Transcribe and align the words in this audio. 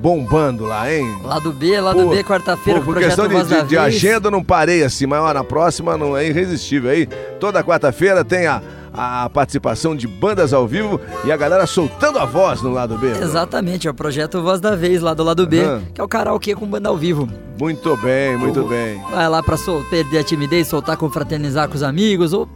bombando 0.00 0.64
lá, 0.64 0.92
hein? 0.92 1.06
Lado 1.22 1.52
B, 1.52 1.80
lado 1.80 2.02
Pô, 2.02 2.08
B, 2.10 2.24
quarta-feira, 2.24 2.80
por 2.80 2.92
projeto 2.94 3.28
questão 3.28 3.28
de, 3.28 3.62
de, 3.62 3.68
de 3.68 3.78
agenda, 3.78 4.30
não 4.30 4.42
parei 4.42 4.82
assim, 4.82 5.06
mas 5.06 5.20
ó, 5.20 5.32
na 5.32 5.44
próxima 5.44 5.96
não 5.96 6.16
é 6.16 6.26
irresistível 6.26 6.90
aí. 6.90 7.06
Toda 7.38 7.62
quarta-feira 7.62 8.24
tem 8.24 8.46
a, 8.46 8.62
a 8.92 9.28
participação 9.30 9.94
de 9.94 10.08
bandas 10.08 10.52
ao 10.52 10.66
vivo 10.66 11.00
e 11.24 11.30
a 11.30 11.36
galera 11.36 11.66
soltando 11.66 12.18
a 12.18 12.24
voz 12.24 12.62
no 12.62 12.72
lado 12.72 12.96
B. 12.98 13.08
Exatamente, 13.10 13.86
é 13.86 13.90
o 13.90 13.94
projeto 13.94 14.42
Voz 14.42 14.60
da 14.60 14.74
Vez, 14.74 15.00
lá 15.02 15.14
do 15.14 15.22
lado 15.22 15.46
B, 15.46 15.60
Aham. 15.60 15.82
que 15.94 16.00
é 16.00 16.04
o 16.04 16.08
karaokê 16.08 16.54
com 16.54 16.66
banda 16.66 16.88
ao 16.88 16.96
vivo. 16.96 17.28
Muito 17.58 17.94
bem, 17.98 18.36
muito 18.38 18.64
bem. 18.64 19.00
Vai 19.10 19.28
lá 19.28 19.42
pra 19.42 19.56
sol- 19.58 19.84
perder 19.90 20.18
a 20.18 20.24
timidez, 20.24 20.66
soltar, 20.66 20.96
confraternizar 20.96 21.68
com 21.68 21.74
os 21.74 21.82
amigos, 21.82 22.32
ou. 22.32 22.48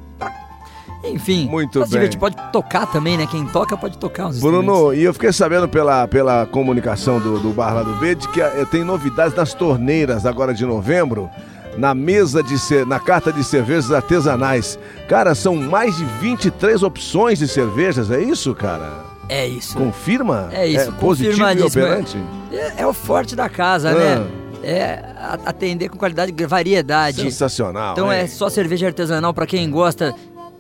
Enfim, 1.05 1.47
Muito 1.49 1.73
se 1.73 1.79
bem. 1.81 1.89
divertir. 1.91 2.19
Pode 2.19 2.37
tocar 2.53 2.87
também, 2.87 3.17
né? 3.17 3.27
Quem 3.31 3.45
toca 3.47 3.77
pode 3.77 3.99
tocar 3.99 4.27
uns. 4.27 4.41
Bruno, 4.41 4.93
e 4.95 5.03
eu 5.05 5.13
fiquei 5.13 5.33
sabendo 5.33 5.69
pela, 5.69 6.09
pela 6.09 6.47
comunicação 6.47 7.21
do, 7.21 7.39
do 7.39 7.51
Bar 7.51 7.75
lá 7.75 7.83
do 7.83 7.95
B 7.95 8.15
de 8.15 8.29
que 8.29 8.41
eh, 8.41 8.67
tem 8.71 8.85
novidades 8.85 9.35
nas 9.37 9.53
torneiras 9.55 10.25
agora 10.27 10.55
de 10.55 10.65
novembro, 10.65 11.29
na 11.77 11.95
mesa 11.95 12.43
de 12.43 12.55
na 12.87 12.99
carta 12.99 13.33
de 13.33 13.43
cervejas 13.45 13.91
artesanais. 13.93 14.79
Cara, 15.09 15.35
são 15.35 15.55
mais 15.57 15.97
de 15.97 16.05
23 16.05 16.83
opções 16.83 17.39
de 17.39 17.49
cervejas, 17.49 18.11
é 18.11 18.21
isso, 18.21 18.55
cara? 18.55 19.05
É 19.29 19.47
isso. 19.47 19.77
Confirma? 19.77 20.49
É 20.53 20.67
isso, 20.67 20.93
positivo 20.93 21.43
e 21.51 21.63
operante? 21.63 22.19
É, 22.53 22.83
é 22.83 22.87
o 22.87 22.93
forte 22.93 23.35
da 23.35 23.49
casa, 23.49 23.91
Ah. 23.91 23.95
né? 23.95 24.27
É 24.67 25.05
atender 25.45 25.91
com 25.91 25.99
qualidade, 25.99 26.33
variedade. 26.47 27.21
Sensacional. 27.21 27.93
Então 27.93 28.11
hein? 28.11 28.21
é 28.21 28.27
só 28.27 28.49
cerveja 28.49 28.87
artesanal 28.87 29.35
pra 29.35 29.47
quem 29.47 29.71
gosta. 29.71 30.15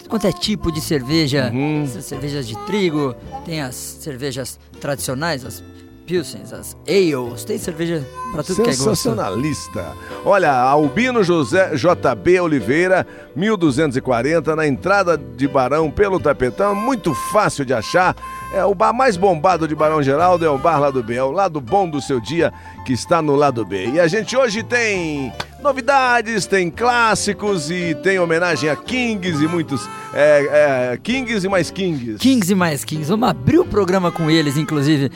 Quanto 0.08 0.26
é 0.26 0.32
tipo 0.32 0.70
de 0.70 0.80
cerveja? 0.80 1.50
Uhum. 1.52 1.86
Cervejas 1.86 2.46
de 2.46 2.56
trigo, 2.66 3.14
tem 3.44 3.60
as 3.62 3.74
cervejas 3.74 4.58
tradicionais, 4.80 5.44
as 5.44 5.62
pilsens, 6.06 6.52
as 6.52 6.76
ales, 6.86 7.44
tem 7.44 7.58
cerveja 7.58 8.06
pra 8.32 8.42
tudo 8.42 8.56
que 8.56 8.62
é 8.62 8.64
gosto. 8.66 8.84
Sensacionalista. 8.84 9.92
Olha, 10.24 10.52
Albino 10.52 11.24
José 11.24 11.74
JB 11.74 12.40
Oliveira, 12.40 13.06
1240, 13.34 14.54
na 14.54 14.66
entrada 14.66 15.16
de 15.16 15.48
Barão 15.48 15.90
pelo 15.90 16.20
Tapetão, 16.20 16.74
muito 16.74 17.14
fácil 17.14 17.64
de 17.64 17.72
achar. 17.72 18.14
É 18.54 18.64
o 18.64 18.72
bar 18.72 18.92
mais 18.92 19.16
bombado 19.16 19.66
de 19.66 19.74
Barão 19.74 20.00
Geraldo, 20.00 20.44
é 20.44 20.48
o 20.48 20.56
bar 20.56 20.78
Lado 20.78 21.02
B, 21.02 21.16
é 21.16 21.22
o 21.24 21.32
lado 21.32 21.60
bom 21.60 21.90
do 21.90 22.00
seu 22.00 22.20
dia 22.20 22.52
que 22.86 22.92
está 22.92 23.20
no 23.20 23.34
Lado 23.34 23.64
B. 23.64 23.88
E 23.88 23.98
a 23.98 24.06
gente 24.06 24.36
hoje 24.36 24.62
tem 24.62 25.32
novidades, 25.60 26.46
tem 26.46 26.70
clássicos 26.70 27.68
e 27.68 27.96
tem 27.96 28.20
homenagem 28.20 28.70
a 28.70 28.76
Kings 28.76 29.42
e 29.42 29.48
muitos 29.48 29.88
é, 30.12 30.92
é, 30.92 30.96
Kings 31.02 31.44
e 31.44 31.48
mais 31.50 31.72
Kings. 31.72 32.18
Kings 32.18 32.52
e 32.52 32.54
mais 32.54 32.84
Kings. 32.84 33.08
Vamos 33.10 33.28
abrir 33.28 33.58
o 33.58 33.64
programa 33.64 34.12
com 34.12 34.30
eles, 34.30 34.56
inclusive. 34.56 35.10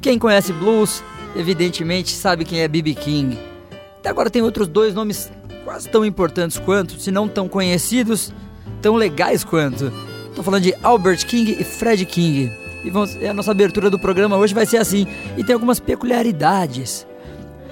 Quem 0.00 0.18
conhece 0.18 0.52
blues, 0.52 1.04
evidentemente 1.36 2.10
sabe 2.10 2.44
quem 2.44 2.62
é 2.62 2.66
B.B. 2.66 2.94
King. 2.94 3.38
Até 4.00 4.08
agora 4.08 4.28
tem 4.28 4.42
outros 4.42 4.66
dois 4.66 4.92
nomes 4.92 5.30
quase 5.64 5.88
tão 5.88 6.04
importantes 6.04 6.58
quanto, 6.58 6.98
se 7.00 7.12
não 7.12 7.28
tão 7.28 7.48
conhecidos, 7.48 8.34
tão 8.80 8.96
legais 8.96 9.44
quanto. 9.44 9.92
Tô 10.34 10.42
falando 10.42 10.64
de 10.64 10.74
Albert 10.82 11.24
King 11.26 11.56
e 11.60 11.62
Fred 11.62 12.04
King. 12.06 12.61
E 12.84 12.90
vamos, 12.90 13.16
a 13.22 13.32
nossa 13.32 13.50
abertura 13.50 13.88
do 13.90 13.98
programa 13.98 14.36
hoje 14.36 14.54
vai 14.54 14.66
ser 14.66 14.78
assim. 14.78 15.06
E 15.36 15.44
tem 15.44 15.54
algumas 15.54 15.78
peculiaridades. 15.80 17.06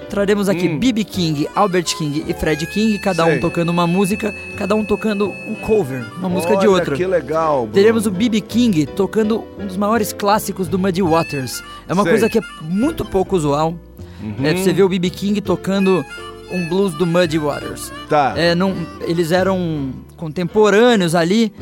Traremos 0.09 0.49
aqui 0.49 0.67
Hum. 0.67 0.77
B.B. 0.77 1.05
King, 1.05 1.47
Albert 1.55 1.95
King 1.97 2.25
e 2.27 2.33
Fred 2.33 2.65
King, 2.67 2.99
cada 2.99 3.23
Sei. 3.23 3.37
um 3.37 3.39
tocando 3.39 3.69
uma 3.69 3.87
música, 3.87 4.33
cada 4.57 4.75
um 4.75 4.83
tocando 4.83 5.29
um 5.29 5.55
cover, 5.55 6.05
uma 6.17 6.27
música 6.27 6.57
de 6.57 6.67
Olha 6.67 6.79
outra. 6.79 6.95
Que 6.97 7.05
legal. 7.05 7.59
Bruno. 7.59 7.73
Teremos 7.73 8.05
o 8.05 8.11
B.B. 8.11 8.41
King 8.41 8.85
tocando 8.87 9.41
um 9.57 9.67
dos 9.67 9.77
maiores 9.77 10.11
clássicos 10.11 10.67
do 10.67 10.77
Muddy 10.77 11.01
Waters. 11.01 11.63
É 11.87 11.93
uma 11.93 12.03
Sei. 12.03 12.11
coisa 12.11 12.29
que 12.29 12.39
é 12.39 12.41
muito 12.61 13.05
pouco 13.05 13.37
usual. 13.37 13.73
Uhum. 14.21 14.45
É 14.45 14.53
você 14.53 14.73
ver 14.73 14.83
o 14.83 14.89
B.B. 14.89 15.09
King 15.11 15.39
tocando 15.39 16.05
um 16.51 16.67
blues 16.67 16.93
do 16.95 17.07
Muddy 17.07 17.37
Waters. 17.37 17.89
Tá. 18.09 18.33
É, 18.35 18.53
não, 18.53 18.75
eles 19.07 19.31
eram 19.31 19.91
contemporâneos 20.17 21.15
ali, 21.15 21.53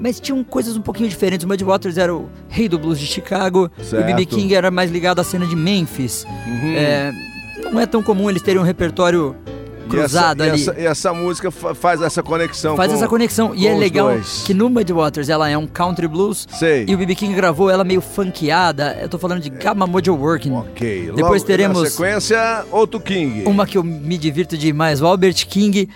mas 0.00 0.18
tinham 0.18 0.42
coisas 0.42 0.76
um 0.76 0.80
pouquinho 0.82 1.08
diferentes. 1.08 1.44
O 1.44 1.48
Muddy 1.48 1.62
Waters 1.64 1.98
era 1.98 2.14
o 2.14 2.28
rei 2.48 2.68
do 2.68 2.78
blues 2.78 2.98
de 2.98 3.06
Chicago, 3.06 3.70
e 3.78 3.82
o 3.94 3.98
B.B. 4.04 4.22
Certo. 4.22 4.36
King 4.36 4.54
era 4.54 4.70
mais 4.70 4.90
ligado 4.90 5.20
à 5.20 5.24
cena 5.24 5.46
de 5.46 5.54
Memphis. 5.54 6.24
Uhum. 6.46 6.74
É, 6.76 7.12
não 7.72 7.78
é 7.80 7.86
tão 7.86 8.02
comum 8.02 8.28
eles 8.30 8.42
terem 8.42 8.60
um 8.60 8.64
repertório 8.64 9.36
cruzado 9.88 10.44
e 10.44 10.48
essa, 10.48 10.52
ali. 10.52 10.60
E 10.60 10.62
essa, 10.70 10.80
e 10.80 10.86
essa 10.86 11.12
música 11.12 11.50
fa- 11.50 11.74
faz 11.74 12.00
essa 12.00 12.22
conexão. 12.22 12.76
Faz 12.76 12.90
com- 12.92 12.96
essa 12.96 13.08
conexão. 13.08 13.52
E 13.56 13.66
é 13.66 13.74
legal 13.74 14.06
dois. 14.10 14.44
que 14.46 14.54
no 14.54 14.70
Muddy 14.70 14.92
Waters 14.92 15.28
ela 15.28 15.48
é 15.48 15.58
um 15.58 15.66
country 15.66 16.06
blues. 16.06 16.46
Sei. 16.58 16.84
E 16.88 16.94
o 16.94 16.98
B.B. 16.98 17.14
King 17.16 17.34
gravou 17.34 17.68
ela 17.68 17.82
meio 17.82 18.00
funkeada. 18.00 18.96
Eu 19.02 19.08
tô 19.08 19.18
falando 19.18 19.40
de 19.42 19.50
Gamma 19.50 19.86
Mojo 19.88 20.14
Working. 20.14 20.52
Ok. 20.52 21.06
Depois 21.14 21.42
Logo, 21.42 21.44
teremos 21.44 21.82
Na 21.82 21.90
sequência, 21.90 22.64
outro 22.70 23.00
King. 23.00 23.42
uma 23.46 23.66
que 23.66 23.76
eu 23.76 23.82
me 23.82 24.16
divirto 24.16 24.56
demais, 24.56 25.02
o 25.02 25.06
Albert 25.06 25.44
King. 25.48 25.88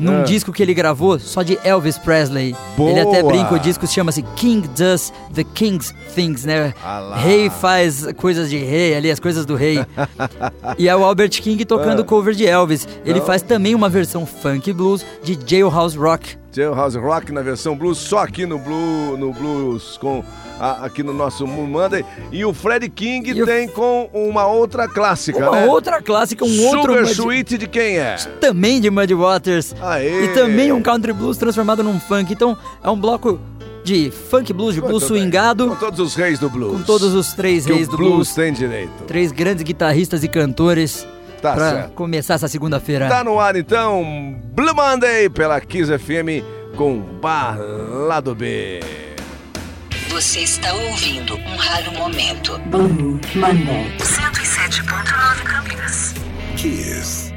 Num 0.00 0.20
Ah. 0.20 0.22
disco 0.22 0.50
que 0.52 0.62
ele 0.62 0.72
gravou 0.72 1.18
só 1.18 1.42
de 1.42 1.58
Elvis 1.62 1.98
Presley. 1.98 2.56
Boa. 2.76 2.90
Ele 2.90 3.00
até 3.00 3.22
brinca, 3.22 3.54
o 3.54 3.58
disco 3.58 3.86
chama-se 3.86 4.22
King 4.34 4.66
Does 4.68 5.12
the 5.34 5.44
King's 5.44 5.94
Things, 6.14 6.44
né? 6.46 6.72
Ah. 6.82 7.14
Rei 7.18 7.50
faz 7.50 8.06
coisas 8.16 8.48
de 8.48 8.56
rei 8.56 8.94
ali, 8.96 9.10
as 9.10 9.20
coisas 9.20 9.44
do 9.44 9.54
rei. 9.54 9.84
e 10.78 10.88
é 10.88 10.96
o 10.96 11.04
Albert 11.04 11.30
King 11.42 11.62
tocando 11.66 12.00
Ah. 12.00 12.04
cover 12.04 12.34
de 12.34 12.46
Elvis. 12.46 12.88
Ele 13.04 13.18
Não. 13.20 13.26
faz 13.26 13.42
também 13.42 13.74
uma 13.74 13.90
versão 13.90 14.24
funk 14.24 14.72
blues 14.72 15.04
de 15.22 15.38
Jailhouse 15.46 15.96
Rock. 15.98 16.39
Jailhouse 16.52 16.98
Rock 16.98 17.32
na 17.32 17.42
versão 17.42 17.76
blues, 17.76 17.98
só 17.98 18.18
aqui 18.18 18.44
no, 18.46 18.58
blue, 18.58 19.16
no 19.16 19.32
blues, 19.32 19.96
com 19.98 20.24
a- 20.58 20.84
aqui 20.84 21.02
no 21.02 21.12
nosso 21.12 21.46
Moon 21.46 21.66
Monday. 21.66 22.04
E 22.32 22.44
o 22.44 22.52
Fred 22.52 22.88
King 22.88 23.30
E 23.30 23.44
tem 23.46 23.68
com 23.68 24.10
uma 24.12 24.46
outra 24.46 24.88
clássica, 24.88 25.38
Uma 25.38 25.60
né? 25.60 25.66
outra 25.66 26.02
clássica, 26.02 26.44
um 26.44 26.64
outro 26.66 26.80
Sugar 26.92 27.02
Muddy- 27.02 27.12
Sweet 27.12 27.58
de 27.58 27.66
quem 27.68 27.98
é? 27.98 28.16
também 28.40 28.80
de 28.80 28.90
Muddy 28.90 29.14
Waters. 29.14 29.74
Aê. 29.80 30.24
E 30.24 30.28
também 30.34 30.72
um 30.72 30.82
country 30.82 31.12
blues 31.12 31.36
transformado 31.38 31.82
num 31.82 32.00
funk. 32.00 32.32
Então 32.32 32.56
é 32.82 32.90
um 32.90 32.98
bloco 32.98 33.38
de 33.84 34.10
funk 34.10 34.52
blues, 34.52 34.74
de 34.74 34.80
blues 34.80 35.04
swingado, 35.04 35.68
Com 35.68 35.76
todos 35.76 36.00
os 36.00 36.14
reis 36.14 36.38
do 36.38 36.50
blues. 36.50 36.72
com 36.78 36.82
todos 36.82 37.14
os 37.14 37.32
três 37.32 37.64
que 37.64 37.72
reis 37.72 37.88
do 37.88 37.96
blues, 37.96 38.12
blues. 38.12 38.34
tem 38.34 38.52
direito. 38.52 38.90
Três 39.06 39.32
grandes 39.32 39.62
guitarristas 39.62 40.22
e 40.22 40.28
cantores 40.28 41.06
Tá 41.40 41.54
pra 41.54 41.70
certo. 41.70 41.92
começar 41.92 42.34
essa 42.34 42.48
segunda-feira. 42.48 43.08
Tá 43.08 43.24
no 43.24 43.40
ar 43.40 43.56
então, 43.56 44.38
Blue 44.52 44.74
Monday 44.74 45.28
pela 45.30 45.60
Kiss 45.60 45.90
FM 45.98 46.44
com 46.76 47.00
Bar 47.20 47.58
Lado 47.58 48.34
B. 48.34 48.80
Você 50.10 50.40
está 50.40 50.72
ouvindo 50.74 51.36
um 51.36 51.56
raro 51.56 51.92
momento. 51.92 52.58
Blue 52.66 53.20
Monday. 53.34 53.96
107.9 53.98 55.42
Campinas. 55.44 56.14
Kiss. 56.56 57.29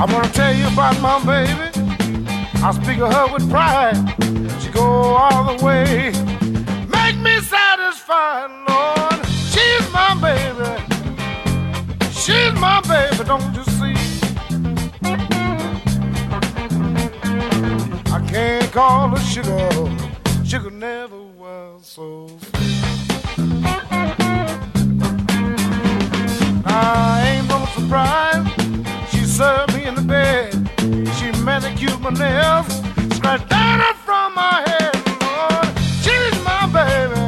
I 0.00 0.04
wanna 0.04 0.28
tell 0.28 0.54
you 0.54 0.68
about 0.68 1.00
my 1.00 1.18
baby. 1.24 1.70
I 2.62 2.70
speak 2.70 3.00
of 3.00 3.12
her 3.12 3.32
with 3.32 3.50
pride. 3.50 3.96
She 4.60 4.70
go 4.70 4.84
all 4.84 5.56
the 5.56 5.64
way, 5.64 6.12
make 6.86 7.16
me 7.18 7.40
satisfied, 7.40 8.48
Lord. 8.68 9.26
She's 9.50 9.92
my 9.92 10.14
baby. 10.22 10.70
She's 12.12 12.52
my 12.60 12.80
baby, 12.82 13.24
don't 13.24 13.52
you 13.56 13.64
see? 13.64 13.96
I 18.12 18.20
can't 18.30 18.70
call 18.72 19.08
her 19.08 19.18
sugar. 19.18 19.68
Sugar 20.44 20.70
never 20.70 21.20
was 21.36 21.86
so 21.86 22.28
sweet. 22.28 22.84
I 26.64 27.34
ain't 27.34 27.48
no 27.48 27.66
surprise. 27.74 28.46
She 29.10 29.24
served 29.24 29.67
in 29.88 29.94
the 29.94 30.02
bed. 30.02 30.52
She 31.16 31.32
manicured 31.42 32.00
my 32.00 32.10
nails, 32.10 32.66
scratched 33.16 33.48
down 33.48 33.80
from 34.04 34.34
my 34.34 34.62
head. 34.66 34.94
Lord, 35.24 35.68
she's 36.02 36.36
my 36.44 36.64
baby. 36.78 37.22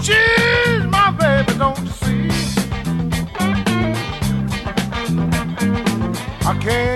She's 0.00 0.84
my 0.86 1.10
baby, 1.18 1.58
don't 1.58 1.78
you 1.80 1.90
see? 2.02 2.28
I 6.46 6.58
can't 6.60 6.93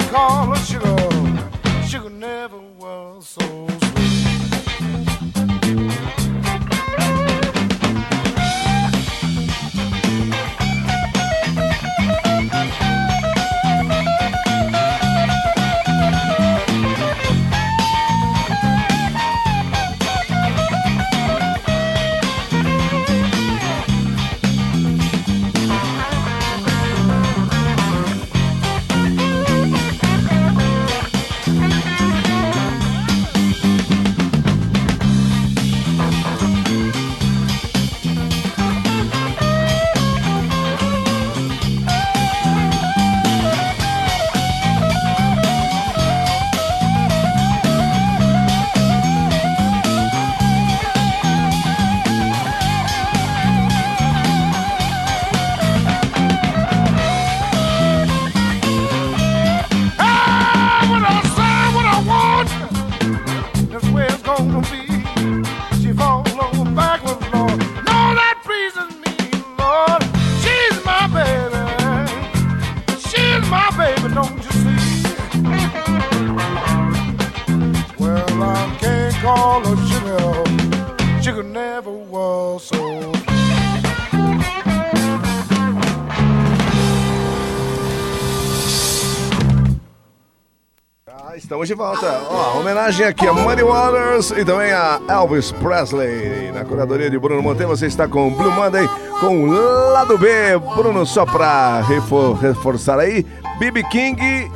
volta. 92.00 92.20
Ó, 92.30 92.58
homenagem 92.60 93.06
aqui 93.06 93.26
a 93.26 93.32
Muddy 93.32 93.62
Waters 93.62 94.30
e 94.30 94.44
também 94.44 94.72
a 94.72 95.00
Elvis 95.08 95.52
Presley. 95.52 96.50
Na 96.52 96.64
curadoria 96.64 97.10
de 97.10 97.18
Bruno 97.18 97.42
Monteiro, 97.42 97.68
você 97.76 97.86
está 97.86 98.06
com 98.08 98.30
Blue 98.30 98.50
Monday 98.50 98.88
com 99.20 99.48
o 99.48 99.92
lado 99.92 100.16
B. 100.18 100.28
Bruno, 100.76 101.04
só 101.06 101.24
pra 101.26 101.80
refor- 101.82 102.34
reforçar 102.36 102.98
aí, 103.00 103.24
BB 103.58 103.82
King, 103.84 104.50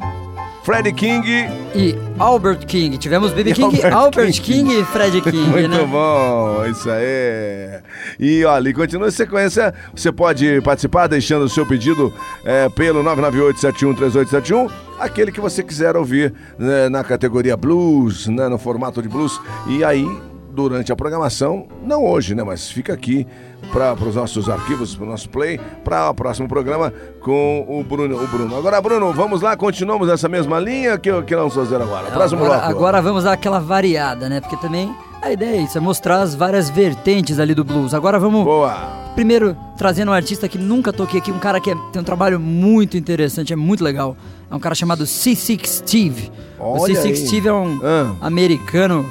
Freddie 0.65 0.93
King. 0.93 1.29
E 1.75 1.99
Albert 2.19 2.67
King. 2.67 2.97
Tivemos 2.99 3.33
BB 3.33 3.53
King, 3.55 3.65
Albert 3.83 3.93
Albert, 3.95 4.33
King. 4.33 4.65
King. 4.65 4.81
e 4.81 4.85
Fred 4.85 5.21
King, 5.23 5.49
Muito 5.49 5.69
né? 5.69 5.85
bom, 5.85 6.65
isso 6.67 6.89
aí. 6.91 7.81
E 8.19 8.45
olha, 8.45 8.69
e 8.69 8.75
continua 8.75 9.09
a 9.09 9.11
sequência. 9.11 9.75
Você 9.95 10.13
pode 10.13 10.61
participar 10.63 11.07
deixando 11.07 11.45
o 11.45 11.49
seu 11.49 11.67
pedido 11.67 12.13
é, 12.45 12.69
pelo 12.69 13.03
998-713871, 13.03 14.71
aquele 14.99 15.33
que 15.33 15.41
você 15.41 15.63
quiser 15.63 15.97
ouvir 15.97 16.33
né, 16.59 16.89
na 16.89 17.03
categoria 17.03 17.57
blues, 17.57 18.27
né, 18.29 18.49
no 18.49 18.59
formato 18.59 19.03
de 19.03 19.09
blues. 19.09 19.41
E 19.69 19.83
aí, 19.85 20.07
durante 20.53 20.93
a 20.93 20.97
programação, 20.97 21.67
não 21.83 22.05
hoje, 22.05 22.35
né, 22.35 22.43
mas 22.45 22.71
fica 22.71 22.93
aqui 22.93 23.27
para 23.73 23.95
os 23.95 24.15
nossos 24.17 24.49
arquivos, 24.51 24.95
para 24.95 25.07
o 25.07 25.09
nosso 25.09 25.29
play, 25.31 25.59
para 25.83 26.11
o 26.11 26.15
próximo 26.15 26.47
programa 26.47 26.93
com 27.21 27.65
o 27.69 27.83
Bruno, 27.83 28.23
o 28.23 28.27
Bruno. 28.27 28.57
Agora, 28.57 28.81
Bruno, 28.81 29.13
vamos 29.13 29.41
lá, 29.41 29.57
continuamos 29.57 30.09
nessa 30.09 30.29
mesma 30.29 30.59
linha 30.61 30.99
que, 30.99 31.11
que 31.23 31.35
nós 31.35 31.55
vamos 31.55 31.55
fazer 31.55 31.83
agora. 31.83 32.11
Próximo 32.11 32.45
agora, 32.45 32.61
bloco. 32.61 32.77
agora 32.77 33.01
vamos 33.03 33.25
dar 33.25 33.33
aquela 33.33 33.61
variada, 33.61 34.29
né? 34.29 34.41
Porque 34.41 34.57
também 34.57 34.95
a 35.23 35.33
ideia 35.33 35.57
é 35.57 35.63
isso, 35.63 35.79
é 35.79 35.81
mostrar 35.81 36.21
as 36.21 36.35
várias 36.35 36.69
vertentes 36.69 37.39
ali 37.39 37.55
do 37.55 37.65
blues. 37.65 37.95
Agora 37.95 38.19
vamos 38.19 38.45
Boa. 38.45 38.75
primeiro 39.15 39.57
trazendo 39.79 40.11
um 40.11 40.15
artista 40.15 40.49
que 40.49 40.59
nunca 40.59 40.93
toquei 40.93 41.21
aqui, 41.21 41.31
um 41.33 41.39
cara 41.39 41.61
que 41.61 41.71
é- 41.71 41.77
tem 41.93 42.03
um 42.03 42.05
trabalho 42.05 42.39
muito 42.39 42.97
interessante, 42.99 43.53
é 43.53 43.57
muito 43.57 43.83
legal. 43.83 44.17
É 44.51 44.55
um 44.55 44.61
cara 44.61 44.75
chamado 44.75 45.05
C6 45.07 45.67
Steve. 45.67 46.31
o 46.59 46.79
Olha 46.81 46.95
C6 46.95 47.05
aí. 47.07 47.17
Steve 47.27 47.49
é 47.49 47.53
um 47.53 47.81
Ah. 47.83 48.13
americano, 48.21 49.07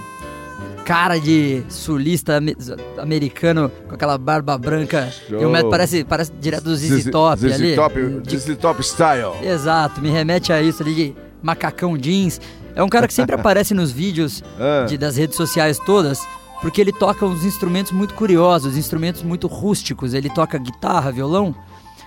cara 0.91 1.17
de 1.19 1.63
sulista 1.69 2.35
ame- 2.37 2.55
americano 2.97 3.71
com 3.87 3.95
aquela 3.95 4.17
barba 4.17 4.57
branca. 4.57 5.09
E 5.29 5.35
um 5.45 5.49
metro, 5.49 5.69
parece, 5.69 6.03
parece 6.03 6.31
direto 6.39 6.65
do 6.65 6.75
ZZ 6.75 7.09
Top 7.09 7.39
ZZ 7.41 7.53
ali. 7.53 7.75
Top, 7.75 7.95
De- 8.21 8.37
ZZ 8.37 8.57
Top 8.57 8.83
Style. 8.83 9.31
Exato, 9.41 10.01
me 10.01 10.09
remete 10.09 10.51
a 10.51 10.61
isso 10.61 10.83
ali 10.83 10.93
de 10.93 11.15
macacão 11.41 11.97
jeans. 11.97 12.41
É 12.75 12.83
um 12.83 12.89
cara 12.89 13.07
que 13.07 13.13
sempre 13.13 13.35
aparece 13.39 13.73
nos 13.73 13.91
vídeos 13.91 14.43
Ah. 14.59 14.85
de- 14.85 14.97
das 14.97 15.15
redes 15.15 15.37
sociais 15.37 15.77
todas, 15.85 16.19
porque 16.61 16.81
ele 16.81 16.91
toca 16.91 17.25
uns 17.25 17.43
instrumentos 17.45 17.91
muito 17.93 18.13
curiosos, 18.13 18.75
instrumentos 18.77 19.23
muito 19.23 19.47
rústicos. 19.47 20.13
Ele 20.13 20.29
toca 20.29 20.57
guitarra, 20.57 21.09
violão, 21.11 21.55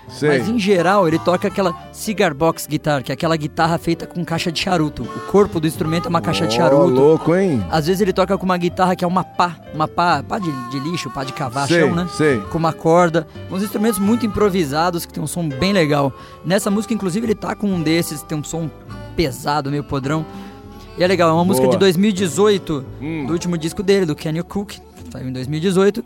Sei. 0.07 0.29
mas 0.29 0.47
em 0.47 0.59
geral 0.59 1.07
ele 1.07 1.17
toca 1.19 1.47
aquela 1.47 1.73
cigar 1.91 2.33
box 2.33 2.67
guitar, 2.67 3.03
que 3.03 3.11
é 3.11 3.13
aquela 3.13 3.35
guitarra 3.35 3.77
feita 3.77 4.05
com 4.05 4.23
caixa 4.23 4.51
de 4.51 4.59
charuto. 4.59 5.03
O 5.03 5.19
corpo 5.31 5.59
do 5.59 5.67
instrumento 5.67 6.05
é 6.05 6.09
uma 6.09 6.21
caixa 6.21 6.45
de 6.45 6.55
Ó, 6.55 6.57
charuto. 6.57 6.87
louco, 6.93 7.35
hein? 7.35 7.65
Às 7.71 7.87
vezes 7.87 8.01
ele 8.01 8.13
toca 8.13 8.37
com 8.37 8.45
uma 8.45 8.57
guitarra 8.57 8.95
que 8.95 9.03
é 9.03 9.07
uma 9.07 9.23
pá, 9.23 9.57
uma 9.73 9.87
pá, 9.87 10.23
pá 10.23 10.37
de, 10.39 10.51
de 10.69 10.79
lixo, 10.79 11.09
pá 11.09 11.23
de 11.23 11.33
chão, 11.67 11.95
né? 11.95 12.07
sei. 12.11 12.39
Com 12.51 12.57
uma 12.57 12.71
corda, 12.71 13.27
uns 13.51 13.63
instrumentos 13.63 13.99
muito 13.99 14.25
improvisados 14.25 15.05
que 15.05 15.13
tem 15.13 15.21
um 15.23 15.27
som 15.27 15.47
bem 15.49 15.73
legal. 15.73 16.13
Nessa 16.45 16.69
música, 16.71 16.93
inclusive, 16.93 17.25
ele 17.25 17.35
tá 17.35 17.55
com 17.55 17.67
um 17.67 17.81
desses, 17.81 18.21
tem 18.21 18.37
um 18.37 18.43
som 18.43 18.69
pesado, 19.15 19.71
meio 19.71 19.83
podrão. 19.83 20.25
E 20.97 21.03
é 21.03 21.07
legal, 21.07 21.29
é 21.29 21.33
uma 21.33 21.43
música 21.43 21.65
Boa. 21.65 21.73
de 21.75 21.79
2018, 21.79 22.85
Hum. 23.01 23.25
do 23.25 23.33
último 23.33 23.57
disco 23.57 23.83
dele, 23.83 24.05
do 24.05 24.15
Kenny 24.15 24.41
Cook, 24.43 24.73
saiu 25.11 25.27
em 25.27 25.33
2018. 25.33 26.03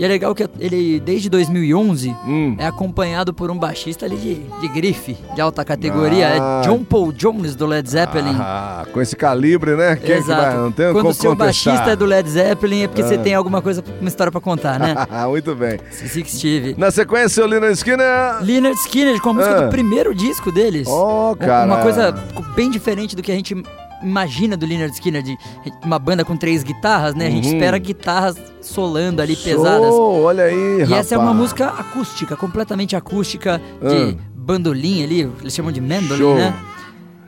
E 0.00 0.04
é 0.04 0.08
legal 0.08 0.34
que 0.34 0.48
ele, 0.58 0.98
desde 0.98 1.28
2011, 1.28 2.16
Hum. 2.26 2.56
é 2.58 2.66
acompanhado 2.66 3.34
por 3.34 3.50
um 3.50 3.58
baixista 3.58 4.06
ali 4.06 4.16
de, 4.16 4.34
de 4.58 4.68
grife, 4.68 5.14
de 5.34 5.40
alta 5.42 5.62
categoria. 5.62 6.26
Ah. 6.40 6.62
É 6.64 6.66
John 6.66 6.82
Paul 6.82 7.12
Jones, 7.12 7.54
do 7.54 7.66
Led 7.66 7.86
Zeppelin. 7.90 8.34
Ah, 8.40 8.86
com 8.90 8.98
esse 9.02 9.14
calibre, 9.14 9.76
né? 9.76 9.96
Quem 9.96 10.14
é 10.14 10.20
que 10.22 10.26
vai? 10.26 10.56
Não 10.56 10.72
tem 10.72 10.90
Quando 10.90 11.08
o 11.10 11.12
seu 11.12 11.32
contestar. 11.36 11.36
baixista 11.74 11.90
é 11.92 11.96
do 11.96 12.06
Led 12.06 12.28
Zeppelin 12.30 12.84
é 12.84 12.88
porque 12.88 13.02
você 13.02 13.16
Ah. 13.16 13.18
tem 13.18 13.34
alguma 13.34 13.60
coisa, 13.60 13.84
uma 14.00 14.08
história 14.08 14.32
pra 14.32 14.40
contar, 14.40 14.78
né? 14.80 14.94
Muito 15.28 15.54
bem. 15.54 15.78
Six 15.90 16.32
Steve. 16.32 16.74
Na 16.78 16.90
sequência, 16.90 17.44
o 17.44 17.46
Lina 17.46 17.70
Skinner. 17.72 18.42
Leonard 18.42 18.78
Skinner 18.80 19.20
com 19.20 19.28
a 19.28 19.34
música 19.34 19.54
Ah. 19.58 19.60
do 19.66 19.68
primeiro 19.68 20.14
disco 20.14 20.50
deles. 20.50 20.88
Oh, 20.88 21.36
cara. 21.38 21.66
Uma 21.66 21.82
coisa 21.82 22.10
bem 22.56 22.70
diferente 22.70 23.14
do 23.14 23.22
que 23.22 23.30
a 23.30 23.34
gente 23.34 23.54
imagina 24.02 24.56
do 24.56 24.66
Leonard 24.66 24.92
Skinner, 24.94 25.22
de 25.22 25.36
uma 25.84 25.98
banda 25.98 26.24
com 26.24 26.36
três 26.36 26.62
guitarras, 26.62 27.14
né? 27.14 27.26
A 27.26 27.30
gente 27.30 27.48
Uhum. 27.48 27.54
espera 27.54 27.78
guitarras 27.78 28.36
solando 28.60 29.20
ali 29.22 29.36
pesadas. 29.36 29.88
Show, 29.88 30.22
olha 30.22 30.44
aí, 30.44 30.54
E 30.80 30.82
rapaz. 30.82 31.06
essa 31.06 31.14
é 31.14 31.18
uma 31.18 31.34
música 31.34 31.66
acústica, 31.66 32.36
completamente 32.36 32.96
acústica, 32.96 33.60
de 33.82 34.16
bandolim 34.34 35.02
ali, 35.04 35.30
eles 35.40 35.54
chamam 35.54 35.70
de 35.72 35.80
mandolin, 35.80 36.12
Ah. 36.14 36.16
Show. 36.16 36.34
né? 36.36 36.54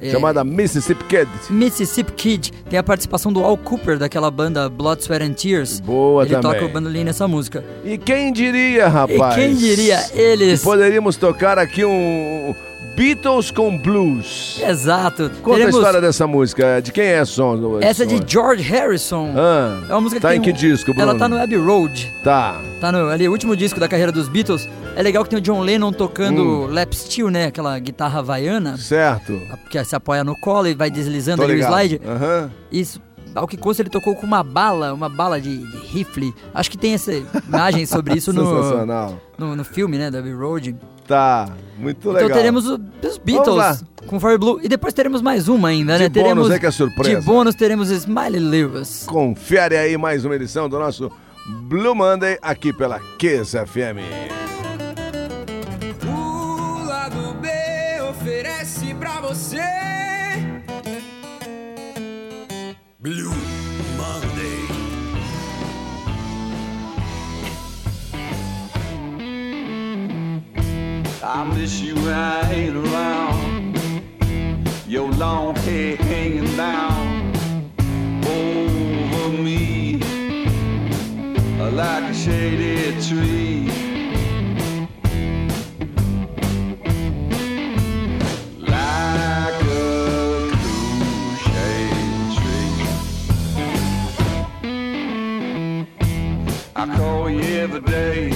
É, 0.04 0.10
Chamada 0.10 0.42
Mississippi 0.42 1.04
Kid. 1.04 1.28
Mississippi 1.48 2.12
Kid 2.14 2.52
tem 2.68 2.76
a 2.76 2.82
participação 2.82 3.32
do 3.32 3.44
Al 3.44 3.56
Cooper 3.56 3.98
daquela 3.98 4.32
banda 4.32 4.68
Blood, 4.68 5.00
Sweat 5.00 5.22
and 5.24 5.34
Tears. 5.34 5.78
Boa 5.78 6.24
Ele 6.24 6.34
também. 6.34 6.50
toca 6.58 6.64
o 6.64 6.68
bandolim 6.68 7.04
nessa 7.04 7.28
música. 7.28 7.64
E 7.84 7.96
quem 7.96 8.32
diria, 8.32 8.88
rapaz? 8.88 9.36
E 9.36 9.40
quem 9.40 9.54
diria 9.54 10.04
eles? 10.12 10.58
que 10.58 10.64
Poderíamos 10.66 11.14
tocar 11.14 11.56
aqui 11.56 11.84
um 11.84 12.52
Beatles 12.94 13.50
com 13.50 13.76
Blues. 13.78 14.60
Exato. 14.62 15.30
Conta 15.42 15.56
Teremos- 15.58 15.74
a 15.74 15.78
história 15.78 16.00
dessa 16.00 16.26
música. 16.26 16.80
De 16.82 16.92
quem 16.92 17.04
é 17.04 17.22
esse 17.22 17.32
som? 17.32 17.78
Essa 17.80 18.02
é 18.02 18.06
de 18.06 18.20
George 18.30 18.62
Harrison. 18.62 19.32
Ah, 19.36 19.80
É 19.88 19.92
uma 19.94 20.02
música 20.02 20.20
tá 20.20 20.28
que 20.28 20.34
em 20.36 20.40
tem 20.42 20.52
que 20.52 20.58
um- 20.58 20.60
disco, 20.70 20.92
Bruno? 20.92 21.02
Ela 21.10 21.18
tá 21.18 21.28
no 21.28 21.38
Abbey 21.40 21.56
Road. 21.58 22.10
Tá. 22.22 22.60
Tá 22.80 22.92
no 22.92 23.08
ali, 23.08 23.26
o 23.28 23.32
último 23.32 23.56
disco 23.56 23.80
da 23.80 23.88
carreira 23.88 24.12
dos 24.12 24.28
Beatles. 24.28 24.68
É 24.94 25.02
legal 25.02 25.24
que 25.24 25.30
tem 25.30 25.38
o 25.38 25.42
John 25.42 25.60
Lennon 25.60 25.90
tocando 25.90 26.42
Hum. 26.42 26.66
lap 26.66 26.94
steel, 26.94 27.30
né? 27.30 27.46
Aquela 27.46 27.78
guitarra 27.78 28.18
havaiana. 28.18 28.76
Certo. 28.76 29.40
Que 29.70 29.82
se 29.84 29.96
apoia 29.96 30.22
no 30.22 30.36
colo 30.38 30.68
e 30.68 30.74
vai 30.74 30.90
deslizando 30.90 31.38
Tô 31.38 31.44
ali 31.48 31.60
o 31.60 31.64
slide. 31.64 32.00
Aham. 32.06 32.50
Isso, 32.70 33.00
ao 33.34 33.48
que 33.48 33.56
consta, 33.56 33.80
ele 33.82 33.88
tocou 33.88 34.14
com 34.14 34.26
uma 34.26 34.42
bala, 34.42 34.92
uma 34.92 35.08
bala 35.08 35.40
de, 35.40 35.56
de 35.56 35.76
rifle. 35.86 36.34
Acho 36.52 36.70
que 36.70 36.76
tem 36.76 36.92
essa 36.92 37.10
imagem 37.48 37.86
sobre 37.86 38.14
isso 38.18 38.34
no, 38.34 38.44
no, 39.38 39.56
no 39.56 39.64
filme, 39.64 39.96
né? 39.96 40.10
Da 40.10 40.18
Abbey 40.18 40.34
Road. 40.34 40.76
Tá. 41.06 41.48
Muito 41.78 42.10
legal. 42.10 42.24
Então 42.24 42.36
teremos 42.36 42.66
os. 42.66 42.78
Beatles 43.24 43.84
com 44.06 44.20
Fire 44.20 44.38
Blue. 44.38 44.60
E 44.62 44.68
depois 44.68 44.92
teremos 44.94 45.22
mais 45.22 45.48
uma 45.48 45.68
ainda, 45.68 45.96
De 45.96 46.04
né? 46.04 46.08
bônus 46.08 46.22
teremos, 46.22 46.50
aí 46.50 46.60
que 46.60 46.66
é 46.66 46.70
surpresa. 46.70 47.20
De 47.20 47.26
bônus 47.26 47.54
teremos 47.54 47.90
Smiley 47.90 48.40
Lewis. 48.40 49.04
Confere 49.06 49.76
aí 49.76 49.96
mais 49.96 50.24
uma 50.24 50.34
edição 50.34 50.68
do 50.68 50.78
nosso 50.78 51.10
Blue 51.68 51.94
Monday 51.94 52.38
aqui 52.40 52.72
pela 52.72 53.00
Kiss 53.18 53.56
FM. 53.56 54.61
I 71.24 71.44
miss 71.44 71.80
you 71.80 71.94
when 71.94 72.12
I 72.12 72.52
ain't 72.52 72.76
around. 72.76 73.78
Your 74.88 75.08
long 75.12 75.54
hair 75.54 75.94
hanging 75.96 76.56
down 76.56 77.32
over 78.26 79.28
me 79.30 79.98
like 81.58 82.10
a 82.10 82.14
shaded 82.14 83.00
tree. 83.04 83.70
I 96.74 96.96
call 96.96 97.30
you 97.30 97.42
every 97.42 97.80
day 97.80 98.31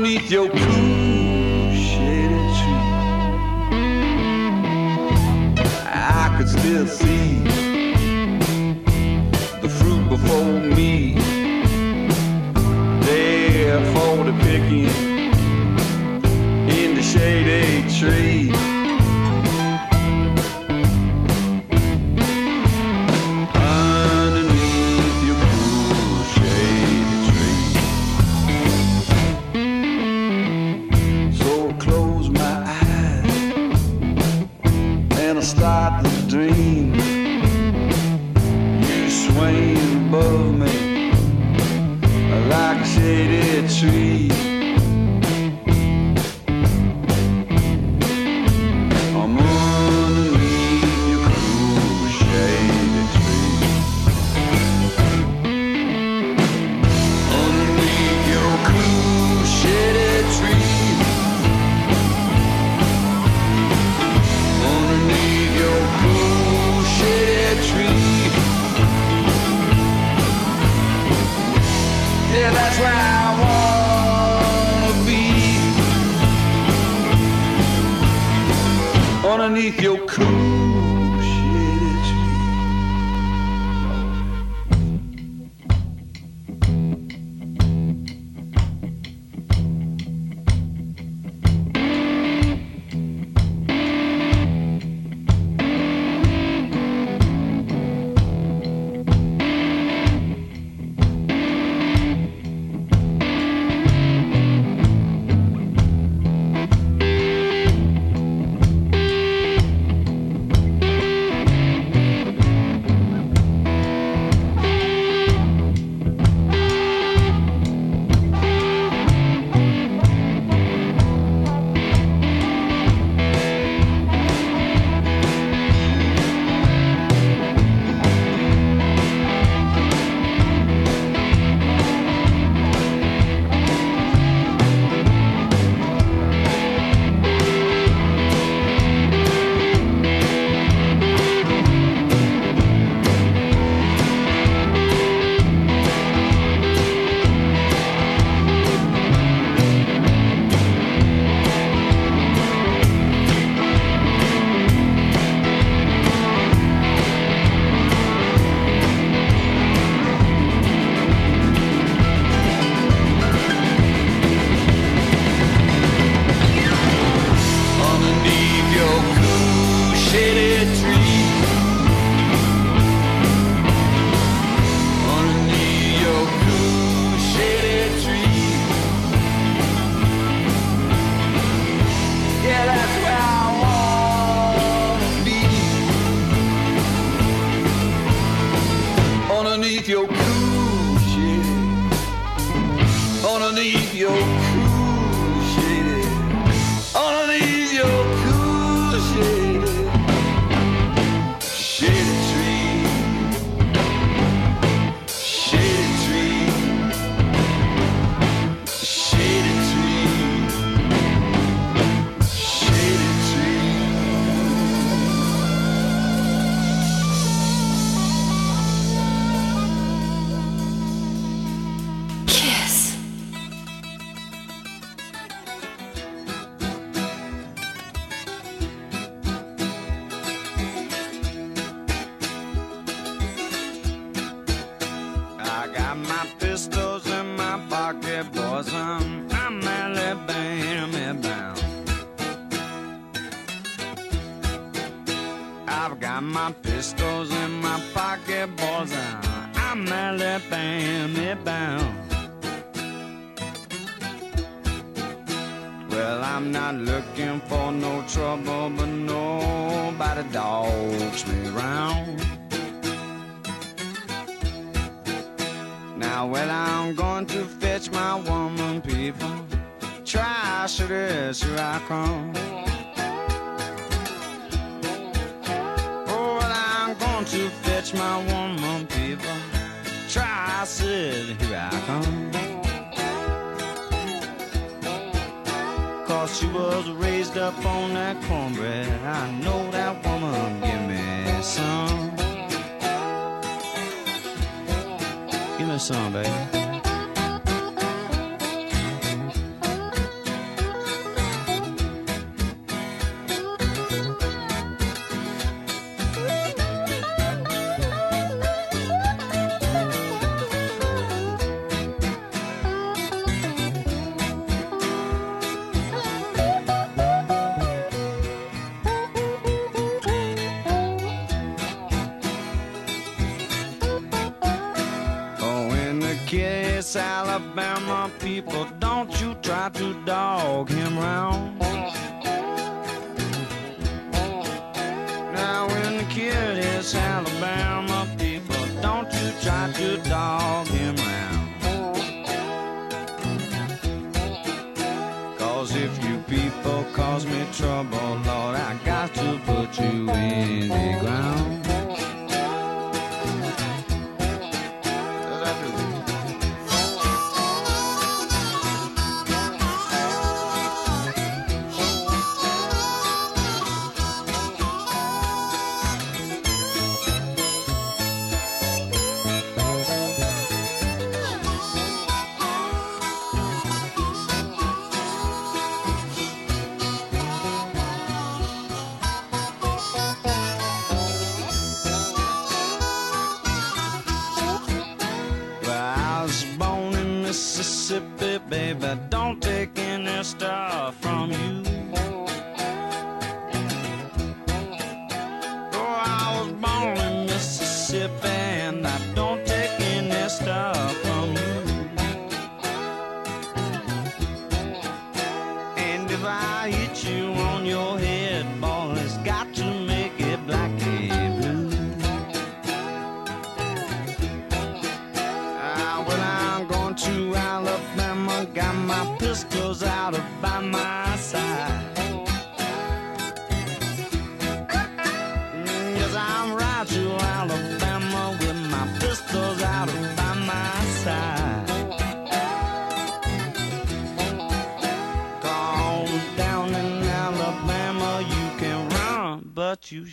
Underneath 0.00 0.30
your 0.30 0.48
cool 0.48 1.74
shaded 1.74 2.46
tree. 2.58 2.86
I 5.92 6.34
could 6.38 6.48
still 6.48 6.86
see 6.86 7.40
the 9.60 9.68
fruit 9.68 10.08
before 10.08 10.60
me. 10.74 11.16
There 13.02 13.84
for 13.92 14.24
the 14.24 14.32
picking 14.40 14.88
in 16.70 16.94
the 16.94 17.02
shady 17.02 17.86
tree. 17.98 18.29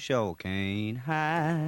Sure 0.08 0.36
can't 0.36 0.98
hide. 1.00 1.68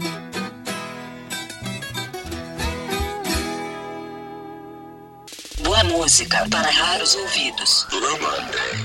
Boa 5.61 5.83
música 5.83 6.47
para 6.49 6.69
raros 6.71 7.15
ouvidos. 7.15 7.85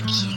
Kiss. 0.07 0.34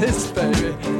This, 0.00 0.30
baby. 0.30 0.99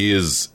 Blues. 0.00 0.49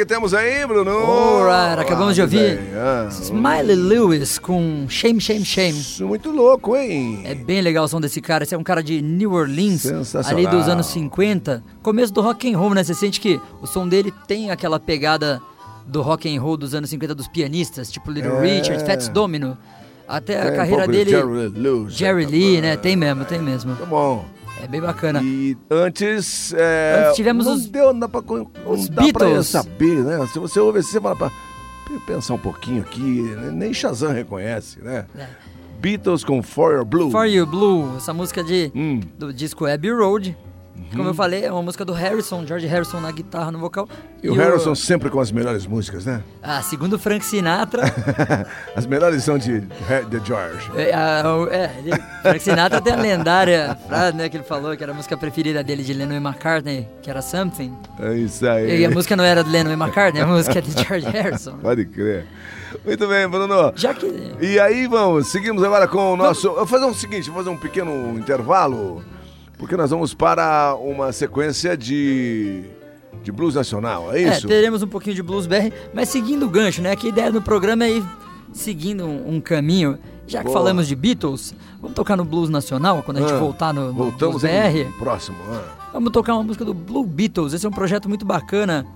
Que 0.00 0.06
temos 0.06 0.32
aí, 0.32 0.66
Bruno? 0.66 0.92
Alright, 0.92 1.82
acabamos 1.82 2.14
de 2.14 2.22
ouvir 2.22 2.58
ah, 2.74 3.06
Smiley 3.10 3.76
Lewis 3.76 4.38
com 4.38 4.86
Shame, 4.88 5.20
Shame, 5.20 5.44
Shame. 5.44 5.78
Isso, 5.78 6.06
muito 6.06 6.30
louco, 6.30 6.74
hein? 6.74 7.20
É 7.22 7.34
bem 7.34 7.60
legal 7.60 7.84
o 7.84 7.88
som 7.88 8.00
desse 8.00 8.18
cara. 8.22 8.44
Esse 8.44 8.54
é 8.54 8.58
um 8.58 8.62
cara 8.62 8.82
de 8.82 9.02
New 9.02 9.34
Orleans, 9.34 9.84
ali 10.26 10.46
dos 10.46 10.68
anos 10.68 10.86
50. 10.86 11.62
Começo 11.82 12.14
do 12.14 12.22
rock 12.22 12.50
and 12.50 12.56
roll, 12.56 12.72
né? 12.72 12.82
Você 12.82 12.94
sente 12.94 13.20
que 13.20 13.38
o 13.60 13.66
som 13.66 13.86
dele 13.86 14.10
tem 14.26 14.50
aquela 14.50 14.80
pegada 14.80 15.38
do 15.86 16.00
rock 16.00 16.34
and 16.34 16.40
roll 16.40 16.56
dos 16.56 16.74
anos 16.74 16.88
50 16.88 17.14
dos 17.14 17.28
pianistas, 17.28 17.92
tipo 17.92 18.10
Little 18.10 18.38
É. 18.38 18.56
Richard, 18.56 18.82
Fats 18.86 19.06
Domino. 19.08 19.58
Até 20.08 20.38
a 20.38 20.44
Tem 20.44 20.52
um 20.52 20.56
carreira 20.56 20.88
dele. 20.88 21.10
Jerry 21.10 21.48
Lewis, 21.54 21.92
Jerry 21.92 22.24
tá 22.24 22.30
Lee, 22.30 22.60
né? 22.62 22.76
Tem 22.78 22.96
mesmo, 22.96 23.24
tem 23.26 23.38
mesmo. 23.38 23.76
Tá 23.76 23.84
bom. 23.84 24.24
É 24.62 24.66
bem 24.68 24.80
bacana. 24.80 25.20
E 25.22 25.56
antes. 25.70 26.52
É, 26.54 27.02
Antes 27.04 27.16
tivemos 27.16 27.46
não 27.46 27.54
os- 27.54 27.66
Deu, 27.66 27.92
não 27.92 28.00
dá 28.00 28.08
pra, 28.08 28.20
não 28.22 28.50
os 28.66 28.88
dá 28.88 28.96
pra 28.96 29.04
Beatles. 29.26 29.46
saber, 29.48 30.04
né? 30.04 30.26
Se 30.32 30.38
você 30.38 30.60
ouve 30.60 30.78
assim, 30.80 30.90
você 30.92 31.00
fala 31.00 31.16
pra 31.16 31.30
pensar 32.06 32.34
um 32.34 32.38
pouquinho 32.38 32.82
aqui. 32.82 33.00
Nem 33.52 33.72
Shazam 33.74 34.12
reconhece, 34.12 34.80
né? 34.80 35.06
É. 35.16 35.26
Beatles 35.80 36.22
com 36.24 36.42
For 36.42 36.74
Your 36.74 36.84
Blue. 36.84 37.10
For 37.10 37.24
You 37.26 37.46
Blue, 37.46 37.96
essa 37.96 38.12
música 38.12 38.44
de, 38.44 38.70
Hum. 38.74 39.00
do 39.18 39.32
disco 39.32 39.64
Abbey 39.66 39.90
Road. 39.92 40.36
Como 40.90 41.02
Uhum. 41.02 41.08
eu 41.08 41.14
falei, 41.14 41.44
é 41.44 41.52
uma 41.52 41.62
música 41.62 41.84
do 41.84 41.92
Harrison, 41.92 42.44
George 42.46 42.66
Harrison 42.66 43.00
na 43.00 43.10
guitarra, 43.12 43.50
no 43.52 43.58
vocal. 43.58 43.88
E 44.22 44.28
o 44.28 44.34
Harrison 44.34 44.74
sempre 44.74 45.08
com 45.10 45.20
as 45.20 45.30
melhores 45.32 45.66
músicas, 45.66 46.04
né? 46.04 46.22
Ah, 46.42 46.60
segundo 46.62 46.98
Frank 46.98 47.24
Sinatra, 47.24 47.82
as 48.76 48.86
melhores 48.86 49.22
são 49.24 49.38
de, 49.38 49.60
de 49.60 50.26
George. 50.26 50.70
é, 50.76 50.92
a- 50.94 51.22
o- 51.36 51.48
é, 51.48 51.70
ele- 51.78 52.02
Frank 52.22 52.40
Sinatra 52.40 52.80
tem 52.80 52.92
a 52.92 52.96
lendária 52.96 53.78
frase, 53.88 54.16
né, 54.16 54.28
que 54.28 54.36
ele 54.36 54.44
falou 54.44 54.76
que 54.76 54.82
era 54.82 54.92
a 54.92 54.94
música 54.94 55.16
preferida 55.16 55.62
dele 55.62 55.82
de 55.82 55.92
Lennon 55.92 56.14
e 56.14 56.16
McCartney, 56.16 56.88
que 57.02 57.08
era 57.10 57.22
Something. 57.22 57.72
É 57.98 58.14
isso 58.14 58.46
aí. 58.48 58.80
E 58.80 58.84
a 58.84 58.90
música 58.90 59.16
não 59.16 59.24
era 59.24 59.42
de 59.44 59.50
Lennon 59.50 59.70
e 59.70 59.74
McCartney, 59.74 60.22
a 60.22 60.26
música 60.26 60.58
é 60.58 60.62
de 60.62 60.70
George 60.82 61.06
Harrison. 61.08 61.52
Pode 61.58 61.84
crer. 61.86 62.26
Muito 62.84 63.06
bem, 63.08 63.28
Bruno. 63.28 63.72
Já 63.74 63.92
que 63.94 64.06
E 64.40 64.58
aí, 64.60 64.86
vamos, 64.86 65.26
seguimos 65.28 65.62
agora 65.64 65.88
com 65.88 66.12
o 66.12 66.16
nosso. 66.16 66.46
Eu 66.46 66.54
vou 66.56 66.66
fazer 66.66 66.84
o 66.84 66.94
seguinte, 66.94 67.28
vou 67.28 67.38
fazer 67.38 67.50
um 67.50 67.56
pequeno 67.56 68.16
intervalo, 68.18 69.02
porque 69.60 69.76
nós 69.76 69.90
vamos 69.90 70.12
para 70.14 70.74
uma 70.74 71.12
sequência 71.12 71.76
de. 71.76 72.64
de 73.22 73.30
blues 73.30 73.54
nacional, 73.54 74.12
é 74.12 74.22
É, 74.24 74.28
isso? 74.36 74.48
teremos 74.48 74.82
um 74.82 74.88
pouquinho 74.88 75.14
de 75.14 75.22
blues 75.22 75.46
BR, 75.46 75.70
mas 75.94 76.08
seguindo 76.08 76.46
o 76.46 76.48
gancho, 76.48 76.82
né? 76.82 76.96
Que 76.96 77.06
a 77.06 77.10
ideia 77.10 77.30
do 77.30 77.40
programa 77.42 77.84
é 77.84 77.90
ir 77.98 78.04
seguindo 78.52 79.04
um, 79.04 79.36
um 79.36 79.40
caminho. 79.40 79.98
Já 80.26 80.38
que 80.40 80.44
Boa. 80.46 80.58
falamos 80.58 80.86
de 80.86 80.94
Beatles, 80.94 81.52
vamos 81.80 81.94
tocar 81.96 82.16
no 82.16 82.24
blues 82.24 82.48
nacional 82.48 83.02
quando 83.02 83.18
a 83.18 83.20
gente 83.20 83.32
Ah, 83.32 83.38
voltar 83.38 83.74
no, 83.74 83.86
no 83.88 83.92
Voltamos 83.92 84.42
blues 84.42 84.52
BR. 84.52 84.92
próximo. 84.98 85.36
ah. 85.50 85.90
Vamos 85.92 86.12
tocar 86.12 86.34
uma 86.34 86.44
música 86.44 86.64
do 86.64 86.72
Blue 86.72 87.04
Beatles. 87.04 87.52
Esse 87.52 87.66
é 87.66 87.68
um 87.68 87.72
projeto 87.72 88.08
muito 88.08 88.24
bacana 88.24 88.86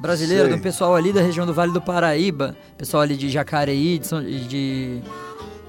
brasileiro, 0.00 0.48
Sei. 0.48 0.56
do 0.56 0.60
pessoal 0.62 0.96
ali 0.96 1.12
da 1.12 1.20
região 1.22 1.46
do 1.46 1.54
Vale 1.54 1.70
do 1.72 1.80
Paraíba, 1.80 2.56
pessoal 2.76 3.04
ali 3.04 3.16
de 3.16 3.30
Jacareí, 3.30 3.98
de, 4.00 4.06
São- 4.08 4.20
de 4.24 5.00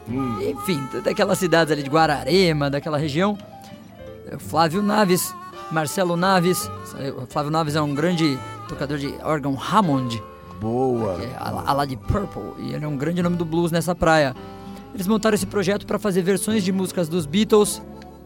Hum. 0.10 0.38
enfim, 0.42 0.82
daquelas 1.04 1.38
cidades 1.38 1.72
ali 1.72 1.84
de 1.84 1.90
Guararema, 1.92 2.70
daquela 2.72 2.98
região. 2.98 3.38
Flávio 4.40 4.82
Naves, 4.82 5.34
Marcelo 5.72 6.16
Naves. 6.16 6.70
Flávio 7.30 7.52
Naves 7.52 7.76
é 7.76 7.82
um 7.82 7.94
grande 7.94 8.38
tocador 8.68 8.98
de 8.98 9.14
órgão 9.24 9.58
Hammond, 9.60 10.22
Boa. 10.60 11.18
é 11.22 11.36
a, 11.38 11.50
a 11.72 11.74
lá 11.74 11.86
de 11.86 11.98
Purple, 11.98 12.54
e 12.60 12.74
ele 12.74 12.86
é 12.86 12.88
um 12.88 12.96
grande 12.98 13.22
nome 13.22 13.36
do 13.36 13.46
blues 13.46 13.72
nessa 13.72 13.94
praia. 13.96 14.36
Eles 14.94 15.08
montaram 15.08 15.36
esse 15.36 15.46
projeto 15.46 15.86
para 15.88 15.98
fazer 15.98 16.22
versões 16.22 16.64
de 16.64 16.72
músicas 16.72 17.10
dos 17.10 17.26
Beatles 17.26 17.82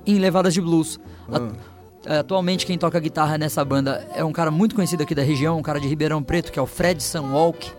em 0.05 0.19
levadas 0.19 0.53
de 0.53 0.61
blues. 0.61 0.99
A- 1.31 1.67
é, 2.05 2.19
Atualmente 2.19 2.65
quem 2.65 2.77
toca 2.77 2.99
guitarra 2.99 3.37
nessa 3.37 3.63
banda 3.65 4.05
é 4.13 4.23
um 4.23 4.31
cara 4.31 4.51
muito 4.51 4.75
conhecido 4.75 5.03
aqui 5.03 5.13
da 5.15 5.23
região, 5.23 5.57
um 5.57 5.61
cara 5.61 5.79
de 5.79 5.87
Ribeirão 5.87 6.21
Preto, 6.23 6.51
que 6.51 6.59
é 6.59 6.61
o 6.61 6.65
Fred 6.65 7.01
Sunwalk. 7.01 7.71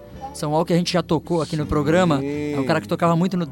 Que 0.66 0.72
a 0.72 0.76
gente 0.76 0.92
já 0.92 1.02
tocou 1.02 1.42
aqui 1.42 1.56
no 1.56 1.66
programa. 1.66 2.20
É 2.22 2.56
um 2.60 2.64
cara 2.64 2.80
que 2.80 2.86
tocava 2.86 3.16
muito 3.16 3.36
no, 3.36 3.48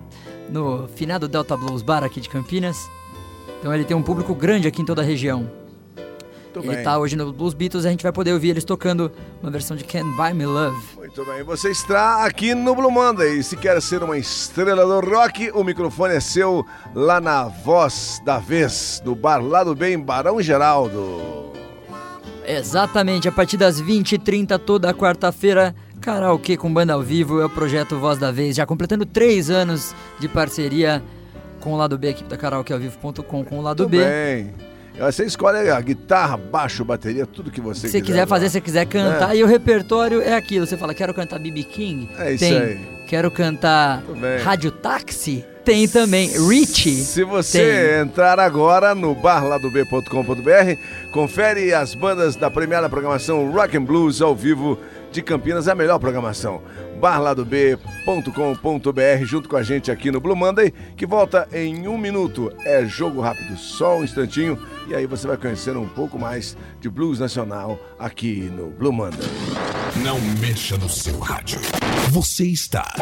no 0.48 0.86
finado 0.88 1.26
Delta 1.26 1.56
Blues 1.56 1.82
Bar 1.82 2.04
aqui 2.04 2.20
de 2.20 2.28
Campinas. 2.28 2.76
Então 3.58 3.74
ele 3.74 3.84
tem 3.84 3.96
um 3.96 4.02
público 4.02 4.34
grande 4.34 4.68
aqui 4.68 4.82
em 4.82 4.84
toda 4.84 5.02
a 5.02 5.04
região. 5.04 5.50
Muito 6.56 6.70
ele 6.70 6.76
bem. 6.76 6.84
tá 6.84 6.98
hoje 6.98 7.16
no 7.16 7.32
Blues 7.32 7.52
Beatles 7.52 7.84
a 7.84 7.90
gente 7.90 8.02
vai 8.02 8.12
poder 8.12 8.32
ouvir 8.32 8.48
eles 8.48 8.64
tocando 8.64 9.12
uma 9.42 9.50
versão 9.50 9.76
de 9.76 9.84
Can't 9.84 10.16
Buy 10.16 10.32
Me 10.32 10.46
Love. 10.46 10.76
Muito 10.96 11.24
bem, 11.26 11.42
você 11.42 11.70
está 11.70 12.24
aqui 12.24 12.54
no 12.54 12.74
Blue 12.74 12.90
Monday. 12.90 13.42
Se 13.42 13.56
quer 13.56 13.80
ser 13.82 14.02
uma 14.02 14.16
estrela 14.16 14.84
do 14.86 15.06
rock, 15.06 15.50
o 15.52 15.62
microfone 15.62 16.14
é 16.14 16.20
seu 16.20 16.64
lá 16.94 17.20
na 17.20 17.44
voz 17.44 18.22
da 18.24 18.38
vez, 18.38 19.02
do 19.04 19.14
bar 19.14 19.38
lá 19.42 19.62
do 19.62 19.74
bem, 19.74 19.98
Barão 19.98 20.40
Geraldo. 20.40 21.52
Exatamente, 22.46 23.28
a 23.28 23.32
partir 23.32 23.56
das 23.56 23.82
20h30 23.82 24.58
toda 24.58 24.94
quarta-feira, 24.94 25.74
karaokê 26.00 26.56
com 26.56 26.72
banda 26.72 26.94
ao 26.94 27.02
vivo 27.02 27.40
é 27.40 27.44
o 27.44 27.50
projeto 27.50 27.98
Voz 27.98 28.18
da 28.18 28.30
Vez, 28.30 28.56
já 28.56 28.64
completando 28.64 29.04
três 29.04 29.50
anos 29.50 29.94
de 30.20 30.28
parceria 30.28 31.02
com 31.66 31.72
o 31.72 31.76
lado 31.76 31.98
B, 31.98 32.10
equipe 32.10 32.30
da 32.30 32.36
karaokeaovivo.com 32.36 33.44
com 33.44 33.58
o 33.58 33.60
lado 33.60 33.82
Muito 33.82 33.90
B. 33.90 34.04
bem. 34.04 34.54
Você 35.00 35.24
escolhe 35.24 35.68
a 35.68 35.80
guitarra, 35.80 36.36
baixo, 36.36 36.84
bateria, 36.84 37.26
tudo 37.26 37.50
que 37.50 37.60
você 37.60 37.88
Se 37.88 37.88
você 37.88 38.00
quiser 38.00 38.24
fazer, 38.24 38.46
se 38.46 38.52
você 38.52 38.60
quiser 38.60 38.86
cantar, 38.86 39.36
e 39.36 39.42
o 39.42 39.48
repertório 39.48 40.22
é 40.22 40.34
aquilo. 40.34 40.64
Você 40.64 40.76
fala, 40.76 40.94
quero 40.94 41.12
cantar 41.12 41.40
BB 41.40 41.64
King? 41.64 42.08
É 42.18 42.32
isso 42.32 42.44
tem. 42.44 42.56
aí. 42.56 42.78
Quero 43.08 43.32
cantar. 43.32 44.00
Rádio 44.44 44.70
Táxi? 44.70 45.44
Tem 45.64 45.88
também. 45.88 46.28
Richie? 46.48 46.94
Se 47.02 47.24
você 47.24 48.00
entrar 48.00 48.38
agora 48.38 48.94
no 48.94 49.12
barladob.com.br, 49.16 51.10
confere 51.10 51.74
as 51.74 51.92
bandas 51.92 52.36
da 52.36 52.48
premiada 52.48 52.88
programação 52.88 53.50
Rock 53.50 53.76
and 53.76 53.82
Blues 53.82 54.22
ao 54.22 54.36
vivo 54.36 54.78
de 55.16 55.22
Campinas, 55.22 55.66
é 55.66 55.72
a 55.72 55.74
melhor 55.74 55.98
programação. 55.98 56.60
barladob.com.br 57.00 59.24
junto 59.24 59.48
com 59.48 59.56
a 59.56 59.62
gente 59.62 59.90
aqui 59.90 60.10
no 60.10 60.20
Blue 60.20 60.36
Monday, 60.36 60.70
que 60.94 61.06
volta 61.06 61.48
em 61.54 61.88
um 61.88 61.96
minuto. 61.96 62.52
É 62.66 62.84
jogo 62.84 63.22
rápido, 63.22 63.56
só 63.56 63.96
um 63.96 64.04
instantinho, 64.04 64.58
e 64.86 64.94
aí 64.94 65.06
você 65.06 65.26
vai 65.26 65.38
conhecer 65.38 65.74
um 65.74 65.88
pouco 65.88 66.18
mais 66.18 66.54
de 66.80 66.90
blues 66.90 67.18
nacional 67.18 67.78
aqui 67.98 68.50
no 68.54 68.70
Blue 68.70 68.92
Monday. 68.92 69.28
Não 70.02 70.20
mexa 70.20 70.76
no 70.76 70.88
seu 70.88 71.18
rádio. 71.18 71.60
Você 72.10 72.44
está 72.44 72.94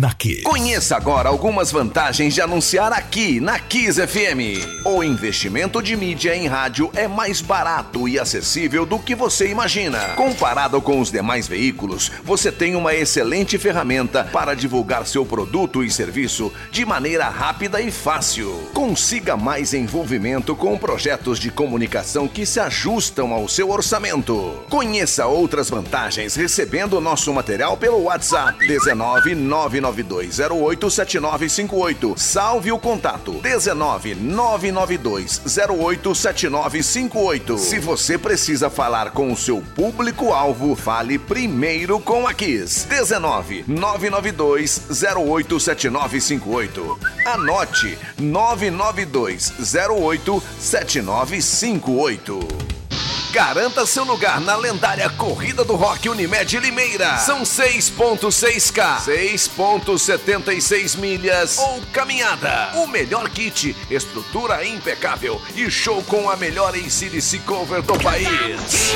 na 0.00 0.12
Kiss. 0.12 0.42
Conheça 0.42 0.96
agora 0.96 1.28
algumas 1.28 1.70
vantagens 1.70 2.34
de 2.34 2.40
anunciar 2.40 2.92
aqui 2.92 3.40
na 3.40 3.58
Kiss 3.58 4.00
FM. 4.00 4.84
O 4.84 5.04
investimento 5.04 5.82
de 5.82 5.96
mídia 5.96 6.34
em 6.34 6.46
rádio 6.46 6.90
é 6.94 7.06
mais 7.06 7.40
barato 7.40 8.08
e 8.08 8.18
acessível 8.18 8.86
do 8.86 8.98
que 8.98 9.14
você 9.14 9.48
imagina. 9.48 9.98
Comparado 10.16 10.80
com 10.80 11.00
os 11.00 11.10
demais 11.10 11.46
veículos, 11.46 12.10
você 12.24 12.50
tem 12.50 12.74
uma 12.74 12.94
excelente 12.94 13.58
ferramenta 13.58 14.24
para 14.24 14.54
divulgar 14.54 15.06
seu 15.06 15.24
produto 15.24 15.84
e 15.84 15.90
serviço 15.90 16.52
de 16.70 16.84
maneira 16.84 17.28
rápida 17.28 17.80
e 17.80 17.90
fácil. 17.90 18.50
Consiga 18.72 19.36
mais 19.36 19.74
envolvimento 19.74 20.56
com 20.56 20.78
projetos 20.78 21.38
de 21.38 21.50
comunicação 21.50 22.26
que 22.26 22.46
se 22.46 22.58
ajustam 22.58 23.32
ao 23.32 23.48
seu 23.48 23.70
orçamento. 23.70 24.13
Conheça 24.70 25.26
outras 25.26 25.68
vantagens 25.68 26.34
recebendo 26.34 27.00
nosso 27.00 27.32
material 27.32 27.76
pelo 27.76 28.04
WhatsApp 28.04 28.66
19 28.66 29.34
99208 29.34 30.90
7958. 30.90 32.14
Salve 32.16 32.70
o 32.70 32.78
contato 32.78 33.32
19 33.32 34.14
99208 34.14 36.14
7958. 36.14 37.58
Se 37.58 37.78
você 37.78 38.16
precisa 38.16 38.70
falar 38.70 39.10
com 39.10 39.32
o 39.32 39.36
seu 39.36 39.60
público-alvo, 39.74 40.76
fale 40.76 41.18
primeiro 41.18 41.98
com 41.98 42.26
a 42.26 42.34
Kiss. 42.34 42.86
19 42.88 43.64
99208 43.66 45.60
7958. 45.60 46.98
Anote 47.26 47.98
99208 48.18 50.42
7958. 50.58 52.83
Garanta 53.34 53.84
seu 53.84 54.04
lugar 54.04 54.40
na 54.40 54.54
lendária 54.54 55.10
Corrida 55.10 55.64
do 55.64 55.74
Rock 55.74 56.08
Unimed 56.08 56.56
Limeira. 56.60 57.18
São 57.18 57.42
6.6K, 57.42 59.00
6.76 59.00 60.96
milhas 60.96 61.58
ou 61.58 61.82
caminhada. 61.92 62.70
O 62.76 62.86
melhor 62.86 63.28
kit, 63.28 63.74
estrutura 63.90 64.64
impecável 64.64 65.42
e 65.56 65.68
show 65.68 66.00
com 66.04 66.30
a 66.30 66.36
melhor 66.36 66.76
ACDC 66.76 67.40
cover 67.40 67.82
do 67.82 67.98
país. 67.98 68.94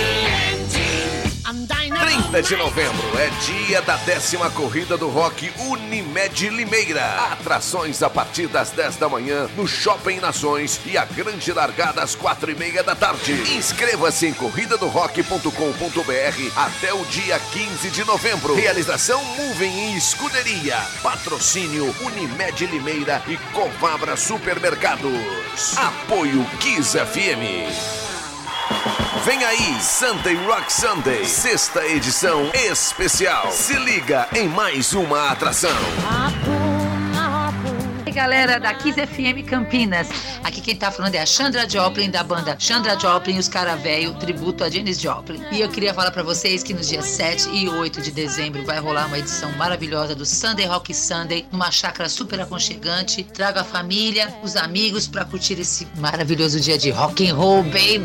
30 1.50 2.42
de 2.42 2.56
novembro 2.56 3.18
é 3.18 3.30
dia 3.46 3.80
da 3.80 3.96
décima 3.96 4.50
corrida 4.50 4.98
do 4.98 5.08
rock 5.08 5.50
Unimed 5.58 6.50
Limeira. 6.50 7.02
Atrações 7.32 8.02
a 8.02 8.10
partir 8.10 8.48
das 8.48 8.70
10 8.70 8.96
da 8.96 9.08
manhã 9.08 9.48
no 9.56 9.66
Shopping 9.66 10.20
Nações 10.20 10.78
e 10.84 10.98
a 10.98 11.06
grande 11.06 11.50
largada 11.50 12.02
às 12.02 12.14
quatro 12.14 12.50
e 12.50 12.54
meia 12.54 12.82
da 12.82 12.94
tarde. 12.94 13.32
Inscreva-se 13.56 14.26
em 14.26 14.34
corridadorock.com.br 14.34 16.52
até 16.54 16.92
o 16.92 17.02
dia 17.06 17.38
15 17.38 17.90
de 17.92 18.04
novembro. 18.04 18.54
Realização 18.54 19.24
Moving 19.24 19.94
e 19.94 19.96
Escuderia. 19.96 20.76
Patrocínio 21.02 21.94
Unimed 22.02 22.66
Limeira 22.66 23.22
e 23.26 23.38
Covabra 23.54 24.18
Supermercados. 24.18 25.78
Apoio 25.78 26.44
Kiss 26.60 26.98
FM. 26.98 28.07
Vem 29.24 29.44
aí, 29.44 29.80
Sunday 29.80 30.34
Rock 30.46 30.72
Sunday, 30.72 31.24
sexta 31.24 31.86
edição 31.86 32.50
especial. 32.54 33.50
Se 33.50 33.74
liga 33.74 34.28
em 34.34 34.48
mais 34.48 34.94
uma 34.94 35.30
atração. 35.30 35.76
Galera 38.18 38.58
da 38.58 38.74
Kiss 38.74 38.98
FM 38.98 39.48
Campinas. 39.48 40.08
Aqui 40.42 40.60
quem 40.60 40.74
tá 40.74 40.90
falando 40.90 41.14
é 41.14 41.20
a 41.20 41.24
Chandra 41.24 41.70
Joplin, 41.70 42.10
da 42.10 42.24
banda 42.24 42.56
Chandra 42.58 42.98
Joplin 42.98 43.36
e 43.36 43.38
os 43.38 43.46
Cara 43.46 43.76
Velho, 43.76 44.12
tributo 44.14 44.64
a 44.64 44.68
Janis 44.68 45.00
Joplin. 45.00 45.40
E 45.52 45.60
eu 45.60 45.68
queria 45.68 45.94
falar 45.94 46.10
pra 46.10 46.24
vocês 46.24 46.64
que 46.64 46.74
nos 46.74 46.88
dias 46.88 47.04
7 47.04 47.48
e 47.50 47.68
8 47.68 48.02
de 48.02 48.10
dezembro 48.10 48.64
vai 48.64 48.80
rolar 48.80 49.06
uma 49.06 49.20
edição 49.20 49.52
maravilhosa 49.52 50.16
do 50.16 50.26
Sunday 50.26 50.66
Rock 50.66 50.92
Sunday, 50.92 51.46
numa 51.52 51.70
chácara 51.70 52.08
super 52.08 52.40
aconchegante. 52.40 53.22
Traga 53.22 53.60
a 53.60 53.64
família, 53.64 54.36
os 54.42 54.56
amigos 54.56 55.06
pra 55.06 55.24
curtir 55.24 55.60
esse 55.60 55.86
maravilhoso 55.98 56.58
dia 56.58 56.76
de 56.76 56.90
rock 56.90 57.24
and 57.30 57.36
roll, 57.36 57.62
baby! 57.62 58.02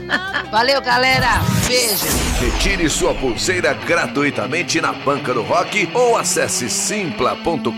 Valeu, 0.50 0.80
galera! 0.80 1.28
Beijo! 1.66 2.06
Retire 2.40 2.88
sua 2.88 3.14
pulseira 3.14 3.74
gratuitamente 3.74 4.80
na 4.80 4.94
banca 4.94 5.34
do 5.34 5.42
rock 5.42 5.90
ou 5.92 6.16
acesse 6.16 6.70
simpla.com.br. 6.70 7.72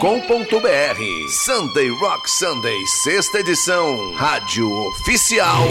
Sunday 1.65 1.89
Rock 1.89 2.31
Sunday, 2.31 2.87
sexta 2.87 3.41
edição, 3.41 4.13
rádio 4.13 4.71
oficial. 4.71 5.67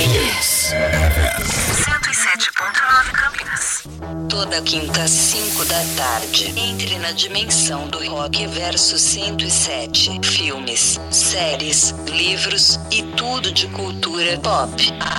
107.9 2.24 3.12
Campinas. 3.12 3.84
Toda 4.30 4.62
quinta, 4.62 5.06
5 5.06 5.66
da 5.66 5.84
tarde. 5.98 6.54
Entre 6.58 6.98
na 7.00 7.12
dimensão 7.12 7.86
do 7.90 8.00
rock 8.10 8.48
verso 8.48 8.98
107. 8.98 10.22
Filmes, 10.24 11.02
séries, 11.12 11.94
livros 12.08 12.80
e 12.90 13.04
tudo 13.18 13.52
de 13.52 13.68
cultura 13.68 14.40
pop. 14.40 14.72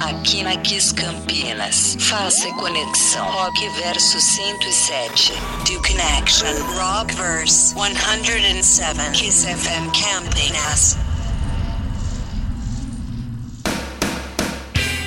Aqui 0.09 0.43
na 0.43 0.57
Kiss 0.57 0.95
Campinas. 0.95 1.95
Faça 2.01 2.49
conexão. 2.55 3.31
Rock 3.33 3.69
verso 3.81 4.19
107. 4.19 5.35
Do 5.67 5.83
Connection. 5.83 6.55
Rock 6.73 7.15
verse 7.17 7.75
107. 7.75 9.11
Kiss 9.13 9.45
FM 9.45 9.93
Campinas. 9.93 11.04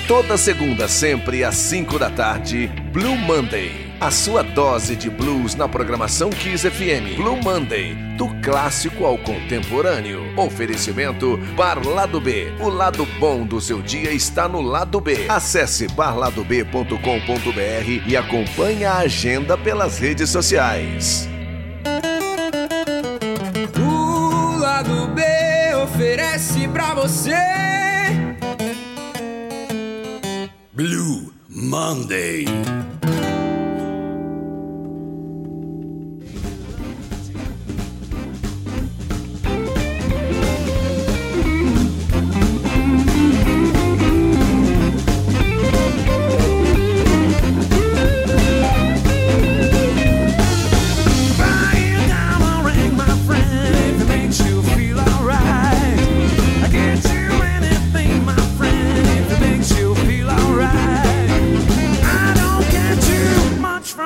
Toda 0.08 0.36
segunda, 0.38 0.88
sempre 0.88 1.44
às 1.44 1.54
5 1.54 1.98
da 1.98 2.08
tarde, 2.08 2.66
Blue 2.94 3.14
Monday. 3.14 3.92
A 4.00 4.10
sua 4.10 4.42
dose 4.42 4.96
de 4.96 5.10
blues 5.10 5.54
na 5.54 5.68
programação 5.68 6.30
Kiss 6.30 6.66
FM. 6.66 7.18
Blue 7.18 7.36
Monday, 7.42 7.94
do 8.16 8.26
clássico 8.40 9.04
ao 9.04 9.18
contemporâneo. 9.18 10.22
Oferecimento 10.34 11.36
Bar 11.54 11.86
Lado 11.86 12.22
B. 12.22 12.50
O 12.58 12.70
lado 12.70 13.04
bom 13.20 13.44
do 13.44 13.60
seu 13.60 13.82
dia 13.82 14.10
está 14.10 14.48
no 14.48 14.62
lado 14.62 14.98
B. 14.98 15.26
Acesse 15.28 15.86
barladob.com.br 15.88 18.06
e 18.06 18.16
acompanhe 18.16 18.86
a 18.86 18.96
agenda 18.96 19.58
pelas 19.58 19.98
redes 19.98 20.30
sociais. 20.30 21.28
O 23.78 24.56
lado 24.56 25.08
B 25.08 25.22
oferece 25.82 26.66
pra 26.68 26.94
você. 26.94 27.87
Blue 30.78 31.32
Monday. 31.48 32.44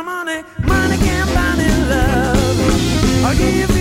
money, 0.02 0.44
money 0.62 0.96
can't 0.98 1.28
buy 1.34 1.56
me 1.56 1.68
love. 1.88 3.24
I'll 3.24 3.36
give 3.36 3.71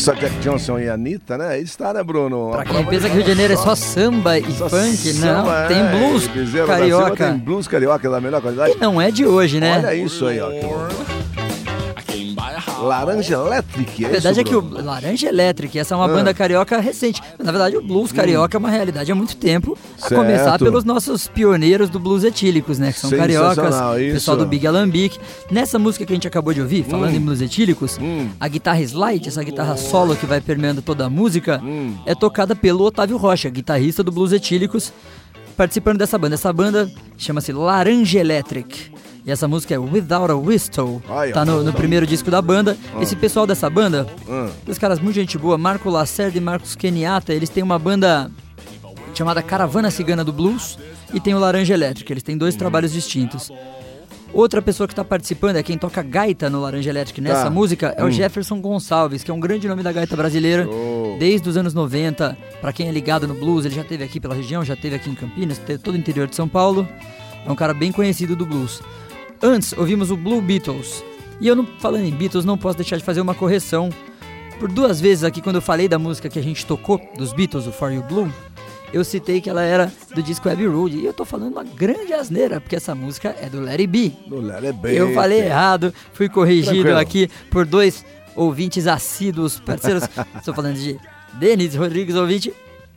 pensa 0.00 0.14
Jack 0.14 0.38
Johnson 0.38 0.78
e 0.78 0.88
Anitta, 0.88 1.36
né? 1.36 1.48
Aí 1.48 1.62
está, 1.62 1.92
né, 1.92 2.02
Bruno? 2.02 2.50
Pra 2.52 2.64
quem 2.64 2.86
pensa 2.86 3.06
que 3.06 3.14
Rio 3.14 3.22
de 3.22 3.28
Janeiro 3.28 3.52
é 3.52 3.56
só 3.56 3.74
samba 3.74 4.38
e 4.38 4.50
só 4.52 4.68
funk, 4.68 4.96
samba, 4.96 5.42
não. 5.42 5.54
É, 5.54 5.66
tem 5.68 5.84
blues 5.86 6.30
carioca. 6.66 7.26
Tem 7.26 7.38
blues 7.38 7.68
carioca 7.68 8.08
da 8.08 8.20
melhor 8.20 8.40
qualidade. 8.40 8.72
E 8.72 8.80
não 8.80 8.98
é 8.98 9.10
de 9.10 9.26
hoje, 9.26 9.60
né? 9.60 9.76
Olha 9.76 9.94
isso 9.94 10.26
aí, 10.26 10.40
ó. 10.40 11.09
Laranja 12.90 13.34
Electric. 13.34 14.04
É 14.04 14.06
a 14.06 14.10
verdade 14.10 14.40
isso, 14.40 14.40
é 14.40 14.44
que 14.44 14.56
o 14.56 14.82
Laranja 14.82 15.28
Electric, 15.28 15.78
essa 15.78 15.94
é 15.94 15.96
uma 15.96 16.06
ah. 16.06 16.08
banda 16.08 16.34
carioca 16.34 16.78
recente. 16.80 17.22
Na 17.38 17.52
verdade, 17.52 17.76
o 17.76 17.82
blues 17.82 18.10
hum. 18.10 18.14
carioca 18.16 18.58
hum. 18.58 18.60
é 18.60 18.64
uma 18.64 18.70
realidade 18.70 19.12
há 19.12 19.14
muito 19.14 19.36
tempo. 19.36 19.78
A 19.98 20.08
certo. 20.08 20.20
começar 20.20 20.58
pelos 20.58 20.84
nossos 20.84 21.28
pioneiros 21.28 21.88
do 21.88 22.00
blues 22.00 22.24
etílicos, 22.24 22.78
né? 22.78 22.92
Que 22.92 22.98
são 22.98 23.10
cariocas, 23.10 23.74
isso. 24.00 24.14
pessoal 24.14 24.36
do 24.36 24.46
Big 24.46 24.66
Alambique. 24.66 25.18
Nessa 25.50 25.78
música 25.78 26.04
que 26.04 26.12
a 26.12 26.16
gente 26.16 26.26
acabou 26.26 26.52
de 26.52 26.60
ouvir, 26.60 26.84
falando 26.84 27.12
hum. 27.12 27.16
em 27.16 27.20
blues 27.20 27.40
etílicos, 27.40 27.96
hum. 28.00 28.28
a 28.40 28.48
guitarra 28.48 28.80
slide, 28.80 29.28
essa 29.28 29.42
guitarra 29.44 29.76
solo 29.76 30.16
que 30.16 30.26
vai 30.26 30.40
permeando 30.40 30.82
toda 30.82 31.06
a 31.06 31.10
música, 31.10 31.60
hum. 31.62 31.96
é 32.04 32.14
tocada 32.14 32.56
pelo 32.56 32.84
Otávio 32.84 33.16
Rocha, 33.16 33.48
guitarrista 33.48 34.02
do 34.02 34.10
blues 34.10 34.32
etílicos, 34.32 34.92
participando 35.56 35.98
dessa 35.98 36.18
banda. 36.18 36.34
Essa 36.34 36.52
banda 36.52 36.90
chama-se 37.16 37.52
Laranja 37.52 38.18
Electric. 38.18 38.90
E 39.24 39.30
essa 39.30 39.46
música 39.46 39.74
é 39.74 39.78
Without 39.78 40.30
a 40.30 40.34
Whistle. 40.34 41.02
Ai, 41.08 41.32
tá 41.32 41.44
no, 41.44 41.62
no 41.62 41.72
primeiro 41.72 42.06
disco 42.06 42.30
da 42.30 42.40
banda. 42.40 42.76
Ah. 42.94 43.02
Esse 43.02 43.14
pessoal 43.14 43.46
dessa 43.46 43.68
banda, 43.68 44.06
Hum. 44.28 44.48
dois 44.64 44.78
caras 44.78 44.98
muito 44.98 45.14
gente 45.14 45.36
boa, 45.36 45.58
Marco 45.58 45.90
Lacerda 45.90 46.38
e 46.38 46.40
Marcos 46.40 46.74
Kenyatta, 46.74 47.32
eles 47.34 47.48
têm 47.50 47.62
uma 47.62 47.78
banda 47.78 48.30
chamada 49.14 49.42
Caravana 49.42 49.90
Cigana 49.90 50.24
do 50.24 50.32
Blues 50.32 50.78
e 51.12 51.20
tem 51.20 51.34
o 51.34 51.38
Laranja 51.38 51.74
Elétrica. 51.74 52.12
Eles 52.12 52.22
têm 52.22 52.36
dois 52.38 52.56
trabalhos 52.56 52.92
distintos. 52.92 53.50
Outra 54.32 54.62
pessoa 54.62 54.86
que 54.86 54.92
está 54.92 55.04
participando 55.04 55.56
é 55.56 55.62
quem 55.62 55.76
toca 55.76 56.02
gaita 56.02 56.48
no 56.48 56.60
Laranja 56.62 56.88
Elétrica 56.88 57.20
nessa 57.20 57.44
Tá. 57.44 57.50
música 57.50 57.92
é 57.98 58.04
o 58.04 58.06
Hum. 58.06 58.10
Jefferson 58.12 58.60
Gonçalves, 58.60 59.24
que 59.24 59.30
é 59.30 59.34
um 59.34 59.40
grande 59.40 59.66
nome 59.68 59.82
da 59.82 59.90
gaita 59.92 60.16
brasileira 60.16 60.66
desde 61.18 61.48
os 61.48 61.56
anos 61.56 61.74
90. 61.74 62.38
Para 62.60 62.72
quem 62.72 62.88
é 62.88 62.92
ligado 62.92 63.26
no 63.26 63.34
blues, 63.34 63.64
ele 63.66 63.74
já 63.74 63.82
teve 63.84 64.04
aqui 64.04 64.20
pela 64.20 64.34
região, 64.34 64.64
já 64.64 64.76
teve 64.76 64.94
aqui 64.96 65.10
em 65.10 65.14
Campinas, 65.16 65.58
teve 65.58 65.80
todo 65.80 65.94
o 65.94 65.98
interior 65.98 66.28
de 66.28 66.36
São 66.36 66.48
Paulo. 66.48 66.88
É 67.44 67.50
um 67.50 67.56
cara 67.56 67.74
bem 67.74 67.90
conhecido 67.90 68.36
do 68.36 68.46
blues. 68.46 68.80
Antes, 69.42 69.72
ouvimos 69.72 70.10
o 70.10 70.16
Blue 70.16 70.40
Beatles. 70.42 71.02
E 71.40 71.48
eu, 71.48 71.56
não, 71.56 71.66
falando 71.78 72.04
em 72.04 72.10
Beatles, 72.10 72.44
não 72.44 72.58
posso 72.58 72.76
deixar 72.76 72.96
de 72.96 73.04
fazer 73.04 73.20
uma 73.20 73.34
correção. 73.34 73.88
Por 74.58 74.70
duas 74.70 75.00
vezes 75.00 75.24
aqui, 75.24 75.40
quando 75.40 75.56
eu 75.56 75.62
falei 75.62 75.88
da 75.88 75.98
música 75.98 76.28
que 76.28 76.38
a 76.38 76.42
gente 76.42 76.66
tocou, 76.66 77.00
dos 77.16 77.32
Beatles, 77.32 77.66
o 77.66 77.72
For 77.72 77.90
You 77.90 78.02
Blue, 78.02 78.30
eu 78.92 79.02
citei 79.02 79.40
que 79.40 79.48
ela 79.48 79.62
era 79.62 79.90
do 80.14 80.22
disco 80.22 80.48
Abbey 80.48 80.66
Road. 80.66 80.94
E 80.96 81.06
eu 81.06 81.14
tô 81.14 81.24
falando 81.24 81.52
uma 81.52 81.64
grande 81.64 82.12
asneira, 82.12 82.60
porque 82.60 82.76
essa 82.76 82.94
música 82.94 83.34
é 83.40 83.48
do 83.48 83.66
It 83.66 83.86
Be. 83.86 84.12
Do 84.26 84.52
It 84.52 84.72
Be. 84.74 84.94
Eu 84.94 85.14
falei 85.14 85.40
errado, 85.40 85.94
fui 86.12 86.28
corrigido 86.28 86.82
Tranquilo. 86.82 86.98
aqui 86.98 87.30
por 87.50 87.64
dois 87.64 88.04
ouvintes 88.36 88.86
assíduos, 88.86 89.58
parceiros. 89.58 90.04
Estou 90.36 90.52
falando 90.52 90.76
de 90.76 90.98
Denis 91.34 91.74
Rodrigues, 91.74 92.14
ouvinte, 92.14 92.52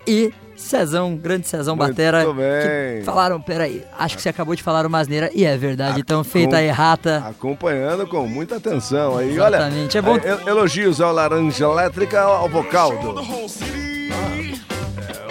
e 0.08 0.32
Cezão, 0.56 1.16
grande 1.18 1.48
Cezão 1.48 1.76
Muito 1.76 1.90
Batera. 1.90 2.26
bem. 2.34 3.00
Que 3.00 3.04
falaram, 3.06 3.42
peraí, 3.42 3.84
acho 3.98 4.16
que 4.16 4.22
você 4.22 4.30
acabou 4.30 4.56
de 4.56 4.62
falar 4.64 4.86
uma 4.86 5.00
asneira, 5.00 5.30
e 5.34 5.44
é 5.46 5.58
verdade, 5.58 6.00
então 6.00 6.24
feita 6.24 6.58
a 6.58 6.64
errata. 6.64 7.24
Acompanhando 7.28 8.06
com 8.08 8.26
muita 8.28 8.56
atenção 8.58 9.18
aí. 9.18 9.32
Exatamente, 9.34 9.98
Olha, 9.98 10.06
é 10.06 10.10
bom- 10.36 10.44
e- 10.46 10.50
Elogios 10.50 11.02
ao 11.02 11.12
Laranja 11.12 11.66
Elétrica, 11.66 12.22
ao 12.22 12.48
vocal 12.48 12.92
do... 12.98 13.20
É, 13.20 13.24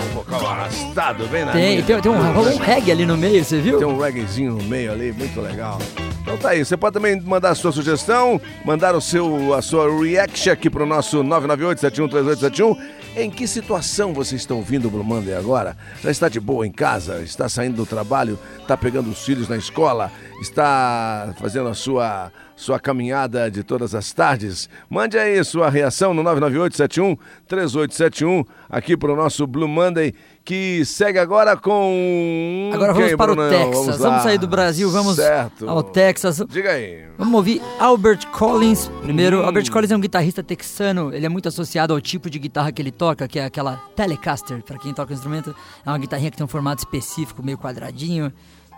um 0.03 0.15
vocal 0.15 0.47
arrastado, 0.47 1.27
bem 1.29 1.45
na 1.45 1.53
Tem, 1.53 1.83
tem, 1.83 2.01
tem 2.01 2.11
um, 2.13 2.17
um 2.17 2.57
reggae 2.59 2.93
ali 2.93 3.07
no 3.07 3.17
meio, 3.17 3.45
você 3.45 3.61
viu? 3.61 3.79
Tem 3.79 3.87
um 3.87 3.99
reggaezinho 3.99 4.53
no 4.55 4.63
meio 4.65 4.93
ali, 4.93 5.13
muito 5.13 5.41
legal. 5.41 5.79
Então 6.23 6.37
tá 6.37 6.51
aí, 6.51 6.65
você 6.65 6.77
pode 6.77 6.95
também 6.95 7.21
mandar 7.21 7.51
a 7.51 7.55
sua 7.55 7.73
sugestão, 7.73 8.41
mandar 8.65 8.95
o 8.95 9.01
seu, 9.01 9.55
a 9.55 9.63
sua 9.63 9.87
reaction 10.03 10.53
aqui 10.53 10.71
pro 10.71 10.87
nosso 10.87 11.23
998-713871. 11.25 12.77
Em 13.15 13.31
que 13.31 13.47
situação 13.47 14.15
você 14.15 14.37
está 14.37 14.55
ouvindo 14.55 14.89
o 14.89 14.91
Blue 14.91 15.05
Monday 15.05 15.35
agora? 15.35 15.77
Já 16.03 16.11
está 16.11 16.29
de 16.31 16.41
boa 16.41 16.67
em 16.67 16.73
casa? 16.73 17.21
Está 17.21 17.47
saindo 17.47 17.77
do 17.77 17.85
trabalho? 17.85 18.39
Está 18.59 18.75
pegando 18.75 19.11
os 19.11 19.23
filhos 19.23 19.51
na 19.51 19.57
escola? 19.59 20.11
Está 20.41 21.35
fazendo 21.39 21.69
a 21.69 21.75
sua, 21.75 22.33
sua 22.63 22.79
caminhada 22.79 23.51
de 23.51 23.63
todas 23.65 23.95
as 23.95 24.13
tardes? 24.13 24.69
Mande 24.89 25.19
aí 25.19 25.43
sua 25.45 25.69
reação 25.69 26.15
no 26.15 26.23
998-71-3871 26.23 28.47
aqui 28.71 28.97
pro 28.97 29.17
nosso 29.17 29.47
Blue 29.47 29.69
Monday, 29.69 30.15
que 30.45 30.85
segue 30.85 31.19
agora 31.19 31.57
com... 31.57 32.71
Agora 32.73 32.93
vamos 32.93 33.09
quem, 33.09 33.17
para 33.17 33.33
o 33.33 33.37
Brunão? 33.37 33.71
Texas. 33.71 33.99
lá. 33.99 34.09
Vamos 34.09 34.23
sair 34.23 34.39
do 34.39 34.47
Brasil, 34.49 34.91
vamos 34.91 35.17
Certo. 35.17 35.69
ao 35.69 35.83
Texas. 35.83 36.43
Diga 36.49 36.71
aí. 36.73 37.05
Vamos 37.19 37.35
ouvir 37.35 37.61
Albert 37.79 38.27
Collins. 38.29 38.91
Primeiro, 39.03 39.41
Hum. 39.41 39.45
Albert 39.47 39.71
Collins 39.71 39.91
é 39.91 39.97
um 39.97 40.01
guitarrista 40.01 40.43
texano. 40.43 41.13
Ele 41.15 41.27
é 41.27 41.29
muito 41.29 41.49
associado 41.49 41.93
ao 41.93 42.01
tipo 42.01 42.29
de 42.31 42.39
guitarra 42.39 42.73
que 42.73 42.81
ele 42.83 42.91
toca, 42.93 43.27
que 43.29 43.39
é 43.39 43.45
aquela 43.45 43.77
Telecaster. 43.97 44.63
Para 44.63 44.79
quem 44.79 44.93
toca 44.95 45.13
o 45.13 45.15
instrumento, 45.15 45.55
é 45.85 45.89
uma 45.91 45.99
guitarrinha 45.99 46.31
que 46.31 46.37
tem 46.37 46.45
um 46.45 46.49
formato 46.49 46.83
específico, 46.83 47.43
meio 47.43 47.59
quadradinho. 47.59 48.33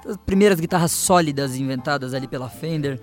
As 0.07 0.18
primeiras 0.18 0.61
guitarras 0.61 0.93
sólidas 0.93 1.57
inventadas 1.57 2.12
ali 2.12 2.28
pela 2.28 2.51
Fender. 2.51 3.01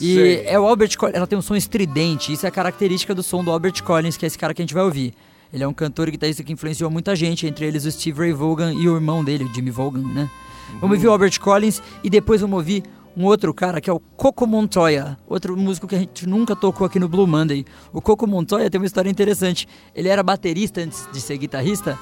E 0.00 0.42
é 0.46 0.58
o 0.58 0.66
Albert 0.66 0.96
Collins, 0.96 1.16
ela 1.16 1.26
tem 1.26 1.38
um 1.38 1.42
som 1.42 1.54
estridente. 1.54 2.32
Isso 2.32 2.46
é 2.46 2.48
a 2.48 2.52
característica 2.52 3.14
do 3.14 3.22
som 3.22 3.44
do 3.44 3.50
Albert 3.50 3.82
Collins, 3.82 4.16
que 4.16 4.24
é 4.24 4.28
esse 4.28 4.38
cara 4.38 4.54
que 4.54 4.62
a 4.62 4.64
gente 4.64 4.74
vai 4.74 4.82
ouvir. 4.82 5.14
Ele 5.52 5.62
é 5.62 5.68
um 5.68 5.74
cantor 5.74 6.08
e 6.08 6.12
guitarrista 6.12 6.42
que 6.42 6.52
influenciou 6.52 6.90
muita 6.90 7.14
gente, 7.14 7.46
entre 7.46 7.66
eles 7.66 7.84
o 7.84 7.92
Steve 7.92 8.18
Ray 8.18 8.32
Vaughan 8.32 8.72
e 8.72 8.88
o 8.88 8.94
irmão 8.94 9.22
dele, 9.22 9.44
o 9.44 9.54
Jimmy 9.54 9.70
Vaughan, 9.70 10.02
né? 10.02 10.30
Vamos 10.80 10.96
ouvir 10.96 11.08
o 11.08 11.12
Albert 11.12 11.38
Collins 11.38 11.82
e 12.02 12.08
depois 12.08 12.40
vamos 12.40 12.56
ouvir 12.56 12.82
um 13.14 13.24
outro 13.24 13.52
cara 13.52 13.80
que 13.80 13.90
é 13.90 13.92
o 13.92 14.00
Coco 14.00 14.46
Montoya, 14.46 15.18
outro 15.26 15.54
músico 15.56 15.86
que 15.86 15.94
a 15.94 15.98
gente 15.98 16.26
nunca 16.26 16.56
tocou 16.56 16.86
aqui 16.86 16.98
no 16.98 17.08
Blue 17.08 17.26
Monday. 17.26 17.66
O 17.92 18.00
Coco 18.00 18.26
Montoya 18.26 18.70
tem 18.70 18.80
uma 18.80 18.86
história 18.86 19.10
interessante. 19.10 19.68
Ele 19.94 20.08
era 20.08 20.22
baterista 20.22 20.80
antes 20.80 21.06
de 21.12 21.20
ser 21.20 21.36
guitarrista 21.36 21.98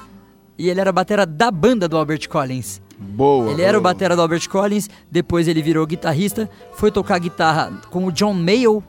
e 0.57 0.69
ele 0.69 0.79
era 0.79 0.91
batera 0.91 1.25
da 1.25 1.51
banda 1.51 1.87
do 1.87 1.97
Albert 1.97 2.29
Collins. 2.29 2.81
Boa. 3.01 3.51
Ele 3.51 3.63
era 3.63 3.77
o 3.77 3.81
batera 3.81 4.15
do 4.15 4.21
Albert 4.21 4.47
Collins, 4.47 4.87
depois 5.09 5.47
ele 5.47 5.61
virou 5.61 5.85
guitarrista, 5.87 6.47
foi 6.73 6.91
tocar 6.91 7.17
guitarra 7.19 7.71
com 7.89 8.05
o 8.05 8.11
John 8.11 8.33
Mayall, 8.33 8.83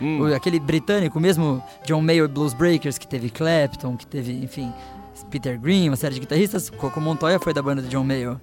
Hum. 0.00 0.32
aquele 0.32 0.60
britânico 0.60 1.18
mesmo, 1.18 1.60
John 1.84 2.00
Mayall 2.00 2.28
Blues 2.28 2.54
Breakers, 2.54 2.98
que 2.98 3.06
teve 3.08 3.30
Clapton, 3.30 3.96
que 3.96 4.06
teve, 4.06 4.32
enfim, 4.32 4.72
Peter 5.28 5.58
Green, 5.58 5.88
uma 5.88 5.96
série 5.96 6.14
de 6.14 6.20
guitarristas. 6.20 6.70
Coco 6.70 7.00
Montoya 7.00 7.40
foi 7.40 7.52
da 7.52 7.60
banda 7.60 7.82
do 7.82 7.88
John 7.88 8.04
Mayall. 8.04 8.36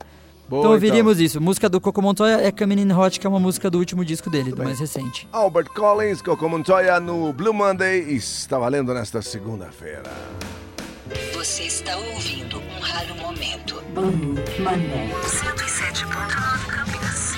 Boa, 0.49 0.59
então 0.59 0.74
ouviríamos 0.74 1.20
isso. 1.20 1.39
Música 1.41 1.68
do 1.70 1.80
Coco 1.80 2.01
Montoya 2.01 2.45
é 2.45 2.51
Coming 2.51 2.82
In 2.82 2.91
Hot, 2.91 3.18
que 3.20 3.26
é 3.26 3.30
uma 3.30 3.39
música 3.39 3.72
do 3.72 3.80
último 3.80 4.03
disco 4.03 4.30
dele, 4.30 4.49
do 4.51 4.57
bem. 4.57 4.66
mais 4.66 4.80
recente. 4.80 5.28
Albert 5.32 5.70
Collins, 5.74 6.22
Coco 6.22 6.47
Montoya 6.49 6.99
no 6.99 7.32
Blue 7.34 7.53
Monday 7.53 8.01
está 8.13 8.59
valendo 8.59 8.93
nesta 8.93 9.22
segunda-feira. 9.22 10.03
Você 11.36 11.64
está 11.64 11.98
ouvindo 11.98 12.60
um 12.60 12.80
raro 12.80 13.14
momento. 13.16 13.82
Blue 13.94 14.36
Monday. 14.58 15.10
107.9 15.26 16.66
Campinas. 16.68 17.36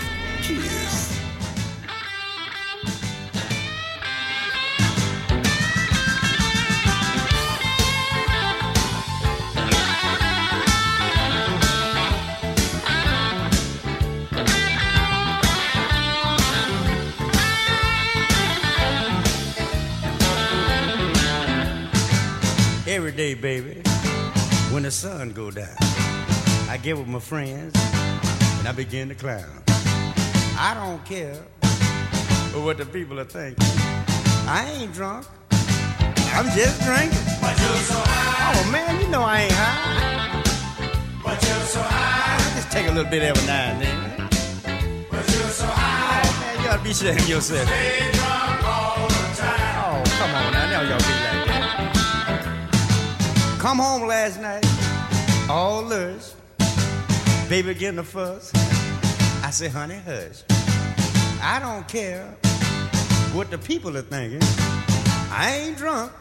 Every 22.88 23.12
day, 23.12 23.34
baby, 23.34 23.87
when 24.72 24.84
the 24.84 24.92
sun 24.92 25.32
go 25.32 25.50
down, 25.50 25.76
I 26.70 26.78
get 26.82 26.98
with 26.98 27.08
my 27.08 27.20
friends 27.20 27.74
and 28.60 28.68
I 28.68 28.74
begin 28.76 29.10
to 29.10 29.16
clown. 29.16 29.64
I 30.60 30.74
don't 30.74 31.04
care 31.06 31.36
what 32.64 32.78
the 32.78 32.86
people 32.86 33.20
are 33.20 33.26
thinking. 33.26 33.64
I 34.48 34.70
ain't 34.78 34.94
drunk. 34.94 35.26
I'm 35.52 36.46
just 36.56 36.82
drinking. 36.84 37.20
But 37.42 37.58
you're 37.60 37.78
so 37.78 37.96
high. 37.96 38.54
Oh 38.56 38.72
man, 38.72 39.02
you 39.02 39.08
know 39.08 39.22
I 39.22 39.42
ain't 39.42 39.54
high. 39.54 40.44
But 41.24 41.42
you're 41.44 41.68
so 41.68 41.82
high. 41.82 42.56
Just 42.56 42.72
take 42.72 42.88
a 42.88 42.92
little 42.92 43.10
bit 43.10 43.24
every 43.24 43.46
now 43.48 43.72
and 43.72 43.82
then. 43.82 44.28
But 45.10 45.28
you're 45.30 45.50
so 45.50 45.66
high. 45.66 46.22
Oh 46.26 46.40
man, 46.42 46.64
you 46.64 46.70
ought 46.70 46.78
to 46.78 46.84
be 46.84 46.92
ashamed 46.92 47.20
of 47.22 47.30
yourself. 47.30 47.68
Stay 47.68 48.12
drunk 48.14 48.47
Come 53.68 53.80
home 53.80 54.08
last 54.08 54.40
night, 54.40 54.66
all 55.50 55.84
lush. 55.84 56.32
Baby 57.50 57.74
getting 57.74 58.00
a 58.00 58.04
fuss. 58.04 58.54
I 59.44 59.50
say, 59.52 59.68
honey, 59.68 60.00
hush. 60.06 60.44
I 61.44 61.60
don't 61.60 61.86
care 61.86 62.24
what 63.34 63.52
the 63.52 63.58
people 63.58 63.98
are 63.98 64.08
thinking. 64.08 64.40
I 65.30 65.52
ain't 65.60 65.78
drunk. 65.78 66.14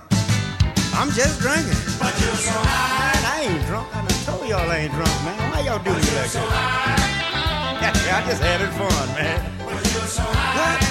I'm 0.99 1.09
just 1.12 1.38
drinking. 1.38 1.78
But 2.03 2.18
you're 2.18 2.34
so 2.34 2.51
high. 2.66 3.14
I 3.14 3.42
ain't 3.47 3.64
drunk. 3.66 3.94
I 3.94 4.01
done 4.03 4.24
told 4.26 4.49
y'all 4.49 4.68
I 4.68 4.78
ain't 4.78 4.92
drunk, 4.92 5.16
man. 5.22 5.53
Why 5.53 5.61
y'all 5.61 5.78
do 5.78 5.90
me 5.90 6.03
like 6.18 6.32
that? 6.32 6.42
Yeah, 7.80 8.16
I 8.24 8.26
just 8.26 8.42
having 8.42 8.74
fun, 8.74 9.07
man. 9.14 9.38
But 9.64 9.86
you're 9.94 10.11
so 10.11 10.24
high. 10.26 10.74
What? 10.74 10.82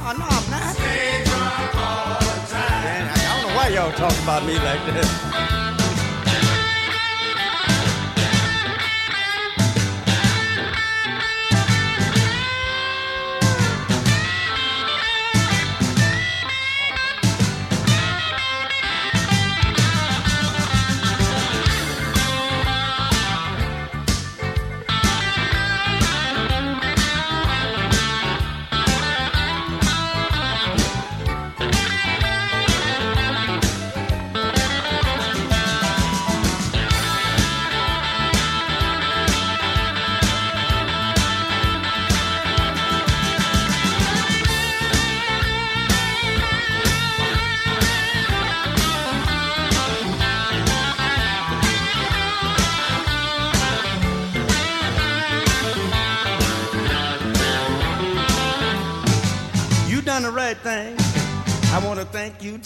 Oh, 0.00 0.16
no, 0.16 0.24
I'm 0.24 0.50
not. 0.50 0.74
Stay 0.76 1.24
drunk 1.28 1.76
all 1.76 2.16
the 2.24 2.48
time. 2.48 2.84
Man, 2.88 3.04
I 3.04 3.42
don't 3.42 3.50
know 3.50 3.54
why 3.54 3.68
y'all 3.68 3.92
talking 3.92 4.22
about 4.24 4.46
me 4.46 4.54
like 4.54 4.80
that. 4.96 5.59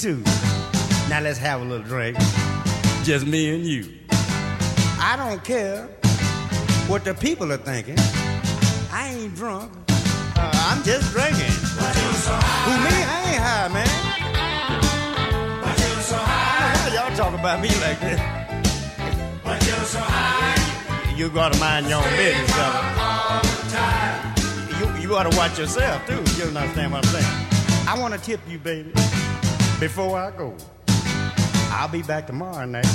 Too. 0.05 0.23
Now 1.09 1.21
let's 1.23 1.39
have 1.39 1.63
a 1.63 1.65
little 1.65 1.83
drink. 1.83 2.19
Just 3.05 3.27
me 3.27 3.55
and 3.55 3.65
you. 3.65 3.91
I 5.01 5.15
don't 5.17 5.43
care 5.43 5.87
what 6.89 7.05
the 7.05 7.15
people 7.15 7.51
are 7.51 7.57
thinking. 7.57 7.97
I 8.93 9.15
ain't 9.17 9.35
drunk. 9.35 9.73
Uh, 9.89 10.51
I'm 10.69 10.83
just 10.83 11.11
drinking. 11.11 11.57
Who 12.67 12.75
me? 12.85 12.93
I 12.93 13.23
ain't 13.33 13.43
high, 13.49 13.69
man. 13.73 13.89
Why 16.13 16.91
y'all 16.95 17.17
talk 17.17 17.33
about 17.33 17.63
me 17.63 17.69
like 17.81 17.99
that? 18.01 18.21
You 21.17 21.31
gotta 21.31 21.59
mind 21.59 21.89
your 21.89 22.03
own 22.03 22.11
business, 22.11 22.51
fella. 22.53 22.93
You, 24.79 24.87
you 25.01 25.17
ought 25.17 25.31
to 25.31 25.35
watch 25.39 25.59
yourself 25.59 26.07
too. 26.07 26.23
You 26.37 26.45
understand 26.49 26.93
what 26.93 27.07
I'm 27.07 27.23
saying? 27.23 27.89
I 27.89 27.97
want 27.99 28.13
to 28.13 28.21
tip 28.21 28.41
you, 28.47 28.59
baby. 28.59 28.93
Before 29.81 30.17
I 30.17 30.31
go, 30.31 30.55
I'll 31.71 31.89
be 31.89 32.03
back 32.03 32.27
tomorrow 32.27 32.65
night 32.65 32.87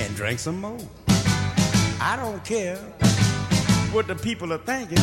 and 0.00 0.14
drink 0.16 0.38
some 0.38 0.60
more. 0.60 0.78
I 2.00 2.16
don't 2.16 2.42
care 2.44 2.76
what 3.92 4.06
the 4.06 4.14
people 4.14 4.52
are 4.52 4.58
thinking. 4.58 4.98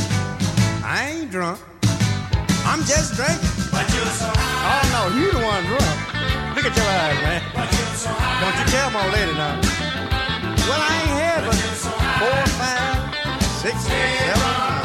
I 0.83 1.13
ain't 1.13 1.31
drunk. 1.31 1.59
I'm 2.65 2.83
just 2.85 3.15
drinking. 3.15 3.49
But 3.71 3.85
you're 3.93 4.05
so 4.15 4.31
high. 4.31 4.71
Oh 4.71 4.83
no, 4.95 5.19
you 5.19 5.31
the 5.31 5.43
one 5.43 5.63
drunk. 5.65 6.55
Look 6.55 6.65
at 6.65 6.75
your 6.75 6.87
eyes, 6.87 7.19
man. 7.21 7.41
But 7.53 7.71
you're 7.73 7.95
so 7.99 8.09
high. 8.09 8.39
Don't 8.41 8.55
you 8.59 8.65
tell 8.71 8.89
my 8.91 9.05
lady 9.11 9.33
now. 9.33 9.59
Well, 10.67 10.81
I 10.81 10.91
ain't 11.03 11.13
had 11.19 11.43
but 11.45 11.59
four, 12.21 12.39
five, 12.57 13.11
six, 13.59 13.75
seven, 13.83 14.82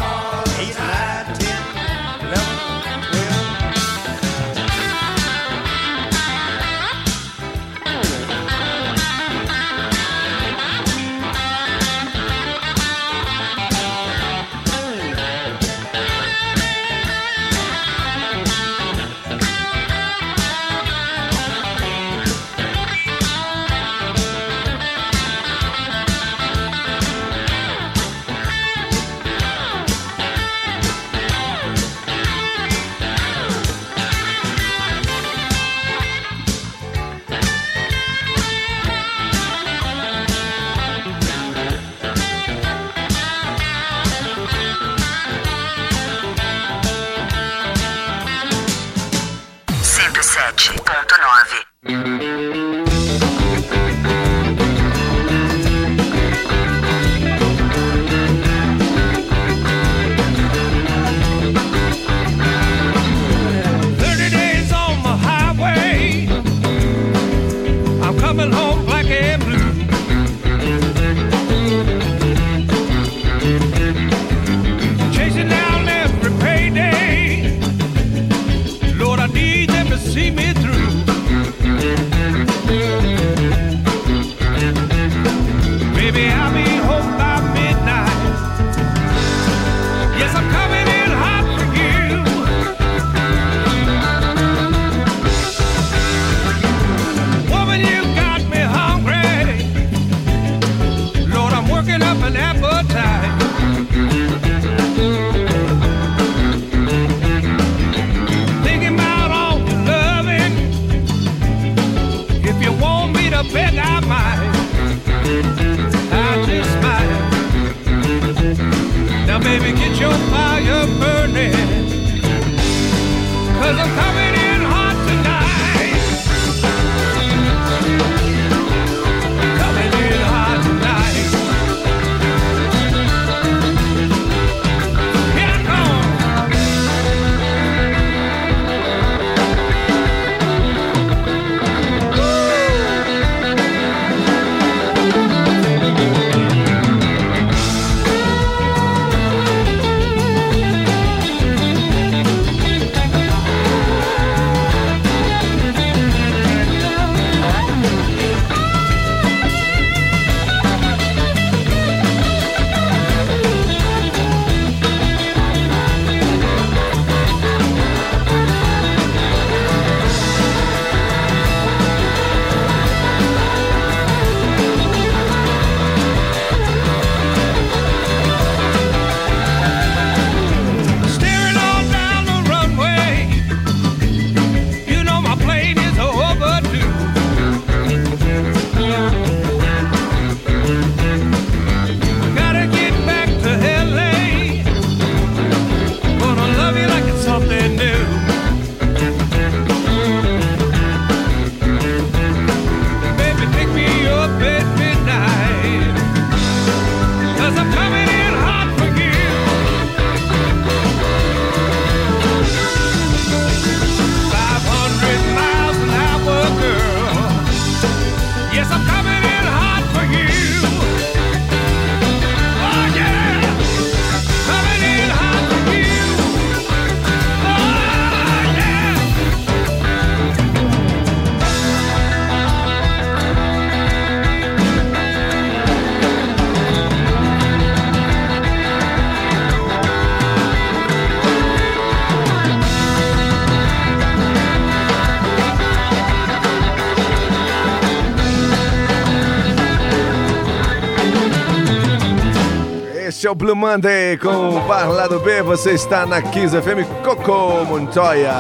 Blue 253.39 253.55
Monday 253.55 254.17
com 254.19 254.57
o 254.57 254.61
Bar 254.63 254.91
lá 254.91 255.07
do 255.07 255.21
B. 255.21 255.43
Você 255.43 255.71
está 255.71 256.05
na 256.05 256.21
Kiss 256.21 256.61
FM 256.61 256.85
Coco 257.05 257.65
Montoya. 257.67 258.33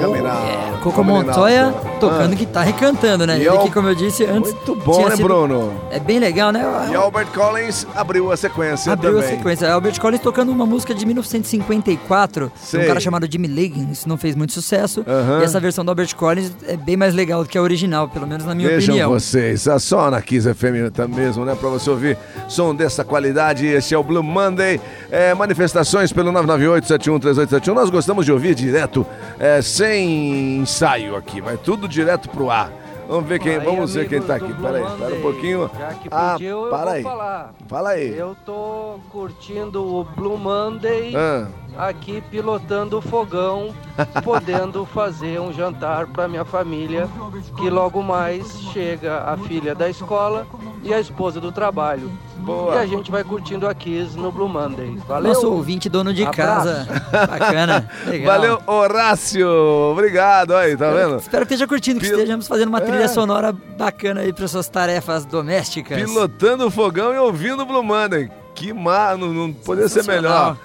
Caminhar. 0.00 0.36
É, 0.36 0.78
Coco 0.82 1.04
Montoya 1.04 1.91
tocando 2.08 2.36
guitarra 2.36 2.70
e 2.70 2.72
cantando, 2.72 3.26
né? 3.26 3.34
Ah. 3.34 3.38
E 3.38 3.46
Ele 3.46 3.58
que, 3.58 3.70
como 3.70 3.88
eu 3.88 3.94
disse 3.94 4.24
antes. 4.24 4.52
Muito 4.52 4.74
bom, 4.76 5.08
né, 5.08 5.16
sido- 5.16 5.24
Bruno? 5.24 5.72
É 5.90 5.98
bem 5.98 6.18
legal, 6.18 6.50
né? 6.52 6.62
E 6.90 6.94
Albert 6.94 7.28
Collins 7.28 7.86
abriu 7.94 8.30
a 8.32 8.36
sequência 8.36 8.92
Abriu 8.92 9.14
também. 9.14 9.26
a 9.26 9.36
sequência. 9.36 9.72
Albert 9.72 10.00
Collins 10.00 10.20
tocando 10.20 10.50
uma 10.52 10.66
música 10.66 10.94
de 10.94 11.04
1954, 11.06 12.52
de 12.70 12.76
um 12.78 12.84
cara 12.86 13.00
chamado 13.00 13.26
Jimmy 13.30 13.48
Liggins, 13.48 14.06
não 14.06 14.16
fez 14.16 14.34
muito 14.34 14.52
sucesso. 14.52 15.04
Aham. 15.06 15.40
E 15.40 15.44
essa 15.44 15.60
versão 15.60 15.84
do 15.84 15.90
Albert 15.90 16.14
Collins 16.16 16.52
é 16.66 16.76
bem 16.76 16.96
mais 16.96 17.14
legal 17.14 17.42
do 17.42 17.48
que 17.48 17.56
a 17.56 17.62
original, 17.62 18.08
pelo 18.08 18.26
menos 18.26 18.44
na 18.44 18.54
minha 18.54 18.68
Vejam 18.68 18.94
opinião. 18.94 19.10
vocês, 19.10 19.66
é 19.66 19.78
só 19.78 20.10
na 20.10 20.20
Kiss 20.20 20.46
FM 20.52 20.90
tá 20.92 21.06
mesmo, 21.08 21.44
né? 21.44 21.54
Pra 21.58 21.68
você 21.68 21.88
ouvir 21.90 22.18
som 22.48 22.74
dessa 22.74 23.04
qualidade. 23.04 23.66
Esse 23.66 23.94
é 23.94 23.98
o 23.98 24.02
Blue 24.02 24.22
Monday. 24.22 24.80
É, 25.10 25.34
manifestações 25.34 26.12
pelo 26.12 26.32
998-713871. 26.32 27.74
Nós 27.74 27.90
gostamos 27.90 28.24
de 28.24 28.32
ouvir 28.32 28.54
direto, 28.54 29.06
é, 29.38 29.60
sem 29.62 30.58
ensaio 30.58 31.16
aqui. 31.16 31.40
Vai 31.40 31.56
tudo 31.56 31.88
direto 31.92 32.28
pro 32.30 32.50
ar. 32.50 32.70
Vamos 33.08 33.28
ver 33.28 33.40
quem, 33.40 33.56
Aí, 33.58 33.64
vamos 33.64 33.92
ver 33.94 34.08
quem 34.08 34.22
tá 34.22 34.36
aqui. 34.36 34.52
Blue 34.52 34.62
Peraí, 34.62 34.82
espera 34.84 35.14
um 35.14 35.20
pouquinho. 35.20 35.70
Já 35.78 35.88
que 35.94 36.08
Ah, 36.10 36.32
pediu, 36.38 36.64
eu 36.64 36.70
para 36.70 36.84
vou 36.84 36.92
aí. 36.94 37.02
falar. 37.02 37.54
Fala 37.68 37.90
aí. 37.90 38.16
Eu 38.16 38.36
tô 38.46 38.94
curtindo 39.10 39.84
o 39.84 40.04
Blue 40.04 40.38
Monday 40.38 41.12
Ah. 41.14 41.46
Aqui 41.78 42.22
pilotando 42.30 42.98
o 42.98 43.02
fogão, 43.02 43.74
podendo 44.24 44.84
fazer 44.86 45.40
um 45.40 45.52
jantar 45.52 46.06
para 46.06 46.28
minha 46.28 46.44
família, 46.44 47.08
que 47.56 47.68
logo 47.70 48.02
mais 48.02 48.46
chega 48.72 49.22
a 49.24 49.36
filha 49.36 49.74
da 49.74 49.88
escola 49.88 50.46
e 50.82 50.92
a 50.92 51.00
esposa 51.00 51.40
do 51.40 51.50
trabalho. 51.52 52.10
Boa. 52.38 52.74
E 52.74 52.78
a 52.78 52.86
gente 52.86 53.08
vai 53.10 53.22
curtindo 53.22 53.68
a 53.68 53.74
Kiss 53.74 54.16
no 54.18 54.32
Blue 54.32 54.48
Monday. 54.48 54.96
Valeu? 55.06 55.32
Nosso 55.32 55.48
ouvinte 55.52 55.88
dono 55.88 56.12
de 56.12 56.24
Abraço. 56.24 56.64
casa. 56.66 57.02
Bacana. 57.12 57.88
Legal. 58.04 58.34
Valeu, 58.34 58.62
Horácio. 58.66 59.48
Obrigado 59.92 60.56
aí, 60.56 60.76
tá 60.76 60.90
vendo? 60.90 61.16
Espero 61.18 61.46
que 61.46 61.54
esteja 61.54 61.68
curtindo, 61.68 62.00
que 62.00 62.06
Pil- 62.06 62.16
estejamos 62.16 62.48
fazendo 62.48 62.68
uma 62.68 62.80
trilha 62.80 63.04
É. 63.04 63.08
sonora 63.08 63.52
bacana 63.52 64.22
aí 64.22 64.32
para 64.32 64.48
suas 64.48 64.68
tarefas 64.68 65.24
domésticas. 65.24 65.96
Pilotando 66.02 66.66
o 66.66 66.70
fogão 66.70 67.14
e 67.14 67.18
ouvindo 67.18 67.62
o 67.62 67.66
Blue 67.66 67.82
Monday. 67.82 68.28
Que 68.56 68.72
mar, 68.72 69.16
não, 69.16 69.28
não 69.32 69.52
poderia 69.52 69.88
ser 69.88 70.04
melhor. 70.04 70.56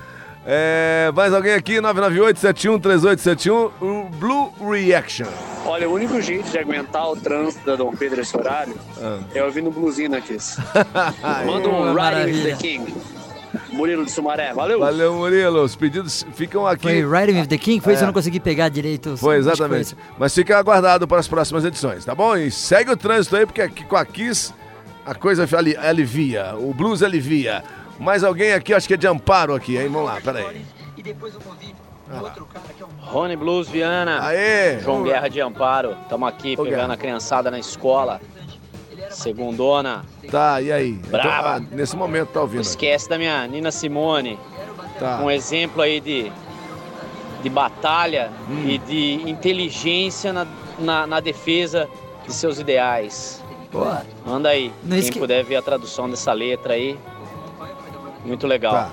É, 0.50 1.12
mais 1.14 1.34
alguém 1.34 1.54
aqui? 1.54 1.74
998-713871, 1.82 3.72
o 3.82 4.06
Blue 4.18 4.54
Reaction. 4.72 5.26
Olha, 5.66 5.90
o 5.90 5.94
único 5.94 6.22
jeito 6.22 6.50
de 6.50 6.58
aguentar 6.58 7.10
o 7.12 7.18
trânsito 7.18 7.66
da 7.66 7.76
Dom 7.76 7.92
Pedro 7.92 8.22
esse 8.22 8.36
horário 8.38 8.74
Ah. 9.02 9.20
é 9.36 9.44
ouvindo 9.44 9.70
blusinho 9.70 10.16
aqui. 10.16 10.38
Manda 11.46 11.68
um 11.68 11.94
Riding 11.94 12.32
with 12.32 12.44
the 12.52 12.56
King. 12.56 12.94
Murilo 13.74 14.06
de 14.06 14.12
Sumaré, 14.12 14.54
valeu? 14.54 14.80
Valeu, 14.80 15.14
Murilo. 15.16 15.62
Os 15.64 15.76
pedidos 15.76 16.26
ficam 16.34 16.66
aqui. 16.66 16.84
Foi 16.84 17.02
Riding 17.20 17.42
with 17.42 17.48
the 17.48 17.58
King? 17.58 17.82
Foi 17.84 17.92
isso? 17.94 18.04
É. 18.04 18.06
Eu 18.06 18.08
não 18.08 18.14
consegui 18.14 18.40
pegar 18.40 18.70
direito. 18.70 19.18
Foi, 19.18 19.36
exatamente. 19.36 19.98
Mas 20.18 20.34
fica 20.34 20.58
aguardado 20.58 21.06
para 21.08 21.20
as 21.20 21.28
próximas 21.28 21.66
edições, 21.66 22.06
tá 22.06 22.16
bom? 22.16 22.38
E 22.38 22.50
segue 22.50 22.90
o 22.92 22.96
trânsito 22.96 23.36
aí, 23.36 23.46
porque 23.46 23.62
aqui 23.62 23.84
com 23.84 23.98
a 23.98 24.06
Kiss 24.06 24.54
a 25.06 25.14
coisa 25.14 25.46
ali- 25.58 25.76
alivia, 25.76 26.56
o 26.58 26.74
blues 26.74 27.04
alivia. 27.04 27.64
Mais 28.00 28.24
alguém 28.24 28.54
aqui, 28.54 28.74
acho 28.74 28.88
que 28.88 28.94
é 28.94 28.98
de 28.98 29.08
Amparo 29.08 29.54
aqui, 29.56 29.78
hein? 29.78 29.88
Vamos 29.90 30.08
lá, 30.08 30.20
peraí. 30.22 30.66
Rony 33.02 33.36
Blues 33.36 33.68
Viana. 33.68 34.20
Aê! 34.26 34.80
João 34.80 35.04
Guerra 35.04 35.28
de 35.30 35.42
Amparo. 35.42 35.96
Estamos 36.04 36.28
aqui 36.30 36.54
Ô, 36.58 36.64
pegando 36.64 36.80
Guerra. 36.82 36.94
a 36.94 36.98
criançada 36.98 37.52
na 37.52 37.60
escola. 37.60 38.22
Segundona. 39.10 40.04
Tá, 40.30 40.62
e 40.62 40.72
aí? 40.72 40.94
Brava. 40.94 41.58
Então, 41.60 41.68
ah, 41.72 41.76
nesse 41.76 41.96
momento 41.96 42.30
tá 42.30 42.42
ouvindo. 42.42 42.56
Não 42.58 42.62
esquece 42.62 43.08
da 43.10 43.18
minha 43.18 43.46
Nina 43.48 43.72
Simone. 43.72 44.38
Tá. 45.00 45.20
Um 45.22 45.30
exemplo 45.32 45.82
aí 45.82 46.00
de, 46.00 46.32
de 47.42 47.50
batalha 47.50 48.32
Hum. 48.50 48.66
e 48.68 48.78
de 48.80 49.30
inteligência 49.30 50.34
na, 50.34 50.46
na, 50.80 51.08
na 51.08 51.20
defesa 51.20 51.88
de 52.26 52.34
seus 52.34 52.60
ideais. 52.60 53.44
Boa. 53.72 54.04
Manda 54.26 54.50
aí. 54.50 54.72
Não 54.84 54.92
Quem 54.92 55.00
esque- 55.00 55.20
puder 55.20 55.44
ver 55.44 55.58
a 55.58 55.62
tradução 55.62 56.10
dessa 56.10 56.34
letra 56.34 56.74
aí. 56.74 56.98
Muito 58.28 58.46
legal. 58.48 58.74
Tá. 58.74 58.92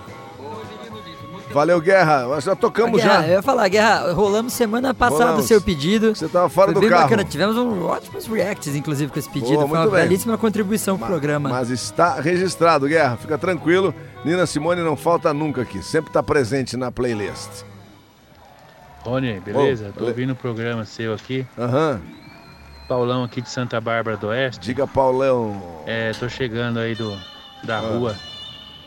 Valeu, 1.52 1.80
Guerra. 1.80 2.22
Nós 2.24 2.42
já 2.42 2.56
tocamos 2.56 3.00
Guerra, 3.00 3.22
já. 3.22 3.28
Eu 3.28 3.32
ia 3.34 3.42
falar, 3.42 3.68
Guerra, 3.68 4.12
rolamos 4.12 4.52
semana 4.52 4.92
passada 4.92 5.22
o 5.22 5.26
Rolamos. 5.26 5.46
seu 5.46 5.60
pedido. 5.60 6.12
Você 6.14 6.26
tava 6.26 6.48
fora 6.48 6.66
Foi 6.66 6.74
do 6.74 6.80
bem 6.80 6.90
carro. 6.90 7.02
bacana. 7.04 7.22
Tivemos 7.24 7.56
um 7.56 7.84
ótimos 7.84 8.26
reacts, 8.26 8.74
inclusive, 8.74 9.12
com 9.12 9.18
esse 9.20 9.28
pedido. 9.30 9.54
Boa, 9.58 9.68
Foi 9.68 9.78
uma 9.78 9.86
bem. 9.86 10.02
belíssima 10.02 10.36
contribuição 10.36 10.98
pro 10.98 11.06
programa. 11.06 11.48
Mas 11.50 11.70
está 11.70 12.20
registrado, 12.20 12.88
Guerra. 12.88 13.16
Fica 13.16 13.38
tranquilo. 13.38 13.94
Nina 14.24 14.46
Simone 14.46 14.80
não 14.82 14.96
falta 14.96 15.32
nunca 15.32 15.62
aqui. 15.62 15.80
Sempre 15.80 16.10
está 16.10 16.22
presente 16.24 16.76
na 16.76 16.90
playlist. 16.90 17.62
Rony, 19.04 19.38
beleza? 19.40 19.92
Bele- 19.94 20.08
ouvindo 20.08 20.32
o 20.32 20.36
programa 20.36 20.84
seu 20.84 21.12
aqui. 21.14 21.46
Aham. 21.56 22.00
Paulão 22.88 23.22
aqui 23.22 23.40
de 23.40 23.48
Santa 23.48 23.80
Bárbara 23.80 24.16
do 24.16 24.26
Oeste. 24.28 24.60
Diga, 24.60 24.86
Paulão. 24.88 25.62
É, 25.86 26.10
tô 26.12 26.28
chegando 26.28 26.78
aí 26.80 26.94
do, 26.96 27.16
da 27.62 27.76
Ah. 27.78 27.80
rua. 27.80 28.16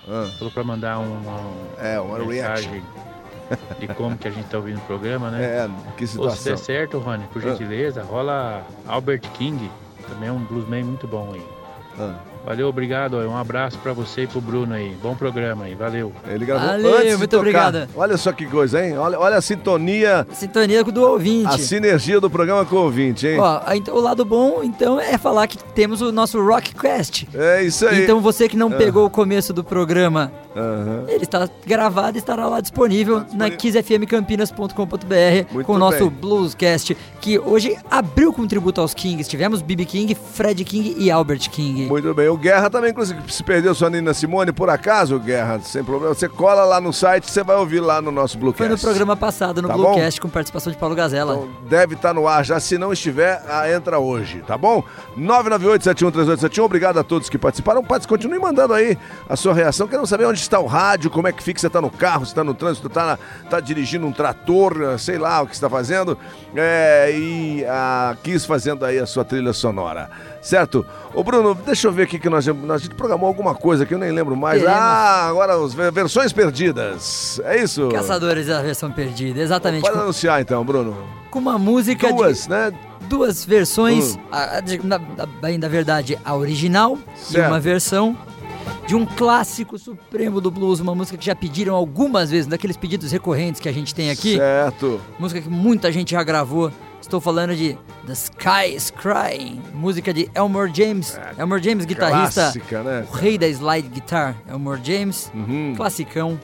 Ah. 0.09 0.29
Falou 0.37 0.51
pra 0.51 0.63
mandar 0.63 0.99
um, 0.99 1.17
uma, 1.17 1.39
É, 1.85 1.99
uma 1.99 2.19
mensagem 2.19 2.81
de 3.79 3.87
como 3.89 4.17
que 4.17 4.27
a 4.27 4.31
gente 4.31 4.45
tá 4.49 4.57
ouvindo 4.57 4.77
o 4.77 4.81
programa, 4.81 5.29
né? 5.31 5.43
É, 5.43 5.69
que 5.95 6.03
Ou 6.03 6.07
se 6.07 6.13
situação. 6.13 6.43
der 6.53 6.57
certo, 6.57 6.97
Rony, 6.99 7.25
por 7.31 7.41
Ah. 7.45 7.49
gentileza, 7.49 8.03
rola 8.03 8.63
Albert 8.87 9.21
King. 9.33 9.69
Também 10.07 10.29
é 10.29 10.31
um 10.31 10.39
bluesman 10.43 10.83
muito 10.83 11.07
bom 11.07 11.31
aí. 11.33 11.45
Ah. 11.99 12.15
Valeu, 12.47 12.69
obrigado. 12.69 13.17
Um 13.17 13.35
abraço 13.35 13.77
pra 13.79 13.91
você 13.91 14.21
e 14.21 14.27
pro 14.27 14.39
Bruno 14.39 14.73
aí. 14.73 14.95
Bom 15.03 15.13
programa 15.15 15.65
aí, 15.65 15.75
valeu. 15.75 16.13
Ele 16.29 16.45
gravou 16.45 16.65
Valeu, 16.65 16.95
antes 16.95 17.11
de 17.11 17.17
muito 17.17 17.29
tocar. 17.31 17.39
obrigado. 17.41 17.89
Olha 17.93 18.15
só 18.15 18.31
que 18.31 18.45
coisa, 18.45 18.81
hein? 18.85 18.97
Olha, 18.97 19.19
olha 19.19 19.35
a 19.35 19.41
sintonia, 19.41 20.25
Sintonia 20.31 20.81
do 20.81 21.01
ouvinte. 21.03 21.47
a 21.53 21.57
sinergia 21.57 22.21
do 22.21 22.29
programa 22.29 22.63
com 22.63 22.77
o 22.77 22.83
ouvinte, 22.83 23.27
hein? 23.27 23.37
Ó, 23.37 23.59
então, 23.73 23.93
o 23.95 23.99
lado 23.99 24.23
bom, 24.23 24.61
então, 24.63 24.97
é 24.97 25.17
falar 25.17 25.45
que 25.47 25.57
temos 25.57 26.01
o 26.01 26.09
nosso 26.09 26.41
Rockcast. 26.41 27.27
É 27.33 27.63
isso 27.63 27.85
aí. 27.85 28.03
Então 28.03 28.21
você 28.21 28.47
que 28.47 28.55
não 28.55 28.69
Ah. 28.69 28.75
pegou 28.77 29.05
o 29.05 29.09
começo 29.09 29.51
do 29.51 29.61
programa, 29.61 30.31
Aham. 30.57 31.05
ele 31.07 31.23
está 31.23 31.47
gravado 31.65 32.17
e 32.17 32.19
estará 32.19 32.47
lá 32.47 32.59
disponível, 32.59 33.23
na 33.33 33.49
kissfmcampinas.com.br 33.49 35.63
com 35.63 35.73
o 35.73 35.77
nosso 35.77 36.09
bem. 36.09 36.19
Bluescast, 36.19 36.97
que 37.21 37.37
hoje 37.37 37.77
abriu 37.89 38.33
com 38.33 38.47
tributo 38.47 38.81
aos 38.81 38.93
Kings. 38.93 39.29
Tivemos 39.29 39.61
BB 39.61 39.85
King, 39.85 40.15
Fred 40.15 40.63
King 40.63 40.95
e 40.97 41.11
Albert 41.11 41.49
King. 41.51 41.85
Muito 41.85 42.13
bem. 42.13 42.27
O 42.27 42.37
Guerra 42.37 42.69
também, 42.69 42.91
inclusive, 42.91 43.21
se 43.31 43.43
perdeu 43.43 43.75
sua 43.75 43.89
Nina 43.89 44.13
Simone, 44.13 44.51
por 44.51 44.69
acaso, 44.69 45.19
Guerra, 45.19 45.59
sem 45.59 45.83
problema, 45.83 46.13
você 46.13 46.27
cola 46.27 46.63
lá 46.63 46.81
no 46.81 46.91
site, 46.91 47.29
você 47.29 47.43
vai 47.43 47.55
ouvir 47.55 47.79
lá 47.79 48.01
no 48.01 48.11
nosso 48.11 48.37
Bluecast. 48.37 48.57
Foi 48.57 48.69
no 48.69 48.79
programa 48.79 49.15
passado, 49.15 49.61
no 49.61 49.67
Tá 49.67 49.75
Bluecast, 49.75 50.19
com 50.19 50.29
participação 50.29 50.71
de 50.71 50.77
Paulo 50.77 50.95
Gazella. 50.95 51.35
Então, 51.35 51.49
deve 51.69 51.95
estar 51.95 52.13
no 52.13 52.27
ar 52.27 52.43
já. 52.43 52.59
Se 52.59 52.77
não 52.77 52.91
estiver, 52.91 53.43
ah, 53.47 53.71
entra 53.71 53.99
hoje, 53.99 54.43
tá 54.47 54.57
bom? 54.57 54.83
998-713871. 55.17 56.63
Obrigado 56.63 56.99
a 56.99 57.03
todos 57.03 57.29
que 57.29 57.37
participaram. 57.37 57.83
Continue 58.07 58.39
mandando 58.39 58.73
aí 58.73 58.97
a 59.27 59.35
sua 59.35 59.53
reação. 59.53 59.87
Queremos 59.87 60.09
saber 60.09 60.25
onde 60.25 60.39
está 60.47 60.59
o 60.59 60.65
rádio, 60.65 61.09
como 61.09 61.27
é 61.27 61.31
que 61.31 61.43
fica. 61.43 61.59
Você 61.59 61.67
está 61.67 61.79
no 61.81 61.89
carro, 61.89 62.25
você 62.25 62.31
está 62.31 62.43
no 62.43 62.53
trânsito, 62.53 62.87
está 62.87 63.17
tá 63.49 63.59
dirigindo 63.59 64.05
um 64.07 64.11
trator, 64.11 64.97
sei 64.99 65.17
lá 65.17 65.41
o 65.41 65.47
que 65.47 65.53
está 65.53 65.69
fazendo. 65.69 66.17
É, 66.55 67.11
e 67.13 67.65
a 67.65 68.15
Kiss 68.23 68.45
fazendo 68.47 68.83
aí 68.85 68.97
a 68.99 69.05
sua 69.05 69.23
trilha 69.25 69.53
sonora. 69.53 70.09
Certo? 70.41 70.85
Ô 71.13 71.23
Bruno, 71.23 71.53
deixa 71.53 71.87
eu 71.87 71.91
ver 71.91 72.03
aqui 72.03 72.17
que 72.17 72.29
nós, 72.29 72.45
nós 72.47 72.71
a 72.81 72.83
gente 72.83 72.95
programou 72.95 73.27
alguma 73.27 73.53
coisa 73.53 73.85
que 73.85 73.93
eu 73.93 73.97
nem 73.99 74.11
lembro 74.11 74.35
mais. 74.35 74.61
Teremos. 74.61 74.79
Ah, 74.81 75.27
agora 75.29 75.55
as 75.63 75.73
ve- 75.73 75.91
versões 75.91 76.31
perdidas. 76.31 77.39
É 77.43 77.61
isso? 77.61 77.89
Caçadores 77.89 78.47
da 78.47 78.61
versão 78.61 78.91
perdida, 78.91 79.41
exatamente. 79.41 79.81
Pode 79.81 79.97
anunciar 79.99 80.41
então, 80.41 80.63
Bruno. 80.63 80.95
com 81.29 81.39
uma 81.39 81.57
música 81.59 82.07
Duas, 82.13 82.43
de 82.43 82.49
né? 82.49 82.71
duas 83.01 83.43
versões, 83.43 84.15
Hum. 84.15 84.19
a- 84.31 84.57
a 84.59 84.61
na, 84.83 84.97
bem 85.41 85.59
da 85.59 85.67
verdade, 85.67 86.17
a 86.23 86.35
original 86.35 86.97
e 87.15 87.33
Certo. 87.33 87.47
uma 87.49 87.59
versão 87.59 88.15
de 88.87 88.95
um 88.95 89.05
clássico 89.05 89.77
supremo 89.77 90.39
do 90.41 90.49
blues, 90.51 90.79
uma 90.79 90.95
música 90.95 91.17
que 91.17 91.25
já 91.25 91.35
pediram 91.35 91.75
algumas 91.75 92.31
vezes, 92.31 92.47
daqueles 92.47 92.77
pedidos 92.77 93.11
recorrentes 93.11 93.59
que 93.61 93.67
a 93.69 93.71
gente 93.71 93.93
tem 93.93 94.09
aqui. 94.09 94.37
Certo. 94.37 95.01
Música 95.19 95.41
que 95.41 95.49
muita 95.49 95.91
gente 95.91 96.11
já 96.11 96.23
gravou. 96.23 96.71
Estou 97.01 97.21
falando 97.21 97.55
de 97.55 97.77
The 98.05 98.13
Sky 98.13 98.75
is 98.75 98.89
Crying, 98.91 99.61
música 99.73 100.13
de 100.13 100.29
Elmore 100.35 100.71
James. 100.73 101.17
Elmore 101.37 101.63
James, 101.63 101.85
guitarrista, 101.85 102.41
Clássica, 102.41 102.83
né? 102.83 103.05
o 103.09 103.13
rei 103.13 103.37
da 103.37 103.47
slide 103.47 103.87
guitar, 103.87 104.35
Elmore 104.49 104.81
James, 104.83 105.31
Uhum. 105.33 105.73
classicão. 105.77 106.37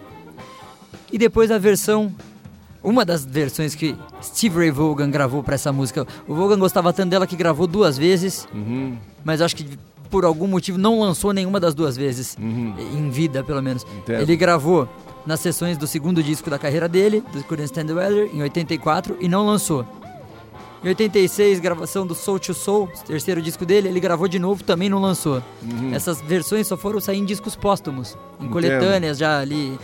E 1.12 1.18
depois 1.18 1.52
a 1.52 1.58
versão, 1.58 2.14
uma 2.84 3.04
das 3.04 3.26
versões 3.26 3.76
que 3.76 3.96
Steve 4.22 4.58
Ray 4.58 4.72
Vaughan 4.72 5.10
gravou 5.10 5.44
para 5.44 5.56
essa 5.56 5.72
música. 5.74 6.08
O 6.28 6.34
Vaughan 6.36 6.60
gostava 6.60 6.94
tanto 6.94 7.10
dela 7.10 7.28
que 7.28 7.36
gravou 7.36 7.68
duas 7.68 7.98
vezes, 7.98 8.48
Uhum. 8.54 8.96
mas 9.24 9.42
acho 9.42 9.56
que 9.56 9.78
por 10.14 10.26
algum 10.26 10.46
motivo 10.46 10.78
não 10.78 11.00
lançou 11.00 11.34
nenhuma 11.34 11.60
das 11.60 11.74
duas 11.74 11.98
vezes, 11.98 12.38
em 12.40 13.10
vida 13.10 13.44
pelo 13.44 13.64
menos. 13.64 13.84
Entendo. 13.98 14.22
Ele 14.22 14.36
gravou 14.36 14.88
nas 15.26 15.40
sessões 15.40 15.76
do 15.76 15.88
segundo 15.88 16.22
disco 16.22 16.52
da 16.52 16.60
carreira 16.60 16.88
dele, 16.88 17.24
do 17.34 17.44
Couldn't 17.46 17.66
Stand 17.66 17.88
the 17.88 17.94
Weather, 17.94 18.30
em 18.32 18.44
84, 18.44 19.18
e 19.20 19.28
não 19.28 19.44
lançou. 19.44 19.84
Em 20.84 20.90
86, 20.90 21.60
gravação 21.60 22.06
do 22.06 22.14
Soul 22.14 22.38
to 22.40 22.54
Soul, 22.54 22.88
terceiro 23.08 23.42
disco 23.42 23.66
dele, 23.66 23.88
ele 23.88 24.00
gravou 24.00 24.28
de 24.28 24.38
novo, 24.38 24.64
também 24.64 24.88
não 24.88 25.00
lançou. 25.02 25.42
Uhum. 25.64 25.96
Essas 25.96 26.22
versões 26.22 26.68
só 26.68 26.78
foram 26.78 27.00
sair 27.00 27.18
em 27.18 27.26
discos 27.26 27.56
póstumos, 27.56 28.16
em 28.40 28.44
Entendo. 28.46 28.52
coletâneas 28.52 29.18
já 29.18 29.40
ali 29.40 29.80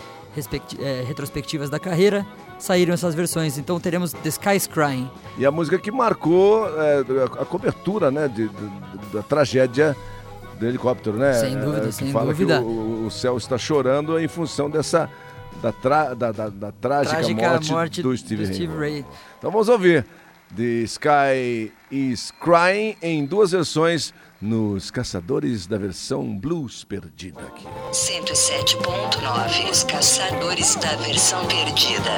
eh, 0.80 1.04
retrospectivas 1.08 1.70
da 1.72 1.80
carreira, 1.80 2.24
saíram 2.60 2.94
essas 2.94 3.16
versões. 3.16 3.58
Então 3.58 3.80
teremos 3.80 4.12
The 4.14 4.30
Sky's 4.30 4.68
Crying. 4.68 5.10
E 5.38 5.46
a 5.46 5.52
música 5.52 5.80
que 5.80 5.90
marcou 5.90 6.68
é, 6.78 7.00
a 7.42 7.46
cobertura, 7.46 8.12
né, 8.12 8.28
de- 8.28 8.50
de- 8.50 9.14
da 9.14 9.22
tragédia 9.24 9.96
do 10.60 10.68
helicóptero, 10.68 11.18
né? 11.18 11.34
Sem 11.34 11.58
dúvida, 11.58 11.84
É, 11.84 11.88
que 11.88 11.92
sem 11.94 12.12
fala 12.12 12.28
dúvida. 12.28 12.60
que 12.60 12.66
o, 12.66 13.06
o 13.08 13.12
céu 13.12 13.38
está 13.38 13.58
chorando 13.58 14.20
em 14.20 14.28
função 14.28 14.70
dessa 14.70 15.10
da, 15.62 15.72
tra- 15.72 16.14
da, 16.14 16.32
da- 16.32 16.50
da 16.50 16.72
trágica, 16.72 17.16
Trágica 17.18 17.50
morte, 17.50 17.72
morte 17.72 18.02
do 18.02 18.16
Steve, 18.18 18.46
do 18.48 18.54
Steve 18.54 18.74
Ray. 18.78 18.92
Ray. 18.94 19.06
Então 19.38 19.52
vamos 19.52 19.68
ouvir 19.70 20.06
The 20.56 20.64
Sky 20.86 21.72
is 21.92 22.32
Crying 22.40 22.96
em 23.02 23.26
duas 23.26 23.52
versões 23.52 24.14
nos 24.42 24.90
Caçadores 24.90 25.68
da 25.68 25.78
versão 25.78 26.38
blues 26.38 26.84
perdida 26.86 27.42
aqui. 27.42 27.66
107.9 27.92 29.70
Os 29.70 29.84
Caçadores 29.84 30.76
da 30.76 30.96
Versão 30.96 31.46
Perdida. 31.46 32.10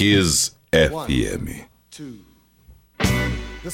Kiss 0.00 0.52
FM. 0.72 1.66
The 3.62 3.70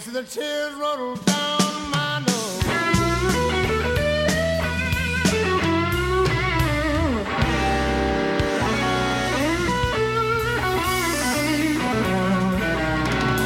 see 0.00 0.12
the 0.12 0.22
tears 0.22 0.74
roll 0.76 1.14
down 1.14 1.90
my 1.90 2.24
nose? 2.26 3.70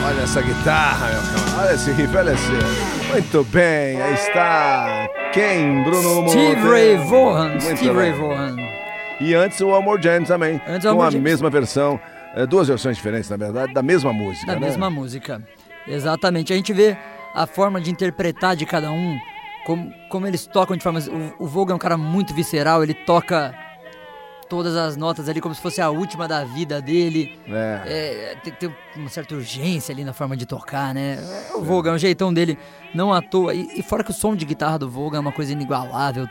Olha 0.06 0.22
essa 0.22 0.42
guitarra, 0.42 1.08
meu 1.08 1.22
camarada. 1.22 1.66
Olha 1.66 1.74
esse 1.74 1.90
riff, 1.92 2.16
olha 2.16 2.32
esse. 2.32 3.12
Muito 3.12 3.44
bem, 3.44 4.00
aí 4.00 4.14
está. 4.14 5.08
Quem, 5.32 5.82
Bruno 5.82 6.02
Steve 6.02 6.20
Monteiro? 6.20 6.70
Ray 6.70 6.96
Vaughan. 6.98 7.60
Steve 7.60 7.90
Ray 7.90 8.12
bem. 8.12 8.20
Vaughan. 8.20 8.56
E 9.20 9.34
antes 9.34 9.60
o 9.60 9.74
Amor 9.74 10.00
Jam 10.00 10.22
também. 10.24 10.60
Antes 10.68 10.84
o 10.84 10.88
com 10.88 10.94
Amor 10.94 11.06
a 11.06 11.10
Jam. 11.10 11.20
mesma 11.20 11.50
versão, 11.50 11.98
é, 12.36 12.46
duas 12.46 12.68
versões 12.68 12.96
diferentes, 12.96 13.30
na 13.30 13.36
verdade, 13.36 13.72
da 13.72 13.82
mesma 13.82 14.12
música. 14.12 14.46
Da 14.46 14.60
né? 14.60 14.66
mesma 14.66 14.90
música. 14.90 15.42
Exatamente. 15.86 16.52
A 16.52 16.56
gente 16.56 16.72
vê 16.72 16.96
a 17.34 17.46
forma 17.46 17.80
de 17.80 17.90
interpretar 17.90 18.56
de 18.56 18.64
cada 18.64 18.90
um, 18.90 19.18
como, 19.64 19.92
como 20.08 20.26
eles 20.26 20.46
tocam 20.46 20.76
de 20.76 20.82
formas. 20.82 21.08
O, 21.08 21.44
o 21.44 21.70
é 21.70 21.74
um 21.74 21.78
cara 21.78 21.96
muito 21.96 22.34
visceral, 22.34 22.82
ele 22.82 22.94
toca 22.94 23.54
todas 24.48 24.76
as 24.76 24.96
notas 24.96 25.28
ali 25.28 25.40
como 25.40 25.54
se 25.54 25.60
fosse 25.60 25.80
a 25.80 25.90
última 25.90 26.28
da 26.28 26.44
vida 26.44 26.80
dele. 26.80 27.38
É. 27.48 27.82
É, 27.86 28.36
tem, 28.42 28.52
tem 28.52 28.74
uma 28.96 29.08
certa 29.08 29.34
urgência 29.34 29.92
ali 29.92 30.04
na 30.04 30.12
forma 30.12 30.36
de 30.36 30.46
tocar, 30.46 30.94
né? 30.94 31.18
O 31.54 31.62
Vogue 31.62 31.88
é 31.88 31.92
um 31.92 31.98
jeitão 31.98 32.32
dele, 32.32 32.58
não 32.94 33.12
à 33.12 33.20
toa. 33.20 33.54
E, 33.54 33.80
e 33.80 33.82
fora 33.82 34.04
que 34.04 34.10
o 34.10 34.14
som 34.14 34.36
de 34.36 34.44
guitarra 34.44 34.78
do 34.78 34.88
Vogue 34.88 35.16
é 35.16 35.20
uma 35.20 35.32
coisa 35.32 35.52
inigualável. 35.52 36.28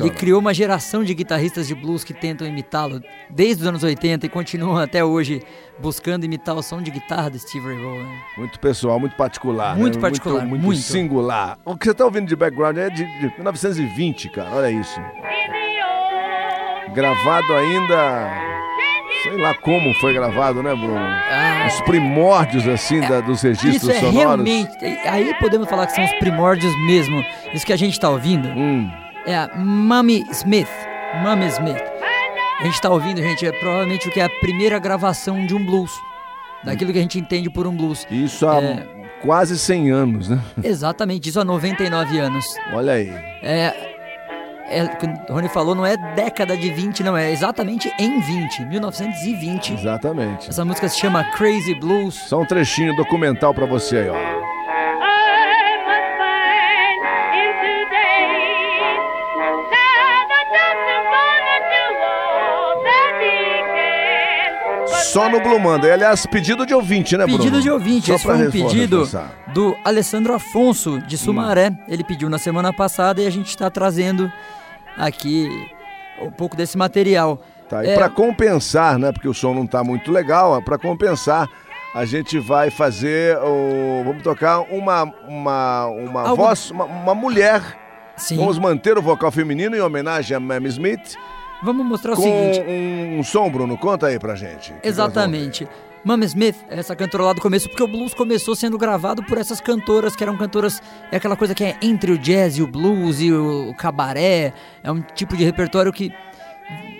Ele 0.00 0.10
criou 0.10 0.40
uma 0.40 0.52
geração 0.54 1.02
de 1.02 1.12
guitarristas 1.14 1.66
de 1.66 1.74
blues 1.74 2.04
que 2.04 2.12
tentam 2.14 2.46
imitá-lo 2.46 3.00
desde 3.30 3.62
os 3.62 3.68
anos 3.68 3.82
80 3.82 4.26
e 4.26 4.28
continuam 4.28 4.76
até 4.76 5.04
hoje 5.04 5.42
buscando 5.80 6.24
imitar 6.24 6.54
o 6.56 6.62
som 6.62 6.80
de 6.82 6.90
guitarra 6.90 7.30
do 7.30 7.38
Steve 7.38 7.66
Ray 7.66 7.76
Vaughan. 7.78 8.08
Muito 8.38 8.60
pessoal, 8.60 8.98
muito 9.00 9.16
particular. 9.16 9.76
Muito 9.76 9.96
né? 9.96 10.00
particular, 10.00 10.46
muito, 10.46 10.62
muito. 10.62 10.80
singular. 10.80 11.58
O 11.64 11.76
que 11.76 11.84
você 11.84 11.90
está 11.92 12.04
ouvindo 12.04 12.26
de 12.26 12.36
background 12.36 12.76
é 12.78 12.88
de, 12.90 13.04
de 13.04 13.32
1920, 13.36 14.28
cara. 14.30 14.50
Olha 14.54 14.70
isso. 14.70 15.00
Gravado 16.94 17.52
ainda. 17.54 18.46
Sei 19.22 19.36
lá 19.36 19.54
como 19.54 19.92
foi 19.94 20.12
gravado, 20.14 20.62
né, 20.62 20.74
Bruno? 20.74 21.00
Os 21.66 21.80
primórdios, 21.82 22.66
assim, 22.68 23.00
da- 23.00 23.20
dos 23.20 23.42
registros 23.42 23.82
Isso 23.82 23.90
é 23.90 23.94
sonoros. 23.98 24.18
realmente. 24.18 24.84
Aí 25.04 25.34
podemos 25.40 25.68
falar 25.68 25.86
que 25.86 25.94
são 25.94 26.04
os 26.04 26.12
primórdios 26.14 26.72
mesmo. 26.86 27.24
Isso 27.52 27.66
que 27.66 27.72
a 27.72 27.76
gente 27.76 27.98
tá 27.98 28.08
ouvindo 28.08 28.48
Hum. 28.48 28.88
É 29.26 29.36
a 29.36 29.50
Mummy 29.56 30.24
Smith. 30.30 30.68
Mummy 31.22 31.46
Smith. 31.48 31.82
A 32.60 32.64
gente 32.64 32.80
tá 32.80 32.90
ouvindo, 32.90 33.20
gente, 33.20 33.46
é 33.46 33.52
provavelmente 33.52 34.08
o 34.08 34.10
que 34.10 34.20
é 34.20 34.24
a 34.24 34.30
primeira 34.40 34.78
gravação 34.78 35.44
de 35.46 35.54
um 35.54 35.64
blues. 35.64 35.92
Daquilo 36.64 36.92
que 36.92 36.98
a 36.98 37.02
gente 37.02 37.18
entende 37.18 37.50
por 37.50 37.66
um 37.66 37.76
blues. 37.76 38.06
Isso 38.10 38.48
há 38.48 38.60
É. 38.62 38.86
quase 39.22 39.58
100 39.58 39.90
anos, 39.90 40.28
né? 40.30 40.40
Exatamente, 40.64 41.28
isso 41.28 41.38
há 41.38 41.44
99 41.44 42.18
anos. 42.18 42.44
Olha 42.72 42.94
aí. 42.94 43.08
É. 43.42 43.92
É, 44.68 44.82
o 45.28 45.34
Rony 45.34 45.48
falou, 45.48 45.76
não 45.76 45.86
é 45.86 45.96
década 46.16 46.56
de 46.56 46.68
20, 46.70 47.04
não, 47.04 47.16
é 47.16 47.30
exatamente 47.30 47.88
em 48.00 48.18
20, 48.20 48.64
1920. 48.64 49.74
Exatamente. 49.74 50.50
Essa 50.50 50.64
música 50.64 50.88
se 50.88 50.98
chama 50.98 51.22
Crazy 51.22 51.72
Blues. 51.76 52.14
Só 52.14 52.40
um 52.40 52.44
trechinho 52.44 52.96
documental 52.96 53.54
pra 53.54 53.64
você 53.64 53.98
aí, 53.98 54.08
ó. 54.08 54.45
Só 65.16 65.30
no 65.30 65.40
Blue 65.40 65.58
Monday. 65.58 65.90
Aliás, 65.92 66.26
pedido 66.26 66.66
de 66.66 66.74
ouvinte, 66.74 67.16
né, 67.16 67.24
Bruno? 67.24 67.38
Pedido 67.38 67.62
de 67.62 67.70
ouvinte, 67.70 68.08
Só 68.08 68.14
esse 68.16 68.24
foi 68.24 68.34
um 68.34 68.38
reforçar. 68.38 68.68
pedido 68.68 69.08
do 69.54 69.74
Alessandro 69.82 70.34
Afonso, 70.34 71.00
de 71.00 71.16
Sumaré. 71.16 71.70
Hum. 71.70 71.78
Ele 71.88 72.04
pediu 72.04 72.28
na 72.28 72.36
semana 72.38 72.70
passada 72.70 73.22
e 73.22 73.26
a 73.26 73.30
gente 73.30 73.48
está 73.48 73.70
trazendo 73.70 74.30
aqui 74.96 75.48
um 76.20 76.30
pouco 76.30 76.54
desse 76.54 76.76
material. 76.76 77.42
Tá, 77.66 77.82
e 77.82 77.88
É, 77.88 77.94
pra 77.94 78.10
compensar, 78.10 78.98
né, 78.98 79.10
porque 79.10 79.26
o 79.26 79.32
som 79.32 79.54
não 79.54 79.66
tá 79.66 79.82
muito 79.82 80.12
legal, 80.12 80.52
ó, 80.52 80.60
pra 80.60 80.76
compensar, 80.78 81.48
a 81.94 82.04
gente 82.04 82.38
vai 82.38 82.70
fazer 82.70 83.38
o... 83.38 84.02
Vamos 84.04 84.22
tocar 84.22 84.60
uma, 84.70 85.04
uma, 85.26 85.86
uma 85.86 86.20
Algo- 86.28 86.44
voz, 86.44 86.70
uma, 86.70 86.84
uma 86.84 87.14
mulher. 87.14 87.62
Sim. 88.18 88.36
Vamos 88.36 88.58
manter 88.58 88.96
o 88.98 89.02
vocal 89.02 89.30
feminino 89.30 89.74
em 89.74 89.80
homenagem 89.80 90.36
a 90.36 90.40
Mamie 90.40 90.68
Smith. 90.68 91.16
Vamos 91.62 91.86
mostrar 91.86 92.12
o 92.12 92.16
com 92.16 92.22
seguinte. 92.22 92.60
um, 93.18 93.22
som, 93.22 93.50
Bruno. 93.50 93.76
Conta 93.76 94.06
aí 94.06 94.18
pra 94.18 94.34
gente. 94.34 94.74
Exatamente. 94.82 95.66
Mama 96.04 96.24
Smith, 96.24 96.56
essa 96.68 96.94
cantora 96.94 97.24
lá 97.24 97.32
do 97.32 97.40
começo, 97.40 97.68
porque 97.68 97.82
o 97.82 97.88
blues 97.88 98.14
começou 98.14 98.54
sendo 98.54 98.78
gravado 98.78 99.24
por 99.24 99.38
essas 99.38 99.60
cantoras 99.60 100.14
que 100.14 100.22
eram 100.22 100.36
cantoras, 100.36 100.80
é 101.10 101.16
aquela 101.16 101.34
coisa 101.34 101.52
que 101.52 101.64
é 101.64 101.76
entre 101.82 102.12
o 102.12 102.18
jazz 102.18 102.56
e 102.58 102.62
o 102.62 102.66
blues 102.68 103.20
e 103.20 103.32
o 103.32 103.74
cabaré, 103.76 104.52
é 104.84 104.92
um 104.92 105.00
tipo 105.00 105.36
de 105.36 105.42
repertório 105.42 105.92
que 105.92 106.12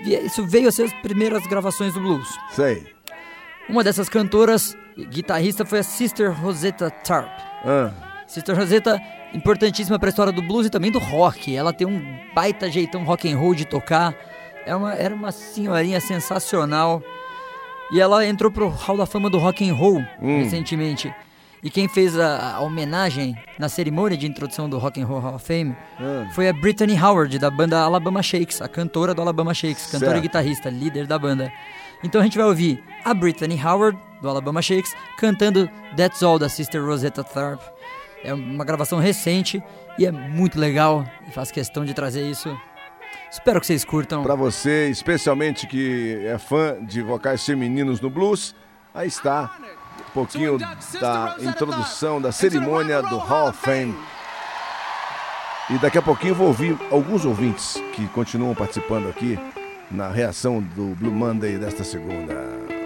isso 0.05 0.45
veio 0.45 0.67
a 0.67 0.71
ser 0.73 0.83
as 0.83 0.93
primeiras 0.93 1.47
gravações 1.47 1.93
do 1.93 2.01
blues. 2.01 2.27
Sei. 2.51 2.85
Uma 3.69 3.81
dessas 3.81 4.09
cantoras, 4.09 4.77
guitarrista, 5.09 5.65
foi 5.65 5.79
a 5.79 5.83
Sister 5.83 6.33
Rosetta 6.41 6.89
Tarp. 6.89 7.29
Ah. 7.65 7.91
Sister 8.27 8.57
Rosetta, 8.57 9.01
importantíssima 9.33 9.97
para 9.97 10.09
a 10.09 10.11
história 10.11 10.33
do 10.33 10.41
blues 10.41 10.67
e 10.67 10.69
também 10.69 10.91
do 10.91 10.99
rock. 10.99 11.55
Ela 11.55 11.71
tem 11.71 11.87
um 11.87 12.01
baita 12.35 12.69
jeitão 12.69 13.03
rock 13.05 13.31
and 13.31 13.37
roll 13.37 13.55
de 13.55 13.65
tocar. 13.65 14.13
É 14.67 14.75
uma, 14.75 14.93
era 14.93 15.13
uma 15.15 15.31
senhorinha 15.31 15.99
sensacional. 15.99 17.01
E 17.91 17.99
ela 18.01 18.25
entrou 18.25 18.51
pro 18.51 18.67
Hall 18.67 18.97
da 18.97 19.05
Fama 19.05 19.29
do 19.29 19.37
Rock 19.37 19.67
and 19.67 19.73
Roll 19.73 20.03
Hum. 20.21 20.39
recentemente. 20.43 21.13
E 21.63 21.69
quem 21.71 21.87
fez 21.87 22.17
a, 22.19 22.55
a 22.57 22.59
homenagem 22.59 23.35
na 23.57 23.67
cerimônia 23.69 24.15
de 24.17 24.27
introdução 24.27 24.69
do 24.69 24.77
Rock 24.77 25.01
and 25.01 25.05
Roll 25.05 25.19
Hall 25.19 25.35
of 25.35 25.45
Fame 25.45 25.75
Ah. 25.99 26.29
foi 26.33 26.47
a 26.47 26.53
Brittany 26.53 26.93
Howard 27.01 27.39
da 27.39 27.49
banda 27.49 27.79
Alabama 27.79 28.21
Shakes, 28.21 28.61
a 28.61 28.67
cantora 28.67 29.13
do 29.13 29.21
Alabama 29.21 29.53
Shakes, 29.53 29.85
cantora 29.87 30.11
Certo. 30.11 30.17
e 30.19 30.21
guitarrista, 30.27 30.69
líder 30.69 31.07
da 31.07 31.17
banda. 31.17 31.51
Então 32.03 32.21
a 32.21 32.23
gente 32.23 32.37
vai 32.37 32.45
ouvir 32.45 32.83
a 33.03 33.13
Brittany 33.13 33.59
Howard 33.63 33.97
do 34.21 34.29
Alabama 34.29 34.61
Shakes 34.61 34.93
cantando 35.17 35.67
That's 35.95 36.21
All 36.21 36.37
da 36.37 36.47
Sister 36.49 36.83
Rosetta 36.85 37.23
Tharpe. 37.23 37.63
É 38.23 38.33
uma 38.33 38.63
gravação 38.65 38.99
recente 38.99 39.63
e 39.97 40.05
é 40.05 40.11
muito 40.11 40.59
legal 40.59 41.05
e 41.27 41.31
faço 41.31 41.53
questão 41.53 41.83
de 41.85 41.93
trazer 41.93 42.29
isso. 42.29 42.55
Espero 43.31 43.59
que 43.59 43.67
vocês 43.67 43.83
curtam. 43.83 44.23
Pra 44.23 44.35
você, 44.35 44.89
especialmente 44.89 45.67
que 45.67 46.25
é 46.25 46.37
fã 46.37 46.77
de 46.81 47.01
vocais 47.01 47.45
femininos 47.45 47.99
no 47.99 48.09
blues, 48.09 48.55
aí 48.93 49.07
está 49.07 49.51
um 50.09 50.11
pouquinho 50.13 50.57
da 50.99 51.35
introdução 51.39 52.21
da 52.21 52.31
cerimônia 52.31 53.01
do 53.01 53.17
Hall 53.17 53.49
of 53.49 53.59
Fame. 53.59 53.95
E 55.69 55.77
daqui 55.79 55.97
a 55.97 56.01
pouquinho 56.01 56.33
vou 56.33 56.47
ouvir 56.47 56.77
alguns 56.89 57.25
ouvintes 57.25 57.81
que 57.93 58.07
continuam 58.09 58.55
participando 58.55 59.09
aqui 59.09 59.37
na 59.91 60.09
reação 60.09 60.61
do 60.61 60.95
Blue 60.95 61.11
Monday 61.11 61.57
desta 61.57 61.83
segunda. 61.83 62.76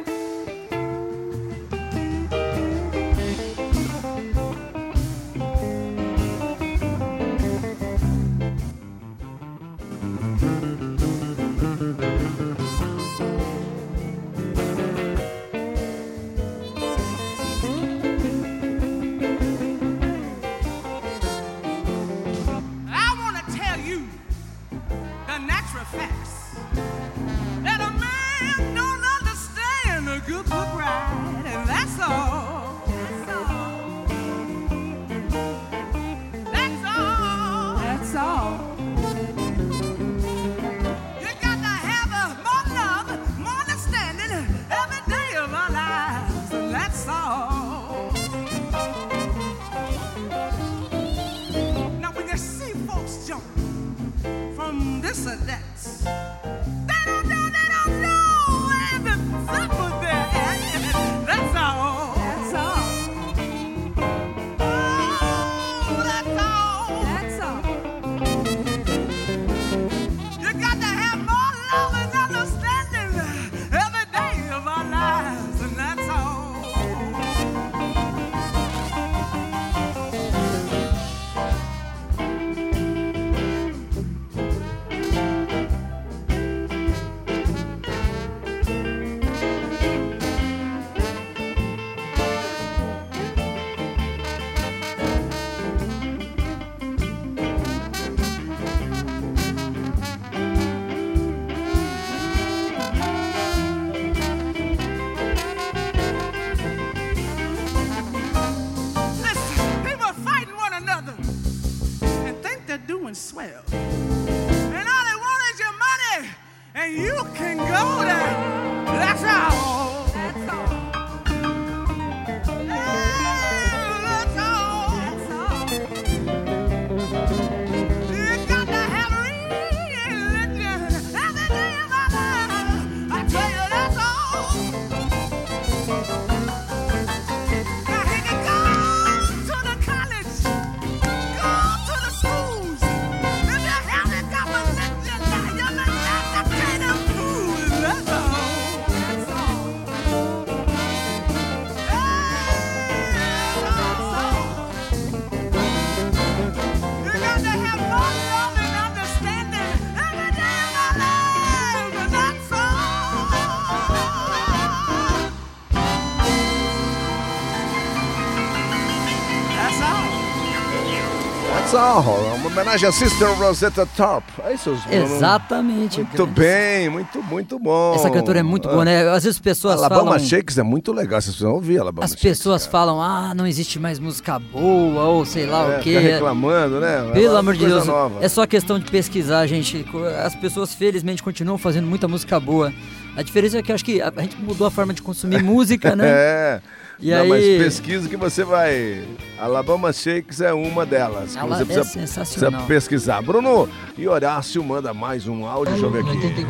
Soul, 171.92 172.36
uma 172.36 172.48
homenagem 172.48 172.88
a 172.88 172.92
Sister 172.92 173.28
Rosetta 173.38 173.86
Tharpe. 173.86 174.32
É 174.46 174.54
isso? 174.54 174.74
Exatamente. 174.90 175.98
Muito 176.02 176.26
bem, 176.26 176.90
muito, 176.90 177.22
muito 177.24 177.60
bom. 177.60 177.94
Essa 177.96 178.10
cantora 178.10 178.40
é 178.40 178.44
muito 178.44 178.70
boa, 178.70 178.86
né? 178.86 179.02
Às 179.10 179.24
vezes 179.26 179.36
as 179.38 179.40
pessoas 179.40 179.76
Alabama 179.78 180.12
falam... 180.14 180.20
Shakes 180.20 180.58
é 180.58 180.64
muito 180.64 180.94
legal, 180.94 181.20
vocês 181.22 181.36
precisam 181.36 181.54
ouvir 181.54 181.80
Alabama 181.80 182.06
As 182.06 182.12
Shakes. 182.12 182.24
pessoas 182.24 182.66
falam, 182.66 183.02
ah, 183.02 183.34
não 183.36 183.46
existe 183.46 183.78
mais 183.78 184.00
música 184.00 184.40
boa, 184.40 185.04
ou 185.04 185.26
sei 185.26 185.46
lá 185.46 185.66
É, 185.74 185.80
o 185.80 185.82
quê. 185.82 185.98
fica 185.98 186.00
reclamando, 186.14 186.80
né? 186.80 187.10
Pelo 187.14 187.36
É 187.36 187.40
amor 187.40 187.56
de 187.56 187.66
Deus, 187.66 187.86
nova. 187.86 188.24
é 188.24 188.30
só 188.30 188.48
questão 188.48 188.80
de 188.80 188.90
pesquisar, 188.90 189.46
gente. 189.48 189.86
As 190.26 190.34
pessoas, 190.34 190.74
felizmente, 190.74 191.22
continuam 191.22 191.58
fazendo 191.58 191.88
muita 191.88 192.08
música 192.08 192.40
boa. 192.40 192.72
A 193.18 193.22
diferença 193.22 193.58
é 193.58 193.62
que 193.62 193.72
acho 193.74 193.84
que 193.84 194.02
a 194.02 194.12
gente 194.22 194.38
mudou 194.38 194.66
a 194.66 194.72
forma 194.72 194.94
de 194.94 195.02
consumir 195.02 195.44
música, 195.44 195.94
né? 195.94 196.08
É. 196.08 196.62
E 197.02 197.10
Não, 197.10 197.22
aí- 197.22 197.30
mas 197.30 197.44
pesquisa 197.44 198.08
que 198.08 198.16
você 198.16 198.44
vai. 198.44 199.02
Alabama 199.40 199.92
Shakes 199.92 200.40
é 200.40 200.54
uma 200.54 200.86
delas. 200.86 201.36
Ela 201.36 201.48
você 201.58 201.64
é 201.64 201.66
precisa, 201.66 201.84
sensacional. 201.86 202.52
precisa 202.62 202.68
pesquisar. 202.68 203.22
Bruno, 203.24 203.68
e 203.98 204.08
Horácio 204.08 204.64
manda 204.64 204.94
mais 204.94 205.28
um 205.28 205.48
áudio, 205.48 205.74
deixa 205.74 205.88
eu 205.88 205.92
ver 205.92 206.02
aqui. 206.04 206.46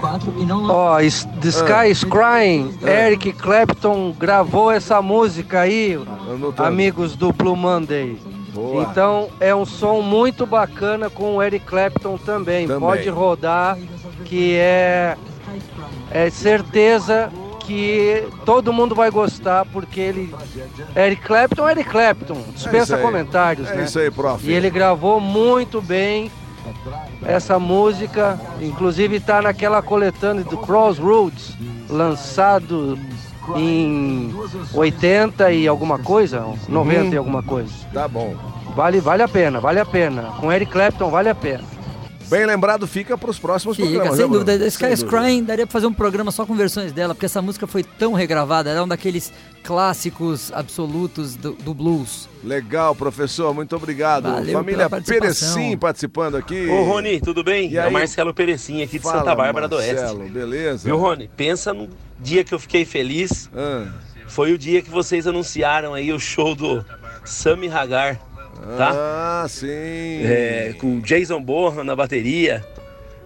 Ó, 0.69 0.99
is- 0.99 1.23
The 1.39 1.47
Sky 1.47 1.89
is 1.91 2.03
Crying, 2.03 2.73
Eric 2.85 3.31
Clapton 3.33 4.11
gravou 4.19 4.69
essa 4.69 5.01
música 5.01 5.61
aí, 5.61 5.97
amigos 6.57 7.15
do 7.15 7.31
Blue 7.31 7.55
Monday. 7.55 8.17
Boa. 8.53 8.83
Então 8.83 9.29
é 9.39 9.55
um 9.55 9.65
som 9.65 10.01
muito 10.01 10.45
bacana 10.45 11.09
com 11.09 11.37
o 11.37 11.41
Eric 11.41 11.65
Clapton 11.65 12.17
também. 12.17 12.67
Também. 12.67 12.81
Pode 12.81 13.07
rodar, 13.09 13.77
que 14.25 14.55
é, 14.57 15.15
é 16.11 16.29
certeza 16.29 17.31
que 17.71 18.27
todo 18.45 18.73
mundo 18.73 18.93
vai 18.93 19.09
gostar, 19.09 19.65
porque 19.65 19.99
ele. 19.99 20.33
Eric 20.95 21.21
Clapton, 21.21 21.69
Eric 21.69 21.89
Clapton, 21.89 22.37
dispensa 22.53 22.97
É 22.97 23.01
comentários, 23.01 23.69
É 23.69 23.75
né? 23.75 23.83
isso 23.85 23.97
aí, 23.99 24.11
prof. 24.11 24.45
E 24.47 24.51
ele 24.53 24.69
gravou 24.69 25.19
muito 25.19 25.81
bem 25.81 26.29
essa 27.23 27.57
música, 27.57 28.39
inclusive 28.61 29.15
está 29.15 29.41
naquela 29.41 29.81
coletânea 29.81 30.43
do 30.43 30.57
Crossroads, 30.57 31.55
lançado 31.89 32.99
em 33.55 34.33
80 34.73 35.51
e 35.51 35.67
alguma 35.67 35.97
coisa, 35.97 36.45
90 36.67 37.01
Uhum. 37.07 37.13
e 37.13 37.17
alguma 37.17 37.41
coisa. 37.43 37.71
Tá 37.93 38.07
bom. 38.07 38.35
Vale, 38.75 38.99
vale 38.99 39.23
a 39.23 39.27
pena, 39.27 39.59
vale 39.59 39.79
a 39.79 39.85
pena. 39.85 40.23
Com 40.39 40.51
Eric 40.51 40.71
Clapton 40.71 41.09
vale 41.09 41.29
a 41.29 41.35
pena. 41.35 41.63
Bem 42.31 42.45
lembrado, 42.45 42.87
fica 42.87 43.17
para 43.17 43.29
os 43.29 43.37
próximos 43.37 43.75
Fica, 43.75 43.89
programas. 43.89 44.15
sem 44.15 44.25
né, 44.25 44.29
Bruno? 44.29 44.45
dúvida. 44.45 44.63
The 44.63 44.67
Sky 44.69 44.79
Sem 44.79 45.05
dúvida. 45.05 45.09
Crying 45.09 45.43
daria 45.43 45.67
pra 45.67 45.73
fazer 45.73 45.87
um 45.87 45.93
programa 45.93 46.31
só 46.31 46.45
com 46.45 46.55
versões 46.55 46.93
dela, 46.93 47.13
porque 47.13 47.25
essa 47.25 47.41
música 47.41 47.67
foi 47.67 47.83
tão 47.83 48.13
regravada, 48.13 48.69
era 48.69 48.81
um 48.81 48.87
daqueles 48.87 49.33
clássicos 49.61 50.49
absolutos 50.53 51.35
do, 51.35 51.51
do 51.51 51.73
blues. 51.73 52.29
Legal, 52.41 52.95
professor, 52.95 53.53
muito 53.53 53.75
obrigado. 53.75 54.31
Valeu 54.31 54.53
Família. 54.53 54.89
Perecim 54.89 55.77
participando 55.77 56.37
aqui. 56.37 56.67
Ô, 56.67 56.83
Rony, 56.83 57.19
tudo 57.19 57.43
bem? 57.43 57.69
E 57.69 57.77
é 57.77 57.81
aí? 57.83 57.89
o 57.89 57.91
Marcelo 57.91 58.33
Perecinha 58.33 58.85
aqui 58.85 58.97
de 58.97 59.03
Fala, 59.03 59.19
Santa 59.19 59.35
Bárbara 59.35 59.67
Marcelo, 59.67 60.13
do 60.15 60.21
Oeste. 60.21 60.33
beleza? 60.33 60.85
Viu, 60.85 60.97
Rony? 60.97 61.29
Pensa 61.35 61.73
no 61.73 61.89
dia 62.17 62.45
que 62.45 62.53
eu 62.53 62.59
fiquei 62.59 62.85
feliz. 62.85 63.49
Ah. 63.53 63.91
Foi 64.27 64.53
o 64.53 64.57
dia 64.57 64.81
que 64.81 64.89
vocês 64.89 65.27
anunciaram 65.27 65.93
aí 65.93 66.13
o 66.13 66.19
show 66.19 66.55
do 66.55 66.85
Sammy 67.25 67.69
Hagar, 67.69 68.17
tá? 68.77 68.91
Ah, 69.43 69.45
sim. 69.49 69.67
É, 70.23 70.73
com 70.79 70.97
o 70.97 71.01
Jason 71.01 71.41
Bourne 71.41 71.83
na 71.83 71.95
bateria, 71.95 72.65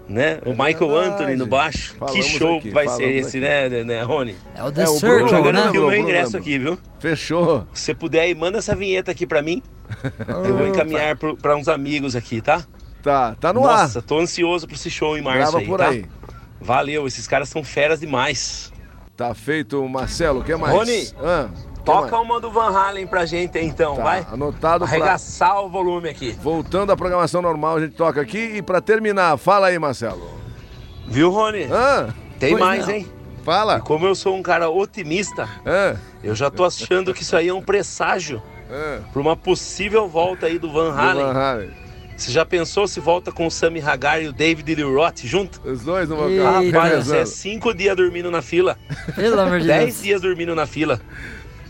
né? 0.07 0.39
O 0.45 0.51
Michael 0.51 0.77
verdade. 0.89 1.09
Anthony 1.09 1.35
no 1.35 1.45
baixo. 1.47 1.95
Falamos 1.97 2.25
que 2.25 2.37
show 2.37 2.57
aqui, 2.57 2.69
vai 2.69 2.87
ser 2.87 3.03
esse, 3.05 3.37
aqui. 3.37 3.39
né, 3.39 3.83
né, 3.83 4.01
Rony? 4.03 4.35
É 4.55 4.63
o 4.63 4.71
The 4.71 4.83
É, 4.83 4.87
o 4.87 4.99
Circle, 4.99 5.27
jogando 5.29 5.55
né? 5.55 5.59
aqui 5.61 5.69
o 5.69 5.71
Bruno, 5.81 5.87
meu 5.91 5.99
ingresso 5.99 6.31
Bruno. 6.31 6.43
aqui, 6.45 6.59
viu? 6.59 6.79
Fechou. 6.99 7.67
Se 7.73 7.81
você 7.85 7.93
puder 7.95 8.21
aí, 8.21 8.35
manda 8.35 8.57
essa 8.59 8.75
vinheta 8.75 9.11
aqui 9.11 9.25
pra 9.25 9.41
mim. 9.41 9.61
Eu 10.45 10.57
vou 10.57 10.67
encaminhar 10.67 11.15
pro- 11.17 11.35
pra 11.37 11.55
uns 11.55 11.67
amigos 11.67 12.15
aqui, 12.15 12.41
tá? 12.41 12.63
Tá, 13.03 13.35
tá 13.39 13.53
no 13.53 13.61
Nossa, 13.61 13.99
ar. 13.99 14.01
tô 14.03 14.17
ansioso 14.19 14.65
pra 14.65 14.75
esse 14.75 14.89
show 14.89 15.15
em 15.17 15.21
março 15.21 15.39
Grava 15.41 15.59
aí, 15.59 15.65
por 15.67 15.77
tá? 15.77 15.89
aí. 15.89 16.05
Valeu, 16.59 17.05
esses 17.05 17.27
caras 17.27 17.49
são 17.49 17.63
feras 17.63 17.99
demais. 17.99 18.71
Tá 19.15 19.33
feito, 19.35 19.87
Marcelo, 19.87 20.39
o 20.39 20.43
que 20.43 20.55
mais? 20.55 20.73
Rony, 20.73 21.07
Ah, 21.19 21.49
Toca 21.85 22.11
mais? 22.11 22.25
uma 22.25 22.39
do 22.41 22.51
Van 22.51 22.69
Halen 22.75 23.05
pra 23.07 23.25
gente 23.25 23.57
aí, 23.57 23.65
então, 23.65 23.95
Tá, 23.95 24.03
vai? 24.03 24.27
anotado 24.31 24.85
pra- 24.85 24.93
Arregaçar 24.93 25.61
o 25.63 25.69
volume 25.69 26.09
aqui. 26.09 26.31
Voltando 26.41 26.91
à 26.91 26.97
programação 26.97 27.41
normal, 27.41 27.77
a 27.77 27.79
gente 27.81 27.95
toca 27.95 28.19
aqui. 28.21 28.37
E 28.57 28.61
pra 28.61 28.81
terminar, 28.81 29.37
fala 29.37 29.67
aí, 29.67 29.77
Marcelo. 29.79 30.27
Viu, 31.07 31.29
Rony? 31.29 31.67
Ah, 31.71 32.09
Tem 32.39 32.51
pois 32.51 32.63
mais, 32.63 32.87
não. 32.87 32.93
hein? 32.93 33.07
Fala. 33.43 33.77
E 33.77 33.81
como 33.81 34.07
eu 34.07 34.15
sou 34.15 34.35
um 34.35 34.41
cara 34.41 34.69
otimista, 34.69 35.47
Ah, 35.65 35.95
eu 36.23 36.33
já 36.35 36.49
tô 36.49 36.65
achando 36.65 37.13
que 37.13 37.21
isso 37.21 37.35
aí 37.37 37.47
é 37.49 37.53
um 37.53 37.61
presságio 37.61 38.41
ah, 38.71 38.99
pra 39.13 39.21
uma 39.21 39.35
possível 39.37 40.07
volta 40.07 40.47
aí 40.47 40.57
do 40.57 40.71
Van 40.71 40.91
do 40.91 40.99
Halen. 40.99 41.23
Van 41.25 41.33
Halen. 41.33 41.85
Você 42.17 42.31
já 42.31 42.45
pensou 42.45 42.87
se 42.87 42.99
volta 43.01 43.29
com 43.29 43.45
o 43.45 43.51
Sammy 43.51 43.81
Hagar 43.81 44.23
e 44.23 44.27
o 44.29 44.31
David 44.33 44.73
Lee 44.73 44.85
Roth 44.85 45.19
junto? 45.25 45.59
Os 45.69 45.81
dois 45.83 46.07
no 46.07 46.15
vocal. 46.15 46.63
Rapaz, 46.63 47.05
você 47.07 47.17
é 47.17 47.25
cinco 47.25 47.73
dias 47.73 47.95
dormindo 47.95 48.31
na 48.31 48.41
fila. 48.41 48.77
Pelo 49.13 49.37
amor 49.41 49.59
de 49.59 49.67
Dez 49.67 49.85
Deus. 49.95 50.01
dias 50.01 50.21
dormindo 50.21 50.55
na 50.55 50.65
fila. 50.65 51.01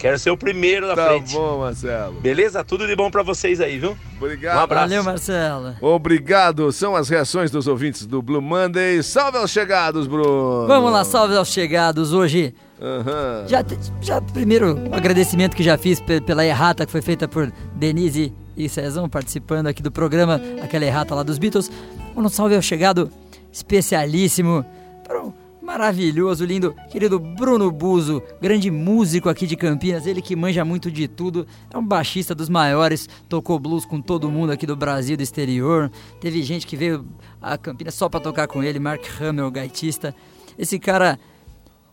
Quero 0.05 0.19
ser 0.19 0.29
o 0.29 0.37
primeiro 0.37 0.85
da 0.85 0.95
Tá 0.95 1.07
frente. 1.07 1.33
bom, 1.33 1.61
Marcelo. 1.61 2.13
Beleza? 2.21 2.63
Tudo 2.63 2.85
de 2.85 2.95
bom 2.95 3.09
pra 3.09 3.23
vocês 3.23 3.59
aí, 3.59 3.79
viu? 3.79 3.97
Obrigado. 4.21 4.57
Um 4.57 4.59
abraço. 4.59 4.83
Valeu, 4.89 5.03
Marcelo. 5.03 5.75
Obrigado. 5.81 6.71
São 6.71 6.95
as 6.95 7.09
reações 7.09 7.49
dos 7.49 7.65
ouvintes 7.65 8.05
do 8.05 8.21
Blue 8.21 8.39
Monday. 8.39 9.01
Salve 9.01 9.39
aos 9.39 9.49
chegados, 9.49 10.05
Bruno. 10.05 10.67
Vamos 10.67 10.91
lá, 10.91 11.03
salve 11.03 11.35
aos 11.35 11.47
chegados 11.47 12.13
hoje. 12.13 12.53
Aham. 12.79 13.45
Já, 13.47 13.65
já 13.99 14.21
primeiro, 14.21 14.77
o 14.91 14.93
agradecimento 14.93 15.55
que 15.55 15.63
já 15.63 15.75
fiz 15.75 15.99
pe- 15.99 16.21
pela 16.21 16.45
errata 16.45 16.85
que 16.85 16.91
foi 16.91 17.01
feita 17.01 17.27
por 17.27 17.51
Denise 17.73 18.31
e 18.55 18.69
Cezão 18.69 19.09
participando 19.09 19.65
aqui 19.65 19.81
do 19.81 19.91
programa, 19.91 20.39
aquela 20.61 20.85
errata 20.85 21.15
lá 21.15 21.23
dos 21.23 21.39
Beatles. 21.39 21.71
Um 22.15 22.29
salve 22.29 22.55
ao 22.55 22.61
chegado 22.61 23.09
especialíssimo 23.51 24.63
para 25.07 25.23
o 25.23 25.33
maravilhoso, 25.65 26.45
lindo, 26.45 26.75
querido 26.91 27.17
Bruno 27.17 27.71
Buzo, 27.71 28.21
grande 28.39 28.69
músico 28.69 29.27
aqui 29.27 29.47
de 29.47 29.55
Campinas, 29.55 30.05
ele 30.05 30.21
que 30.21 30.35
manja 30.35 30.63
muito 30.63 30.91
de 30.91 31.07
tudo, 31.07 31.47
é 31.73 31.77
um 31.77 31.83
baixista 31.83 32.35
dos 32.35 32.47
maiores, 32.47 33.09
tocou 33.27 33.57
blues 33.57 33.83
com 33.83 33.99
todo 33.99 34.29
mundo 34.29 34.51
aqui 34.51 34.67
do 34.67 34.75
Brasil 34.75 35.17
do 35.17 35.23
exterior. 35.23 35.91
Teve 36.21 36.43
gente 36.43 36.67
que 36.67 36.77
veio 36.77 37.03
a 37.41 37.57
Campinas 37.57 37.95
só 37.95 38.07
para 38.07 38.19
tocar 38.19 38.47
com 38.47 38.61
ele, 38.61 38.79
Mark 38.79 39.03
Hamill, 39.19 39.49
gaitista. 39.49 40.15
Esse 40.57 40.77
cara 40.77 41.19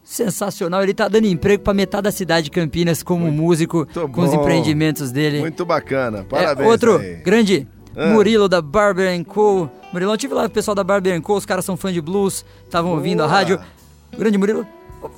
sensacional. 0.05 0.83
Ele 0.83 0.93
tá 0.95 1.09
dando 1.09 1.27
emprego 1.27 1.63
pra 1.63 1.73
metade 1.73 2.05
da 2.05 2.13
cidade 2.13 2.45
de 2.45 2.51
Campinas 2.51 3.03
como 3.03 3.31
músico, 3.33 3.87
com 4.13 4.23
os 4.23 4.31
bom. 4.31 4.41
empreendimentos 4.41 5.11
dele. 5.11 5.41
Muito 5.41 5.65
bacana. 5.65 6.19
É, 6.19 6.23
Parabéns. 6.25 6.69
outro 6.69 6.99
aí. 6.99 7.17
grande, 7.17 7.67
Ah. 7.97 8.07
Murilo 8.09 8.49
da 8.49 8.61
Barber 8.63 9.25
Co. 9.25 9.69
Murilão, 9.93 10.15
eu 10.15 10.19
tive 10.19 10.35
lá 10.35 10.45
o 10.47 10.51
pessoal 10.51 10.75
da 10.75 10.83
Barber 10.85 11.21
Co. 11.21 11.37
Os 11.37 11.45
caras 11.47 11.65
são 11.65 11.77
fã 11.77 11.93
de 11.93 12.01
blues, 12.01 12.45
estavam 12.65 12.93
ouvindo 12.93 13.23
a 13.23 13.27
rádio. 13.27 13.61
O 14.13 14.17
grande 14.17 14.39
Murilo. 14.39 14.67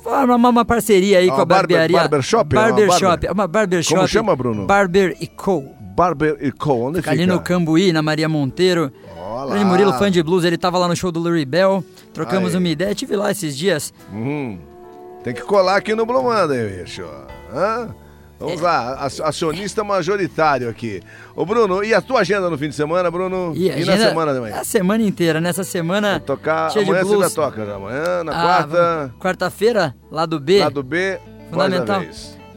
Uma, 0.03 0.49
uma 0.49 0.65
parceria 0.65 1.19
aí 1.19 1.29
Ah, 1.29 1.33
com 1.35 1.41
a 1.41 1.45
barber- 1.45 1.77
barbearia. 1.77 1.97
barbershop? 1.99 2.55
É 2.55 2.59
uma 2.59 2.67
Barbershop. 2.69 3.01
barber- 3.03 3.29
É 3.29 3.31
uma 3.33 3.47
barbershop. 3.47 3.95
Como 3.95 4.07
chama, 4.07 4.35
Bruno? 4.35 4.65
Barber 4.65 5.15
e 5.21 5.27
Co. 5.27 5.63
Barber 5.95 6.37
e 6.41 6.51
Co. 6.51 6.73
Onde 6.87 6.97
Fica 6.97 7.11
fica? 7.11 7.23
ali 7.23 7.31
no 7.31 7.39
Cambuí, 7.39 7.91
na 7.93 8.01
Maria 8.01 8.27
Monteiro. 8.27 8.91
Olá. 9.17 9.51
Grande 9.51 9.65
Murilo, 9.65 9.93
fã 9.93 10.09
de 10.09 10.23
blues, 10.23 10.43
ele 10.43 10.57
tava 10.57 10.77
lá 10.79 10.87
no 10.87 10.95
show 10.95 11.11
do 11.11 11.21
Larry 11.21 11.45
Bell. 11.45 11.83
Trocamos 12.13 12.55
uma 12.55 12.67
ideia, 12.67 12.95
tive 12.95 13.15
lá 13.15 13.29
esses 13.31 13.55
dias. 13.55 13.93
Uhum. 14.11 14.57
Tem 15.23 15.33
que 15.33 15.41
colar 15.43 15.75
aqui 15.77 15.93
no 15.93 16.05
Blue 16.05 16.23
Monday, 16.23 16.81
bicho. 16.83 17.03
Hã? 17.53 17.89
Vamos 18.39 18.59
lá, 18.59 18.95
ac- 19.05 19.21
acionista 19.21 19.83
majoritário 19.83 20.69
aqui. 20.69 21.01
Ô 21.35 21.45
Bruno, 21.45 21.83
e 21.83 21.93
a 21.93 22.01
tua 22.01 22.19
agenda 22.19 22.49
no 22.49 22.57
fim 22.57 22.67
de 22.69 22.75
semana, 22.75 23.09
Bruno? 23.09 23.53
E, 23.55 23.69
na 23.69 23.75
agenda- 23.75 24.09
semana 24.09 24.33
também? 24.33 24.51
A 24.53 24.63
semana 24.63 25.03
inteira. 25.03 25.39
Nessa 25.39 25.63
semana. 25.63 26.19
Tocar, 26.19 26.69
cheia 26.71 26.83
de 26.83 26.91
amanhã 26.91 27.03
você 27.05 27.15
blues. 27.15 27.23
ainda 27.23 27.35
toca, 27.35 27.65
já. 27.65 27.75
amanhã, 27.75 28.23
na 28.23 28.31
Ah, 28.33 28.41
quarta, 28.43 29.13
Quarta-feira, 29.19 29.95
lá 30.11 30.25
do 30.25 30.39
B. 30.39 30.59
lá 30.59 30.69
do 30.69 30.83
B, 30.83 31.19
Fundamental. 31.49 32.03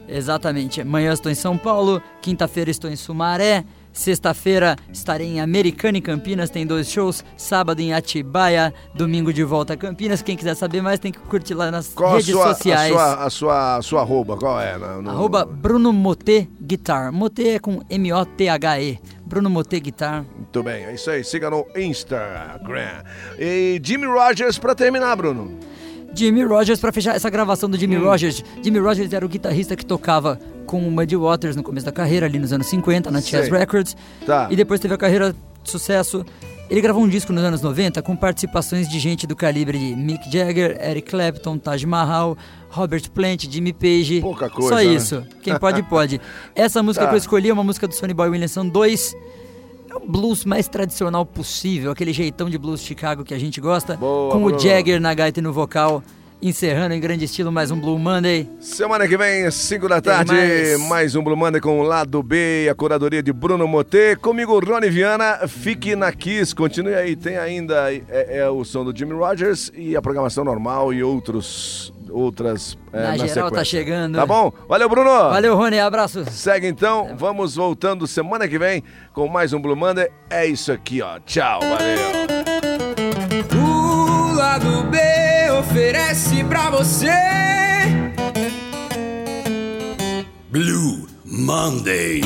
Exatamente. 0.07 0.81
Amanhã 0.81 1.13
estou 1.13 1.31
em 1.31 1.35
São 1.35 1.57
Paulo, 1.57 2.01
quinta-feira 2.21 2.69
estou 2.71 2.89
em 2.89 2.95
Sumaré, 2.95 3.63
sexta-feira 3.99 4.75
estarei 4.91 5.27
em 5.27 5.39
Americana 5.41 5.97
e 5.97 6.01
Campinas, 6.01 6.49
tem 6.49 6.65
dois 6.65 6.89
shows, 6.89 7.23
sábado 7.37 7.79
em 7.81 7.93
Atibaia, 7.93 8.73
domingo 8.95 9.31
de 9.33 9.43
volta 9.43 9.73
a 9.73 9.77
Campinas. 9.77 10.21
Quem 10.21 10.35
quiser 10.35 10.55
saber 10.55 10.81
mais 10.81 10.99
tem 10.99 11.11
que 11.11 11.19
curtir 11.19 11.53
lá 11.53 11.69
nas 11.69 11.89
Qual 11.93 12.09
a 12.11 12.13
redes 12.17 12.29
sua, 12.31 12.53
sociais. 12.55 12.91
A 12.91 12.95
sua, 12.95 13.13
a 13.25 13.29
sua, 13.29 13.75
a 13.77 13.81
sua 13.81 14.01
arroba, 14.01 14.37
qual 14.37 14.59
é? 14.59 14.77
No- 14.77 15.01
no- 15.01 15.09
Arroba 15.11 15.45
Bruno 15.45 15.91
Motê 15.93 16.47
Guitar. 16.61 17.11
Motê 17.11 17.49
é 17.55 17.59
com 17.59 17.81
M-O-T-H-E. 17.89 18.99
Bruno 19.25 19.49
Motê 19.49 19.79
Guitar. 19.79 20.25
Muito 20.35 20.63
bem, 20.63 20.85
é 20.85 20.93
isso 20.95 21.11
aí. 21.11 21.23
Siga 21.23 21.49
no 21.51 21.67
Instagram. 21.75 23.03
E 23.37 23.79
Jimmy 23.83 24.05
Rogers 24.07 24.57
pra 24.57 24.73
terminar, 24.73 25.15
Bruno. 25.15 25.59
Jimmy 26.13 26.43
Rogers, 26.43 26.79
pra 26.79 26.91
fechar 26.91 27.15
essa 27.15 27.29
gravação 27.29 27.69
do 27.69 27.77
Jimmy 27.77 27.97
Hum. 27.97 28.03
Rogers. 28.05 28.43
Jimmy 28.63 28.79
Rogers 28.79 29.11
era 29.13 29.25
o 29.25 29.29
guitarrista 29.29 29.75
que 29.75 29.85
tocava 29.85 30.39
com 30.65 30.87
o 30.87 30.91
Muddy 30.91 31.15
Waters 31.15 31.55
no 31.55 31.63
começo 31.63 31.85
da 31.85 31.91
carreira, 31.91 32.25
ali 32.25 32.37
nos 32.39 32.51
anos 32.53 32.67
50, 32.67 33.09
na 33.11 33.21
Chess. 33.21 33.49
Records. 33.49 33.95
Tá. 34.25 34.47
E 34.51 34.55
depois 34.55 34.79
teve 34.79 34.93
a 34.93 34.97
carreira 34.97 35.33
de 35.63 35.69
sucesso. 35.71 36.25
Ele 36.69 36.81
gravou 36.81 37.01
um 37.03 37.09
disco 37.09 37.33
nos 37.33 37.43
anos 37.43 37.61
90 37.63 37.99
com 38.03 38.15
participações 38.15 38.87
de 38.87 38.99
gente 38.99 39.25
do 39.25 39.35
calibre 39.35 39.77
de 39.79 39.95
Mick 39.95 40.31
Jagger, 40.31 40.77
Eric 40.79 41.09
Clapton, 41.09 41.57
Taj 41.57 41.83
Mahal, 41.87 42.37
Robert 42.69 43.09
Plant, 43.09 43.45
Jimmy 43.49 43.73
Page. 43.73 44.21
Pouca 44.21 44.47
coisa, 44.51 44.69
Só 44.69 44.75
né? 44.75 44.83
isso. 44.83 45.23
Quem 45.41 45.57
pode, 45.57 45.81
pode. 45.83 46.21
Essa 46.55 46.83
música 46.83 47.05
Tá. 47.05 47.09
que 47.09 47.15
eu 47.15 47.19
escolhi 47.19 47.49
é 47.49 47.53
uma 47.53 47.63
música 47.63 47.87
do 47.87 47.95
Sonny 47.95 48.13
Boy 48.13 48.29
Williamson 48.29 48.67
2. 48.67 49.15
Blues 50.09 50.43
mais 50.43 50.67
tradicional 50.67 51.23
possível, 51.23 51.91
aquele 51.91 52.11
jeitão 52.11 52.49
de 52.49 52.57
blues 52.57 52.81
Chicago 52.81 53.23
que 53.23 53.31
a 53.31 53.37
gente 53.37 53.61
gosta, 53.61 53.95
Boa, 53.95 54.31
com 54.31 54.39
Bruno. 54.39 54.57
o 54.57 54.59
Jagger 54.59 54.99
na 54.99 55.13
gaita 55.13 55.39
e 55.39 55.43
no 55.43 55.53
vocal, 55.53 56.01
encerrando 56.41 56.95
em 56.95 56.99
grande 56.99 57.25
estilo 57.25 57.51
mais 57.51 57.69
um 57.69 57.79
Blue 57.79 57.99
Monday. 57.99 58.49
Semana 58.59 59.07
que 59.07 59.15
vem, 59.15 59.51
5 59.51 59.87
da 59.87 60.01
tarde, 60.01 60.33
mais. 60.33 60.89
mais. 60.89 61.15
um 61.15 61.23
Blue 61.23 61.37
Monday 61.37 61.61
com 61.61 61.79
o 61.79 61.83
lado 61.83 62.23
B 62.23 62.65
e 62.65 62.69
a 62.69 62.73
curadoria 62.73 63.21
de 63.21 63.31
Bruno 63.31 63.67
Motê. 63.67 64.15
Comigo, 64.15 64.59
Rony 64.59 64.89
Viana. 64.89 65.47
Fique 65.47 65.95
na 65.95 66.11
Kiss, 66.11 66.55
continue 66.55 66.95
aí. 66.95 67.15
Tem 67.15 67.37
ainda 67.37 67.93
é, 67.93 68.39
é 68.39 68.49
o 68.49 68.65
som 68.65 68.83
do 68.83 68.97
Jimmy 68.97 69.13
Rogers 69.13 69.71
e 69.75 69.95
a 69.95 70.01
programação 70.01 70.43
normal 70.43 70.91
e 70.91 71.03
outros 71.03 71.93
outras 72.11 72.77
é, 72.91 72.97
Na 73.03 73.11
geral 73.17 73.27
sequência. 73.29 73.51
tá 73.57 73.63
chegando. 73.63 74.15
Tá 74.15 74.25
bom? 74.25 74.51
Valeu, 74.67 74.89
Bruno. 74.89 75.09
Valeu, 75.09 75.55
Rony, 75.55 75.79
abraço. 75.79 76.25
Segue 76.29 76.67
então, 76.67 77.15
vamos 77.17 77.55
voltando 77.55 78.05
semana 78.07 78.47
que 78.47 78.57
vem 78.59 78.83
com 79.13 79.27
mais 79.27 79.53
um 79.53 79.61
Blue 79.61 79.75
Monday. 79.75 80.09
É 80.29 80.45
isso 80.45 80.71
aqui, 80.71 81.01
ó. 81.01 81.19
Tchau, 81.25 81.59
valeu. 81.61 82.09
O 83.55 84.33
lado 84.35 84.83
B 84.89 84.97
oferece 85.59 86.43
pra 86.45 86.69
você. 86.69 87.11
Blue 90.51 91.07
Monday. 91.25 92.21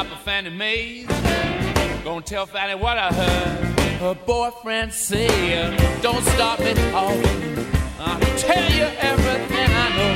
Stop 0.00 0.16
at 0.16 0.24
Fannie 0.24 0.50
Mae's. 0.50 1.06
Gonna 2.04 2.22
tell 2.22 2.46
Fanny 2.46 2.74
what 2.74 2.96
I 2.96 3.12
heard. 3.12 3.80
Her 4.00 4.14
boyfriend 4.14 4.92
said, 4.94 5.78
Don't 6.00 6.24
stop 6.24 6.58
me 6.60 6.72
talking. 6.72 7.66
I'll 7.98 8.38
tell 8.38 8.72
you 8.72 8.84
everything 8.98 9.70
I 9.70 9.88
know. 9.96 10.14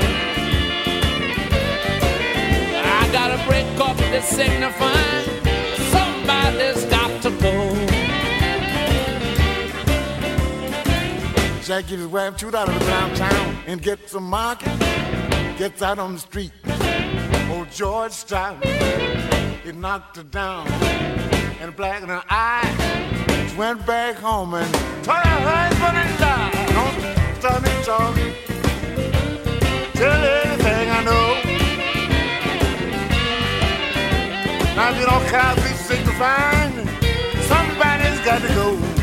I 2.83 3.09
gotta 3.11 3.37
break 3.47 3.67
up 3.79 3.97
this 3.97 4.27
signifying. 4.27 5.25
Somebody's 5.91 6.85
got 6.85 7.21
to 7.21 7.29
go. 7.29 7.75
Jack 11.61 11.87
get 11.87 11.99
his 11.99 12.07
wife 12.07 12.41
of 12.41 12.51
the 12.51 12.85
downtown 12.85 13.57
and 13.67 13.81
get 13.81 14.09
some 14.09 14.23
market. 14.23 14.79
Gets 15.59 15.81
out 15.83 15.99
on 15.99 16.13
the 16.13 16.19
street. 16.19 16.51
Old 17.51 17.71
George 17.71 18.11
Stroud, 18.11 18.61
he 19.65 19.71
knocked 19.71 20.17
her 20.17 20.23
down. 20.23 20.67
And 21.59 21.75
black 21.75 22.03
her 22.09 22.23
eye, 22.29 23.47
she 23.49 23.57
went 23.57 23.83
back 23.85 24.15
home 24.15 24.53
and 24.53 24.71
told 25.03 25.17
her 25.17 25.39
husband 25.41 25.97
and 25.97 26.19
died. 26.19 26.53
Don't 26.77 27.39
stop 27.39 27.63
me 27.63 27.69
talking. 27.83 28.33
Tell 29.93 30.23
anything 30.23 30.89
I 30.91 31.03
know. 31.03 31.55
Now 34.75 34.91
if 34.91 34.99
you 34.99 35.05
don't 35.05 35.25
be 35.55 35.73
signifying. 35.89 36.87
Somebody's 37.47 38.19
got 38.25 38.41
to 38.41 38.47
go. 38.49 38.94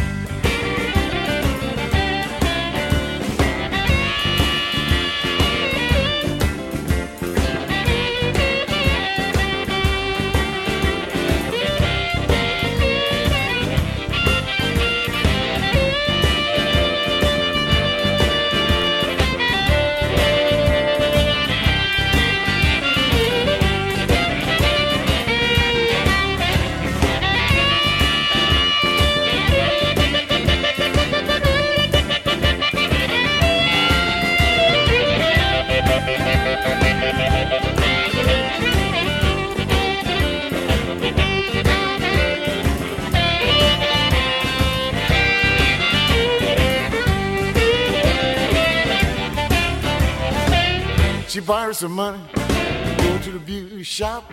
She 51.33 51.41
borrowed 51.41 51.77
some 51.77 51.93
money, 51.93 52.21
go 52.35 53.19
to 53.23 53.31
the 53.31 53.39
beauty 53.39 53.83
shop. 53.85 54.31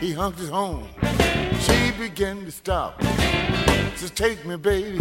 He 0.00 0.12
hunked 0.12 0.36
his 0.36 0.48
home. 0.48 0.88
She 1.60 1.92
began 1.96 2.44
to 2.44 2.50
stop. 2.50 3.00
Says, 3.94 4.10
take 4.10 4.44
me, 4.44 4.56
baby, 4.56 4.98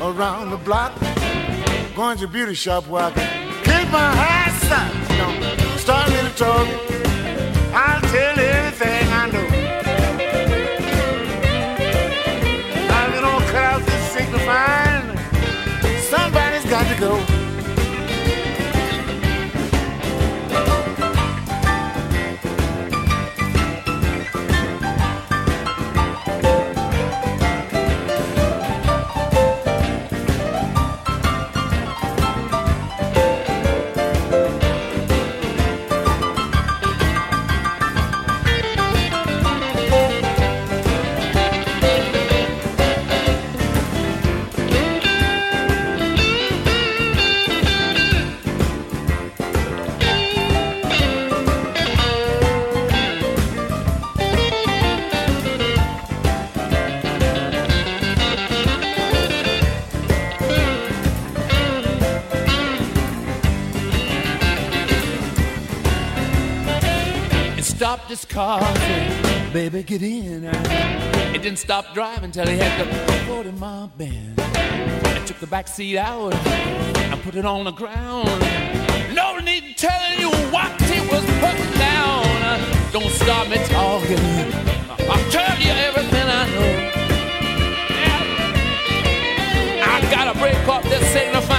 around 0.00 0.50
the 0.50 0.58
block. 0.58 0.92
Going 1.96 2.18
to 2.18 2.26
the 2.28 2.32
beauty 2.32 2.54
shop 2.54 2.86
where 2.86 3.06
I 3.06 3.10
can 3.10 3.64
keep 3.64 3.90
my 3.90 3.98
eyes 3.98 4.54
set. 4.68 4.92
Don't 5.18 5.78
start 5.80 6.08
me 6.08 6.20
to 6.20 6.30
talk. 6.36 6.68
I'll 7.74 8.00
tell 8.02 8.38
everything 8.38 9.08
I 9.08 9.28
know. 9.32 9.48
Now, 12.86 13.08
if 13.08 13.14
you 13.16 13.20
don't 13.22 13.44
cut 13.46 13.64
out 13.64 13.82
this 13.84 14.12
signifying, 14.12 15.18
somebody's 15.98 16.64
got 16.70 16.86
to 16.94 17.00
go. 17.00 17.35
Car, 68.36 68.60
said, 68.60 69.52
baby, 69.54 69.82
get 69.82 70.02
in. 70.02 70.44
It 70.44 71.40
didn't 71.42 71.58
stop 71.58 71.94
driving 71.94 72.30
till 72.30 72.46
he 72.46 72.58
had 72.58 72.78
the 72.78 72.84
40 73.24 73.52
mile 73.52 73.90
bend. 73.96 74.38
I 74.38 75.22
took 75.24 75.38
the 75.38 75.46
back 75.46 75.66
seat 75.66 75.96
out 75.96 76.34
and 76.34 77.22
put 77.22 77.34
it 77.34 77.46
on 77.46 77.64
the 77.64 77.70
ground. 77.70 78.28
No 79.14 79.38
need 79.38 79.78
telling 79.78 80.20
you 80.20 80.28
what 80.52 80.70
he 80.82 81.00
was 81.08 81.24
putting 81.40 81.72
down. 81.78 82.60
Don't 82.92 83.10
stop 83.10 83.48
me 83.48 83.56
talking. 83.68 84.20
I'll 85.08 85.30
tell 85.30 85.58
you 85.58 85.70
everything 85.88 86.26
I 86.40 86.44
know. 86.54 86.72
Yeah. 88.04 89.94
I 89.94 90.00
gotta 90.10 90.38
break 90.38 90.68
up 90.68 90.82
this 90.82 91.10
signifying. 91.10 91.55